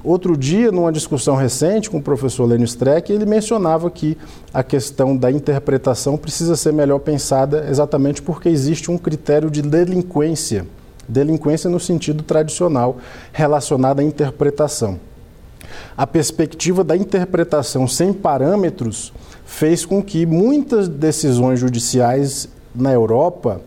outro 0.03 0.37
dia, 0.37 0.71
numa 0.71 0.91
discussão 0.91 1.35
recente 1.35 1.89
com 1.89 1.97
o 1.97 2.01
professor 2.01 2.45
Lênio 2.45 2.65
Streck, 2.65 3.11
ele 3.11 3.25
mencionava 3.25 3.89
que 3.91 4.17
a 4.53 4.63
questão 4.63 5.15
da 5.15 5.31
interpretação 5.31 6.17
precisa 6.17 6.55
ser 6.55 6.71
melhor 6.71 6.99
pensada 6.99 7.65
exatamente 7.69 8.21
porque 8.21 8.49
existe 8.49 8.89
um 8.89 8.97
critério 8.97 9.49
de 9.49 9.61
delinquência, 9.61 10.65
delinquência 11.07 11.69
no 11.69 11.79
sentido 11.79 12.23
tradicional, 12.23 12.97
relacionada 13.33 14.01
à 14.01 14.05
interpretação. 14.05 14.99
A 15.97 16.07
perspectiva 16.07 16.83
da 16.83 16.95
interpretação 16.95 17.87
sem 17.87 18.13
parâmetros 18.13 19.11
fez 19.45 19.85
com 19.85 20.01
que 20.01 20.25
muitas 20.25 20.87
decisões 20.87 21.59
judiciais 21.59 22.47
na 22.73 22.91
Europa, 22.91 23.61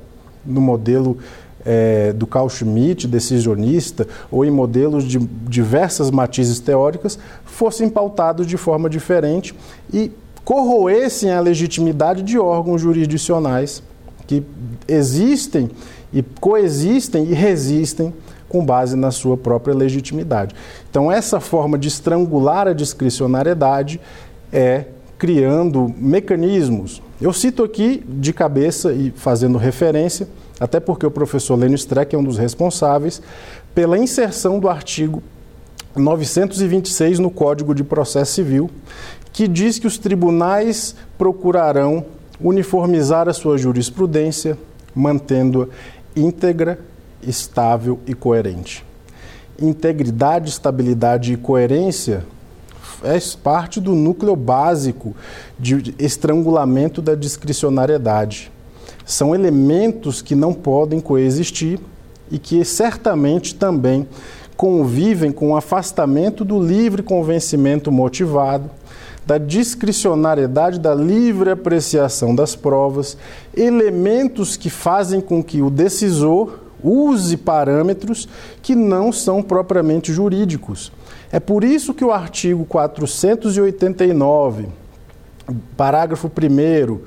no 0.44 0.60
modelo 0.60 1.18
é, 1.64 2.12
do 2.12 2.26
Carl 2.26 2.48
Schmitt, 2.48 3.06
decisionista, 3.06 4.06
ou 4.30 4.44
em 4.44 4.50
modelos 4.50 5.04
de 5.04 5.18
diversas 5.18 6.10
matizes 6.10 6.58
teóricas, 6.58 7.18
fossem 7.44 7.88
pautados 7.88 8.46
de 8.46 8.56
forma 8.56 8.88
diferente 8.88 9.54
e 9.92 10.10
corroessem 10.44 11.30
a 11.30 11.40
legitimidade 11.40 12.22
de 12.22 12.38
órgãos 12.38 12.80
jurisdicionais 12.80 13.82
que 14.26 14.42
existem 14.88 15.70
e 16.12 16.22
coexistem 16.22 17.24
e 17.24 17.34
resistem 17.34 18.12
com 18.48 18.64
base 18.64 18.96
na 18.96 19.12
sua 19.12 19.36
própria 19.36 19.74
legitimidade. 19.74 20.54
Então, 20.90 21.10
essa 21.10 21.38
forma 21.38 21.78
de 21.78 21.88
estrangular 21.88 22.66
a 22.66 22.72
discricionariedade 22.72 24.00
é 24.52 24.86
criando 25.16 25.94
mecanismos. 25.96 27.00
Eu 27.20 27.32
cito 27.32 27.62
aqui 27.62 28.02
de 28.08 28.32
cabeça 28.32 28.92
e 28.92 29.12
fazendo 29.14 29.58
referência 29.58 30.26
até 30.60 30.78
porque 30.78 31.06
o 31.06 31.10
professor 31.10 31.56
Lênio 31.56 31.74
Streck 31.76 32.14
é 32.14 32.18
um 32.18 32.22
dos 32.22 32.36
responsáveis 32.36 33.22
pela 33.74 33.96
inserção 33.96 34.60
do 34.60 34.68
artigo 34.68 35.22
926 35.96 37.18
no 37.18 37.30
Código 37.30 37.74
de 37.74 37.82
Processo 37.82 38.34
Civil, 38.34 38.70
que 39.32 39.48
diz 39.48 39.78
que 39.78 39.86
os 39.86 39.96
tribunais 39.96 40.94
procurarão 41.16 42.04
uniformizar 42.38 43.28
a 43.28 43.32
sua 43.32 43.56
jurisprudência, 43.56 44.56
mantendo-a 44.94 45.66
íntegra, 46.14 46.78
estável 47.22 47.98
e 48.06 48.14
coerente. 48.14 48.84
Integridade, 49.60 50.50
estabilidade 50.50 51.32
e 51.32 51.36
coerência 51.36 52.24
é 53.02 53.18
parte 53.42 53.80
do 53.80 53.94
núcleo 53.94 54.36
básico 54.36 55.16
de 55.58 55.94
estrangulamento 55.98 57.00
da 57.00 57.14
discricionariedade 57.14 58.50
são 59.10 59.34
elementos 59.34 60.22
que 60.22 60.36
não 60.36 60.54
podem 60.54 61.00
coexistir 61.00 61.80
e 62.30 62.38
que 62.38 62.64
certamente 62.64 63.56
também 63.56 64.06
convivem 64.56 65.32
com 65.32 65.50
o 65.50 65.56
afastamento 65.56 66.44
do 66.44 66.62
livre 66.62 67.02
convencimento 67.02 67.90
motivado, 67.90 68.70
da 69.26 69.36
discricionariedade 69.36 70.78
da 70.78 70.94
livre 70.94 71.50
apreciação 71.50 72.32
das 72.34 72.54
provas, 72.54 73.16
elementos 73.56 74.56
que 74.56 74.70
fazem 74.70 75.20
com 75.20 75.42
que 75.42 75.60
o 75.60 75.70
decisor 75.70 76.60
use 76.82 77.36
parâmetros 77.36 78.28
que 78.62 78.76
não 78.76 79.12
são 79.12 79.42
propriamente 79.42 80.12
jurídicos. 80.12 80.92
É 81.32 81.40
por 81.40 81.64
isso 81.64 81.92
que 81.92 82.04
o 82.04 82.12
artigo 82.12 82.64
489, 82.64 84.68
parágrafo 85.76 86.28
1 86.28 87.00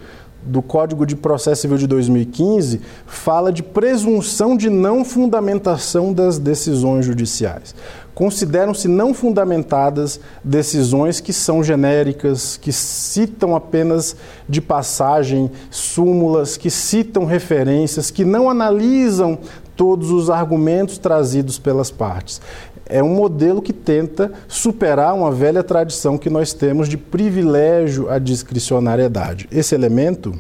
do 0.45 0.61
Código 0.61 1.05
de 1.05 1.15
Processo 1.15 1.61
Civil 1.61 1.77
de 1.77 1.87
2015 1.87 2.81
fala 3.05 3.51
de 3.51 3.63
presunção 3.63 4.57
de 4.57 4.69
não 4.69 5.05
fundamentação 5.05 6.13
das 6.13 6.37
decisões 6.37 7.05
judiciais. 7.05 7.73
Consideram-se 8.13 8.87
não 8.87 9.13
fundamentadas 9.13 10.19
decisões 10.43 11.19
que 11.19 11.33
são 11.33 11.63
genéricas, 11.63 12.57
que 12.57 12.71
citam 12.71 13.55
apenas 13.55 14.15
de 14.47 14.61
passagem 14.61 15.49
súmulas, 15.71 16.55
que 16.55 16.69
citam 16.69 17.25
referências, 17.25 18.11
que 18.11 18.23
não 18.23 18.49
analisam 18.49 19.39
todos 19.75 20.11
os 20.11 20.29
argumentos 20.29 20.99
trazidos 20.99 21.57
pelas 21.57 21.89
partes 21.89 22.39
é 22.85 23.01
um 23.01 23.09
modelo 23.09 23.61
que 23.61 23.73
tenta 23.73 24.31
superar 24.47 25.13
uma 25.13 25.31
velha 25.31 25.63
tradição 25.63 26.17
que 26.17 26.29
nós 26.29 26.53
temos 26.53 26.89
de 26.89 26.97
privilégio 26.97 28.09
à 28.09 28.19
discricionariedade. 28.19 29.47
Esse 29.51 29.73
elemento, 29.73 30.33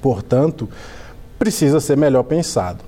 portanto, 0.00 0.68
precisa 1.38 1.80
ser 1.80 1.96
melhor 1.96 2.22
pensado. 2.22 2.82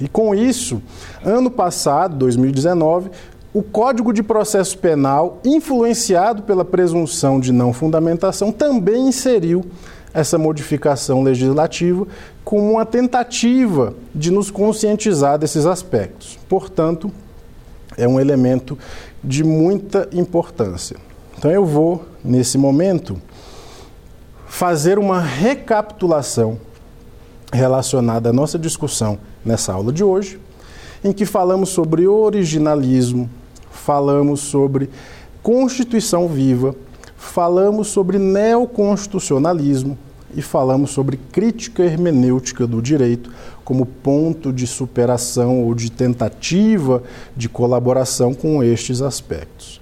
E 0.00 0.08
com 0.08 0.34
isso, 0.34 0.82
ano 1.24 1.50
passado, 1.50 2.16
2019, 2.16 3.10
o 3.52 3.62
Código 3.62 4.12
de 4.12 4.22
Processo 4.22 4.76
Penal, 4.76 5.38
influenciado 5.44 6.42
pela 6.42 6.64
presunção 6.64 7.38
de 7.38 7.52
não 7.52 7.72
fundamentação, 7.72 8.50
também 8.50 9.06
inseriu 9.06 9.64
essa 10.12 10.36
modificação 10.36 11.22
legislativa 11.22 12.06
como 12.44 12.72
uma 12.72 12.84
tentativa 12.84 13.94
de 14.14 14.30
nos 14.30 14.50
conscientizar 14.50 15.38
desses 15.38 15.66
aspectos. 15.66 16.38
Portanto, 16.48 17.10
é 17.96 18.06
um 18.06 18.18
elemento 18.18 18.78
de 19.22 19.44
muita 19.44 20.08
importância. 20.12 20.96
Então 21.36 21.50
eu 21.50 21.64
vou, 21.64 22.04
nesse 22.24 22.56
momento, 22.56 23.20
fazer 24.46 24.98
uma 24.98 25.20
recapitulação 25.20 26.58
relacionada 27.52 28.30
à 28.30 28.32
nossa 28.32 28.58
discussão 28.58 29.18
nessa 29.44 29.72
aula 29.72 29.92
de 29.92 30.02
hoje, 30.02 30.40
em 31.02 31.12
que 31.12 31.26
falamos 31.26 31.68
sobre 31.68 32.06
originalismo, 32.06 33.28
falamos 33.70 34.40
sobre 34.40 34.88
Constituição 35.42 36.26
viva, 36.26 36.74
falamos 37.16 37.88
sobre 37.88 38.18
neoconstitucionalismo 38.18 39.98
e 40.36 40.42
falamos 40.42 40.90
sobre 40.90 41.16
crítica 41.16 41.82
hermenêutica 41.82 42.66
do 42.66 42.82
direito, 42.82 43.30
como 43.64 43.86
ponto 43.86 44.52
de 44.52 44.66
superação 44.66 45.64
ou 45.64 45.74
de 45.74 45.90
tentativa 45.90 47.02
de 47.36 47.48
colaboração 47.48 48.34
com 48.34 48.62
estes 48.62 49.00
aspectos. 49.00 49.80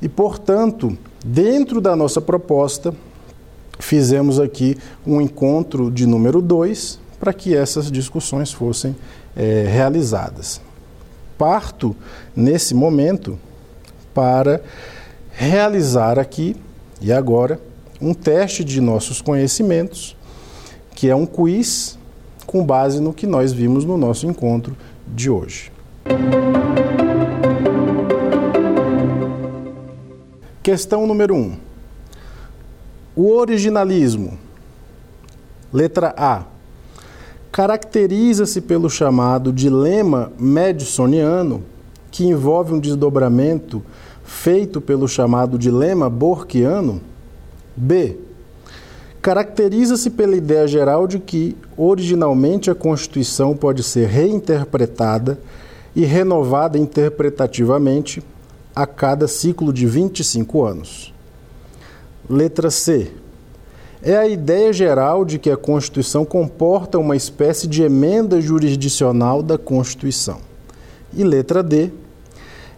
E, 0.00 0.08
portanto, 0.08 0.96
Dentro 1.28 1.80
da 1.80 1.96
nossa 1.96 2.20
proposta, 2.20 2.94
fizemos 3.80 4.38
aqui 4.38 4.78
um 5.04 5.20
encontro 5.20 5.90
de 5.90 6.06
número 6.06 6.40
2 6.40 7.00
para 7.18 7.32
que 7.32 7.52
essas 7.52 7.90
discussões 7.90 8.52
fossem 8.52 8.94
é, 9.34 9.66
realizadas. 9.68 10.60
Parto 11.36 11.96
nesse 12.34 12.74
momento 12.74 13.36
para 14.14 14.62
realizar 15.32 16.16
aqui 16.16 16.54
e 17.00 17.12
agora 17.12 17.60
um 18.00 18.12
teste 18.14 18.64
de 18.64 18.80
nossos 18.80 19.20
conhecimentos, 19.20 20.16
que 20.94 21.08
é 21.08 21.14
um 21.14 21.26
quiz 21.26 21.98
com 22.46 22.64
base 22.64 23.00
no 23.00 23.12
que 23.12 23.26
nós 23.26 23.52
vimos 23.52 23.84
no 23.84 23.96
nosso 23.96 24.26
encontro 24.26 24.76
de 25.06 25.30
hoje. 25.30 25.72
Questão 30.62 31.06
número 31.06 31.34
1. 31.34 31.38
Um. 31.38 31.56
O 33.14 33.32
originalismo. 33.32 34.38
Letra 35.72 36.14
A. 36.16 36.44
Caracteriza-se 37.52 38.60
pelo 38.60 38.90
chamado 38.90 39.52
dilema 39.52 40.32
madisoniano, 40.38 41.62
que 42.10 42.26
envolve 42.26 42.74
um 42.74 42.78
desdobramento 42.78 43.82
feito 44.24 44.80
pelo 44.80 45.08
chamado 45.08 45.58
dilema 45.58 46.10
borquiano. 46.10 47.00
B. 47.76 48.16
Caracteriza-se 49.20 50.10
pela 50.10 50.36
ideia 50.36 50.66
geral 50.66 51.06
de 51.06 51.18
que, 51.18 51.56
originalmente, 51.76 52.70
a 52.70 52.74
Constituição 52.74 53.56
pode 53.56 53.82
ser 53.82 54.06
reinterpretada 54.06 55.38
e 55.94 56.04
renovada 56.04 56.78
interpretativamente 56.78 58.22
a 58.74 58.86
cada 58.86 59.26
ciclo 59.26 59.72
de 59.72 59.86
25 59.86 60.64
anos. 60.64 61.12
Letra 62.28 62.70
C. 62.70 63.10
É 64.02 64.16
a 64.16 64.28
ideia 64.28 64.72
geral 64.72 65.24
de 65.24 65.38
que 65.38 65.50
a 65.50 65.56
Constituição 65.56 66.24
comporta 66.24 66.98
uma 66.98 67.16
espécie 67.16 67.66
de 67.66 67.82
emenda 67.82 68.40
jurisdicional 68.40 69.42
da 69.42 69.56
Constituição. 69.56 70.38
E 71.12 71.24
letra 71.24 71.62
D. 71.62 71.90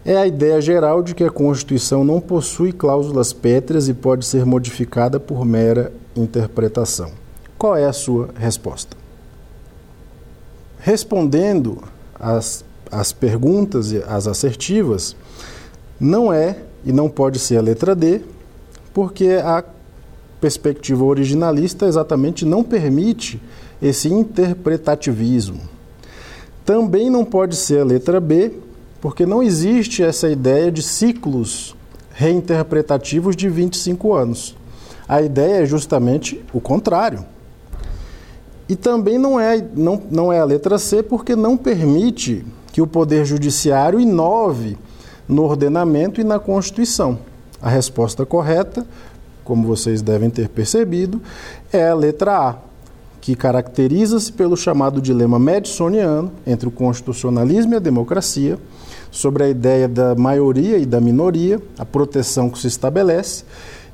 É 0.09 0.17
a 0.17 0.25
ideia 0.25 0.59
geral 0.59 1.03
de 1.03 1.13
que 1.13 1.23
a 1.23 1.29
Constituição 1.29 2.03
não 2.03 2.19
possui 2.19 2.71
cláusulas 2.71 3.31
pétreas 3.31 3.87
e 3.87 3.93
pode 3.93 4.25
ser 4.25 4.43
modificada 4.43 5.19
por 5.19 5.45
mera 5.45 5.93
interpretação. 6.15 7.11
Qual 7.59 7.77
é 7.77 7.85
a 7.85 7.93
sua 7.93 8.29
resposta? 8.33 8.97
Respondendo 10.79 11.83
às, 12.19 12.65
às 12.91 13.13
perguntas 13.13 13.91
e 13.91 13.97
às 14.07 14.25
assertivas, 14.25 15.15
não 15.99 16.33
é 16.33 16.57
e 16.83 16.91
não 16.91 17.07
pode 17.07 17.37
ser 17.37 17.57
a 17.57 17.61
letra 17.61 17.93
D, 17.95 18.21
porque 18.91 19.39
a 19.43 19.63
perspectiva 20.41 21.05
originalista 21.05 21.85
exatamente 21.85 22.47
não 22.47 22.63
permite 22.63 23.39
esse 23.79 24.11
interpretativismo. 24.11 25.61
Também 26.65 27.11
não 27.11 27.23
pode 27.23 27.55
ser 27.55 27.81
a 27.81 27.85
letra 27.85 28.19
B, 28.19 28.53
porque 29.01 29.25
não 29.25 29.41
existe 29.41 30.03
essa 30.03 30.29
ideia 30.29 30.71
de 30.71 30.81
ciclos 30.81 31.75
reinterpretativos 32.11 33.35
de 33.35 33.47
25 33.47 34.13
anos. 34.13 34.55
A 35.07 35.21
ideia 35.21 35.63
é 35.63 35.65
justamente 35.65 36.43
o 36.53 36.59
contrário. 36.59 37.25
E 38.67 38.75
também 38.75 39.17
não 39.17 39.39
é, 39.39 39.65
não, 39.75 40.01
não 40.11 40.31
é 40.31 40.39
a 40.39 40.45
letra 40.45 40.77
C, 40.77 41.01
porque 41.01 41.35
não 41.35 41.57
permite 41.57 42.45
que 42.71 42.81
o 42.81 42.87
Poder 42.87 43.25
Judiciário 43.25 43.99
inove 43.99 44.77
no 45.27 45.43
ordenamento 45.43 46.21
e 46.21 46.23
na 46.23 46.37
Constituição. 46.37 47.17
A 47.61 47.69
resposta 47.69 48.25
correta, 48.25 48.85
como 49.43 49.65
vocês 49.65 50.01
devem 50.01 50.29
ter 50.29 50.49
percebido, 50.49 51.21
é 51.73 51.89
a 51.89 51.95
letra 51.95 52.49
A, 52.49 52.55
que 53.19 53.35
caracteriza-se 53.35 54.31
pelo 54.31 54.55
chamado 54.55 55.01
dilema 55.01 55.39
madisoniano 55.39 56.31
entre 56.45 56.67
o 56.67 56.71
constitucionalismo 56.71 57.73
e 57.73 57.75
a 57.77 57.79
democracia, 57.79 58.59
sobre 59.11 59.43
a 59.43 59.49
ideia 59.49 59.87
da 59.87 60.15
maioria 60.15 60.77
e 60.77 60.85
da 60.85 60.99
minoria, 61.01 61.61
a 61.77 61.85
proteção 61.85 62.49
que 62.49 62.59
se 62.59 62.67
estabelece, 62.67 63.43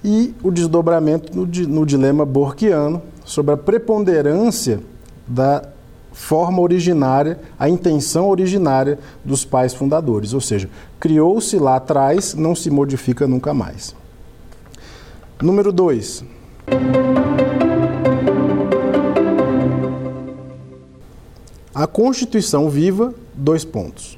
e 0.03 0.33
o 0.43 0.51
desdobramento 0.51 1.35
no, 1.35 1.45
no 1.45 1.85
dilema 1.85 2.25
borquiano 2.25 3.01
sobre 3.23 3.53
a 3.53 3.57
preponderância 3.57 4.79
da 5.27 5.63
forma 6.11 6.61
originária, 6.61 7.39
a 7.59 7.67
intenção 7.67 8.29
originária 8.29 8.97
dos 9.23 9.43
pais 9.43 9.73
fundadores, 9.73 10.33
ou 10.33 10.39
seja, 10.39 10.69
criou-se 10.99 11.57
lá 11.57 11.75
atrás, 11.75 12.33
não 12.33 12.55
se 12.55 12.69
modifica 12.69 13.27
nunca 13.27 13.53
mais. 13.53 13.95
Número 15.41 15.73
2. 15.73 16.23
A 21.73 21.85
Constituição 21.85 22.69
viva, 22.69 23.13
dois 23.33 23.65
pontos. 23.65 24.17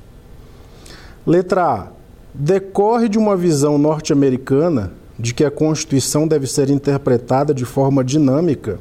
Letra 1.28 1.66
A. 1.66 1.88
Decorre 2.34 3.10
de 3.10 3.18
uma 3.18 3.36
visão 3.36 3.78
norte-americana 3.78 4.94
de 5.20 5.34
que 5.34 5.44
a 5.44 5.52
Constituição 5.52 6.26
deve 6.26 6.48
ser 6.48 6.70
interpretada 6.70 7.54
de 7.54 7.66
forma 7.66 8.02
dinâmica, 8.02 8.80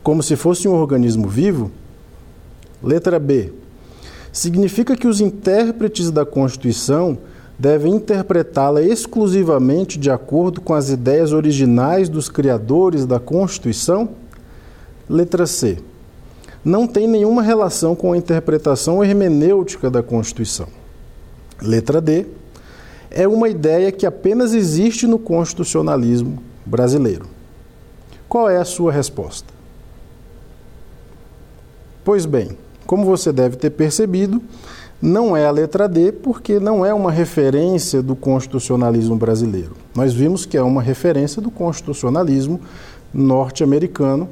como 0.00 0.22
se 0.22 0.36
fosse 0.36 0.68
um 0.68 0.74
organismo 0.74 1.28
vivo, 1.28 1.72
Letra 2.80 3.18
B. 3.18 3.52
Significa 4.32 4.96
que 4.96 5.08
os 5.08 5.20
intérpretes 5.20 6.12
da 6.12 6.24
Constituição 6.24 7.18
devem 7.58 7.96
interpretá-la 7.96 8.80
exclusivamente 8.80 9.98
de 9.98 10.08
acordo 10.08 10.60
com 10.60 10.74
as 10.74 10.88
ideias 10.88 11.32
originais 11.32 12.08
dos 12.08 12.28
criadores 12.28 13.04
da 13.04 13.18
Constituição? 13.18 14.10
Letra 15.10 15.48
C. 15.48 15.78
Não 16.64 16.86
tem 16.86 17.08
nenhuma 17.08 17.42
relação 17.42 17.96
com 17.96 18.12
a 18.12 18.16
interpretação 18.16 19.02
hermenêutica 19.02 19.90
da 19.90 20.00
Constituição. 20.00 20.81
Letra 21.62 22.00
D. 22.00 22.26
É 23.10 23.28
uma 23.28 23.48
ideia 23.48 23.92
que 23.92 24.06
apenas 24.06 24.54
existe 24.54 25.06
no 25.06 25.18
constitucionalismo 25.18 26.42
brasileiro. 26.64 27.26
Qual 28.28 28.48
é 28.48 28.56
a 28.56 28.64
sua 28.64 28.90
resposta? 28.90 29.52
Pois 32.04 32.26
bem, 32.26 32.56
como 32.86 33.04
você 33.04 33.32
deve 33.32 33.56
ter 33.56 33.70
percebido, 33.70 34.42
não 35.00 35.36
é 35.36 35.46
a 35.46 35.50
letra 35.50 35.88
D, 35.88 36.12
porque 36.12 36.58
não 36.58 36.86
é 36.86 36.94
uma 36.94 37.10
referência 37.10 38.02
do 38.02 38.14
constitucionalismo 38.16 39.16
brasileiro. 39.16 39.72
Nós 39.94 40.12
vimos 40.12 40.46
que 40.46 40.56
é 40.56 40.62
uma 40.62 40.80
referência 40.80 41.42
do 41.42 41.50
constitucionalismo 41.50 42.60
norte-americano, 43.12 44.28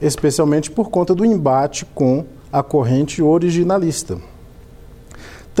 especialmente 0.00 0.70
por 0.70 0.90
conta 0.90 1.14
do 1.14 1.24
embate 1.24 1.84
com 1.84 2.24
a 2.52 2.62
corrente 2.62 3.22
originalista. 3.22 4.18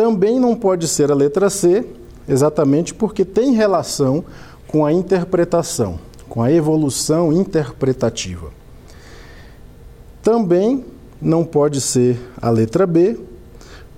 Também 0.00 0.40
não 0.40 0.56
pode 0.56 0.88
ser 0.88 1.12
a 1.12 1.14
letra 1.14 1.50
C, 1.50 1.84
exatamente 2.26 2.94
porque 2.94 3.22
tem 3.22 3.52
relação 3.52 4.24
com 4.66 4.86
a 4.86 4.90
interpretação, 4.90 5.98
com 6.26 6.42
a 6.42 6.50
evolução 6.50 7.30
interpretativa. 7.30 8.48
Também 10.22 10.86
não 11.20 11.44
pode 11.44 11.82
ser 11.82 12.18
a 12.40 12.48
letra 12.48 12.86
B, 12.86 13.20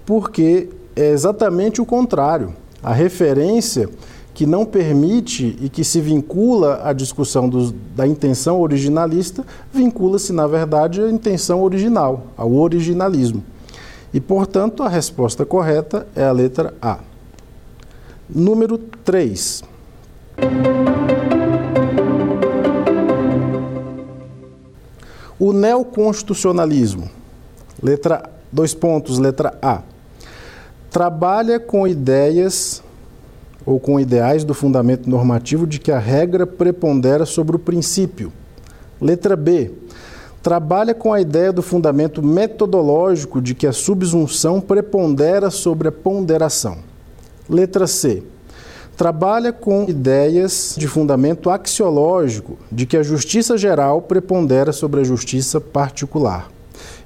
porque 0.05 0.71
é 0.97 1.11
exatamente 1.11 1.81
o 1.81 1.87
contrário. 1.87 2.53
A 2.83 2.93
referência 2.93 3.89
que 4.35 4.45
não 4.45 4.65
permite 4.65 5.57
e 5.61 5.69
que 5.69 5.85
se 5.85 6.01
vincula 6.01 6.81
à 6.83 6.93
discussão 6.93 7.49
da 7.95 8.05
intenção 8.09 8.61
originalista, 8.61 9.47
vincula-se, 9.73 10.33
na 10.33 10.49
verdade, 10.49 11.01
à 11.01 11.09
intenção 11.09 11.63
original, 11.63 12.27
ao 12.37 12.53
originalismo. 12.53 13.45
E, 14.13 14.21
portanto, 14.21 14.83
a 14.83 14.89
resposta 14.89 15.47
correta 15.47 16.07
é 16.15 16.25
a 16.25 16.33
letra 16.33 16.75
A. 16.83 16.99
Número 18.29 18.77
3. 18.77 19.63
O 25.39 25.53
neoconstitucionalismo, 25.53 27.11
letra 27.83 28.31
dois 28.53 28.75
pontos, 28.75 29.19
letra 29.19 29.59
A, 29.61 29.83
trabalha 30.91 31.59
com 31.59 31.89
ideias 31.89 32.83
ou 33.65 33.81
com 33.81 33.99
ideais 33.99 34.45
do 34.45 34.53
fundamento 34.53 35.09
normativo 35.09 35.67
de 35.67 35.81
que 35.81 35.91
a 35.91 35.99
regra 35.99 36.47
prepondera 36.47 37.25
sobre 37.25 37.57
o 37.57 37.59
princípio. 37.59 38.33
Letra 39.01 39.35
B, 39.35 39.73
trabalha 40.43 40.93
com 40.93 41.13
a 41.13 41.21
ideia 41.21 41.53
do 41.53 41.63
fundamento 41.63 42.21
metodológico 42.23 43.41
de 43.41 43.55
que 43.55 43.67
a 43.67 43.73
subsunção 43.73 44.61
prepondera 44.61 45.51
sobre 45.51 45.89
a 45.89 45.93
ponderação. 45.93 46.79
Letra 47.49 47.87
C, 47.87 48.25
trabalha 48.97 49.53
com 49.53 49.85
ideias 49.89 50.75
de 50.77 50.89
fundamento 50.89 51.49
axiológico 51.49 52.59
de 52.71 52.87
que 52.87 52.97
a 52.97 53.03
justiça 53.03 53.57
geral 53.57 54.03
prepondera 54.03 54.73
sobre 54.73 55.01
a 55.01 55.05
justiça 55.05 55.61
particular. 55.61 56.51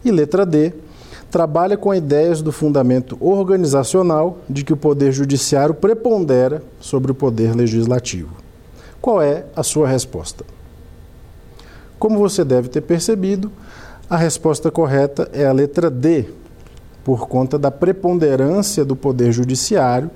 E 0.02 0.10
letra 0.10 0.46
D, 0.46 0.72
trabalha 1.30 1.76
com 1.76 1.94
ideias 1.94 2.40
do 2.40 2.52
fundamento 2.52 3.18
organizacional 3.20 4.38
de 4.48 4.64
que 4.64 4.72
o 4.72 4.76
poder 4.76 5.12
judiciário 5.12 5.74
prepondera 5.74 6.62
sobre 6.80 7.12
o 7.12 7.14
poder 7.14 7.54
legislativo. 7.54 8.34
Qual 9.00 9.20
é 9.20 9.44
a 9.54 9.62
sua 9.62 9.86
resposta? 9.86 10.55
Como 11.98 12.18
você 12.18 12.44
deve 12.44 12.68
ter 12.68 12.82
percebido, 12.82 13.50
a 14.08 14.16
resposta 14.16 14.70
correta 14.70 15.28
é 15.32 15.46
a 15.46 15.52
letra 15.52 15.90
D, 15.90 16.26
por 17.04 17.28
conta 17.28 17.58
da 17.58 17.70
preponderância 17.70 18.84
do 18.84 18.96
Poder 18.96 19.32
Judiciário 19.32 20.10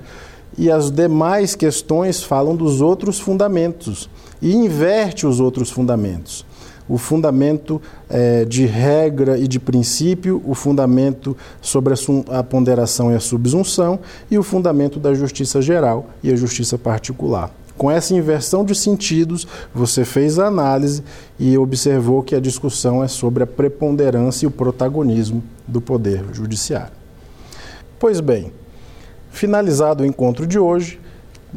e 0.57 0.69
as 0.69 0.91
demais 0.91 1.55
questões 1.55 2.21
falam 2.21 2.55
dos 2.55 2.81
outros 2.81 3.19
fundamentos 3.19 4.09
e 4.41 4.53
inverte 4.53 5.25
os 5.25 5.39
outros 5.39 5.71
fundamentos. 5.71 6.45
O 6.89 6.97
fundamento 6.97 7.81
é, 8.09 8.43
de 8.43 8.65
regra 8.65 9.37
e 9.37 9.47
de 9.47 9.59
princípio, 9.59 10.41
o 10.45 10.53
fundamento 10.53 11.37
sobre 11.61 11.93
a, 11.93 12.39
a 12.39 12.43
ponderação 12.43 13.11
e 13.11 13.15
a 13.15 13.19
subsunção 13.19 13.99
e 14.29 14.37
o 14.37 14.43
fundamento 14.43 14.99
da 14.99 15.13
justiça 15.13 15.61
geral 15.61 16.09
e 16.21 16.31
a 16.31 16.35
justiça 16.35 16.77
particular. 16.77 17.49
Com 17.77 17.89
essa 17.89 18.13
inversão 18.13 18.63
de 18.63 18.75
sentidos, 18.75 19.47
você 19.73 20.05
fez 20.05 20.37
a 20.37 20.47
análise 20.47 21.03
e 21.39 21.57
observou 21.57 22.21
que 22.21 22.35
a 22.35 22.39
discussão 22.39 23.03
é 23.03 23.07
sobre 23.07 23.43
a 23.43 23.47
preponderância 23.47 24.45
e 24.45 24.47
o 24.47 24.51
protagonismo 24.51 25.43
do 25.67 25.81
Poder 25.81 26.25
Judiciário. 26.33 26.93
Pois 27.99 28.19
bem, 28.19 28.51
finalizado 29.31 30.03
o 30.03 30.05
encontro 30.05 30.45
de 30.45 30.59
hoje, 30.59 30.99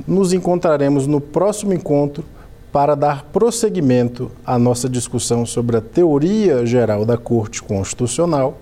nos 0.07 0.33
encontraremos 0.33 1.07
no 1.07 1.21
próximo 1.21 1.73
encontro 1.73 2.25
para 2.73 2.95
dar 2.95 3.25
prosseguimento 3.27 4.31
à 4.45 4.59
nossa 4.59 4.89
discussão 4.89 5.47
sobre 5.47 5.77
a 5.77 5.81
teoria 5.81 6.67
geral 6.67 7.05
da 7.05 7.17
Corte 7.17 7.63
Constitucional 7.63 8.59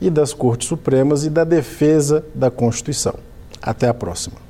e 0.00 0.08
das 0.08 0.32
Cortes 0.32 0.68
Supremas 0.68 1.24
e 1.24 1.30
da 1.30 1.44
defesa 1.44 2.24
da 2.34 2.50
Constituição. 2.50 3.14
Até 3.60 3.86
a 3.86 3.92
próxima 3.92 4.49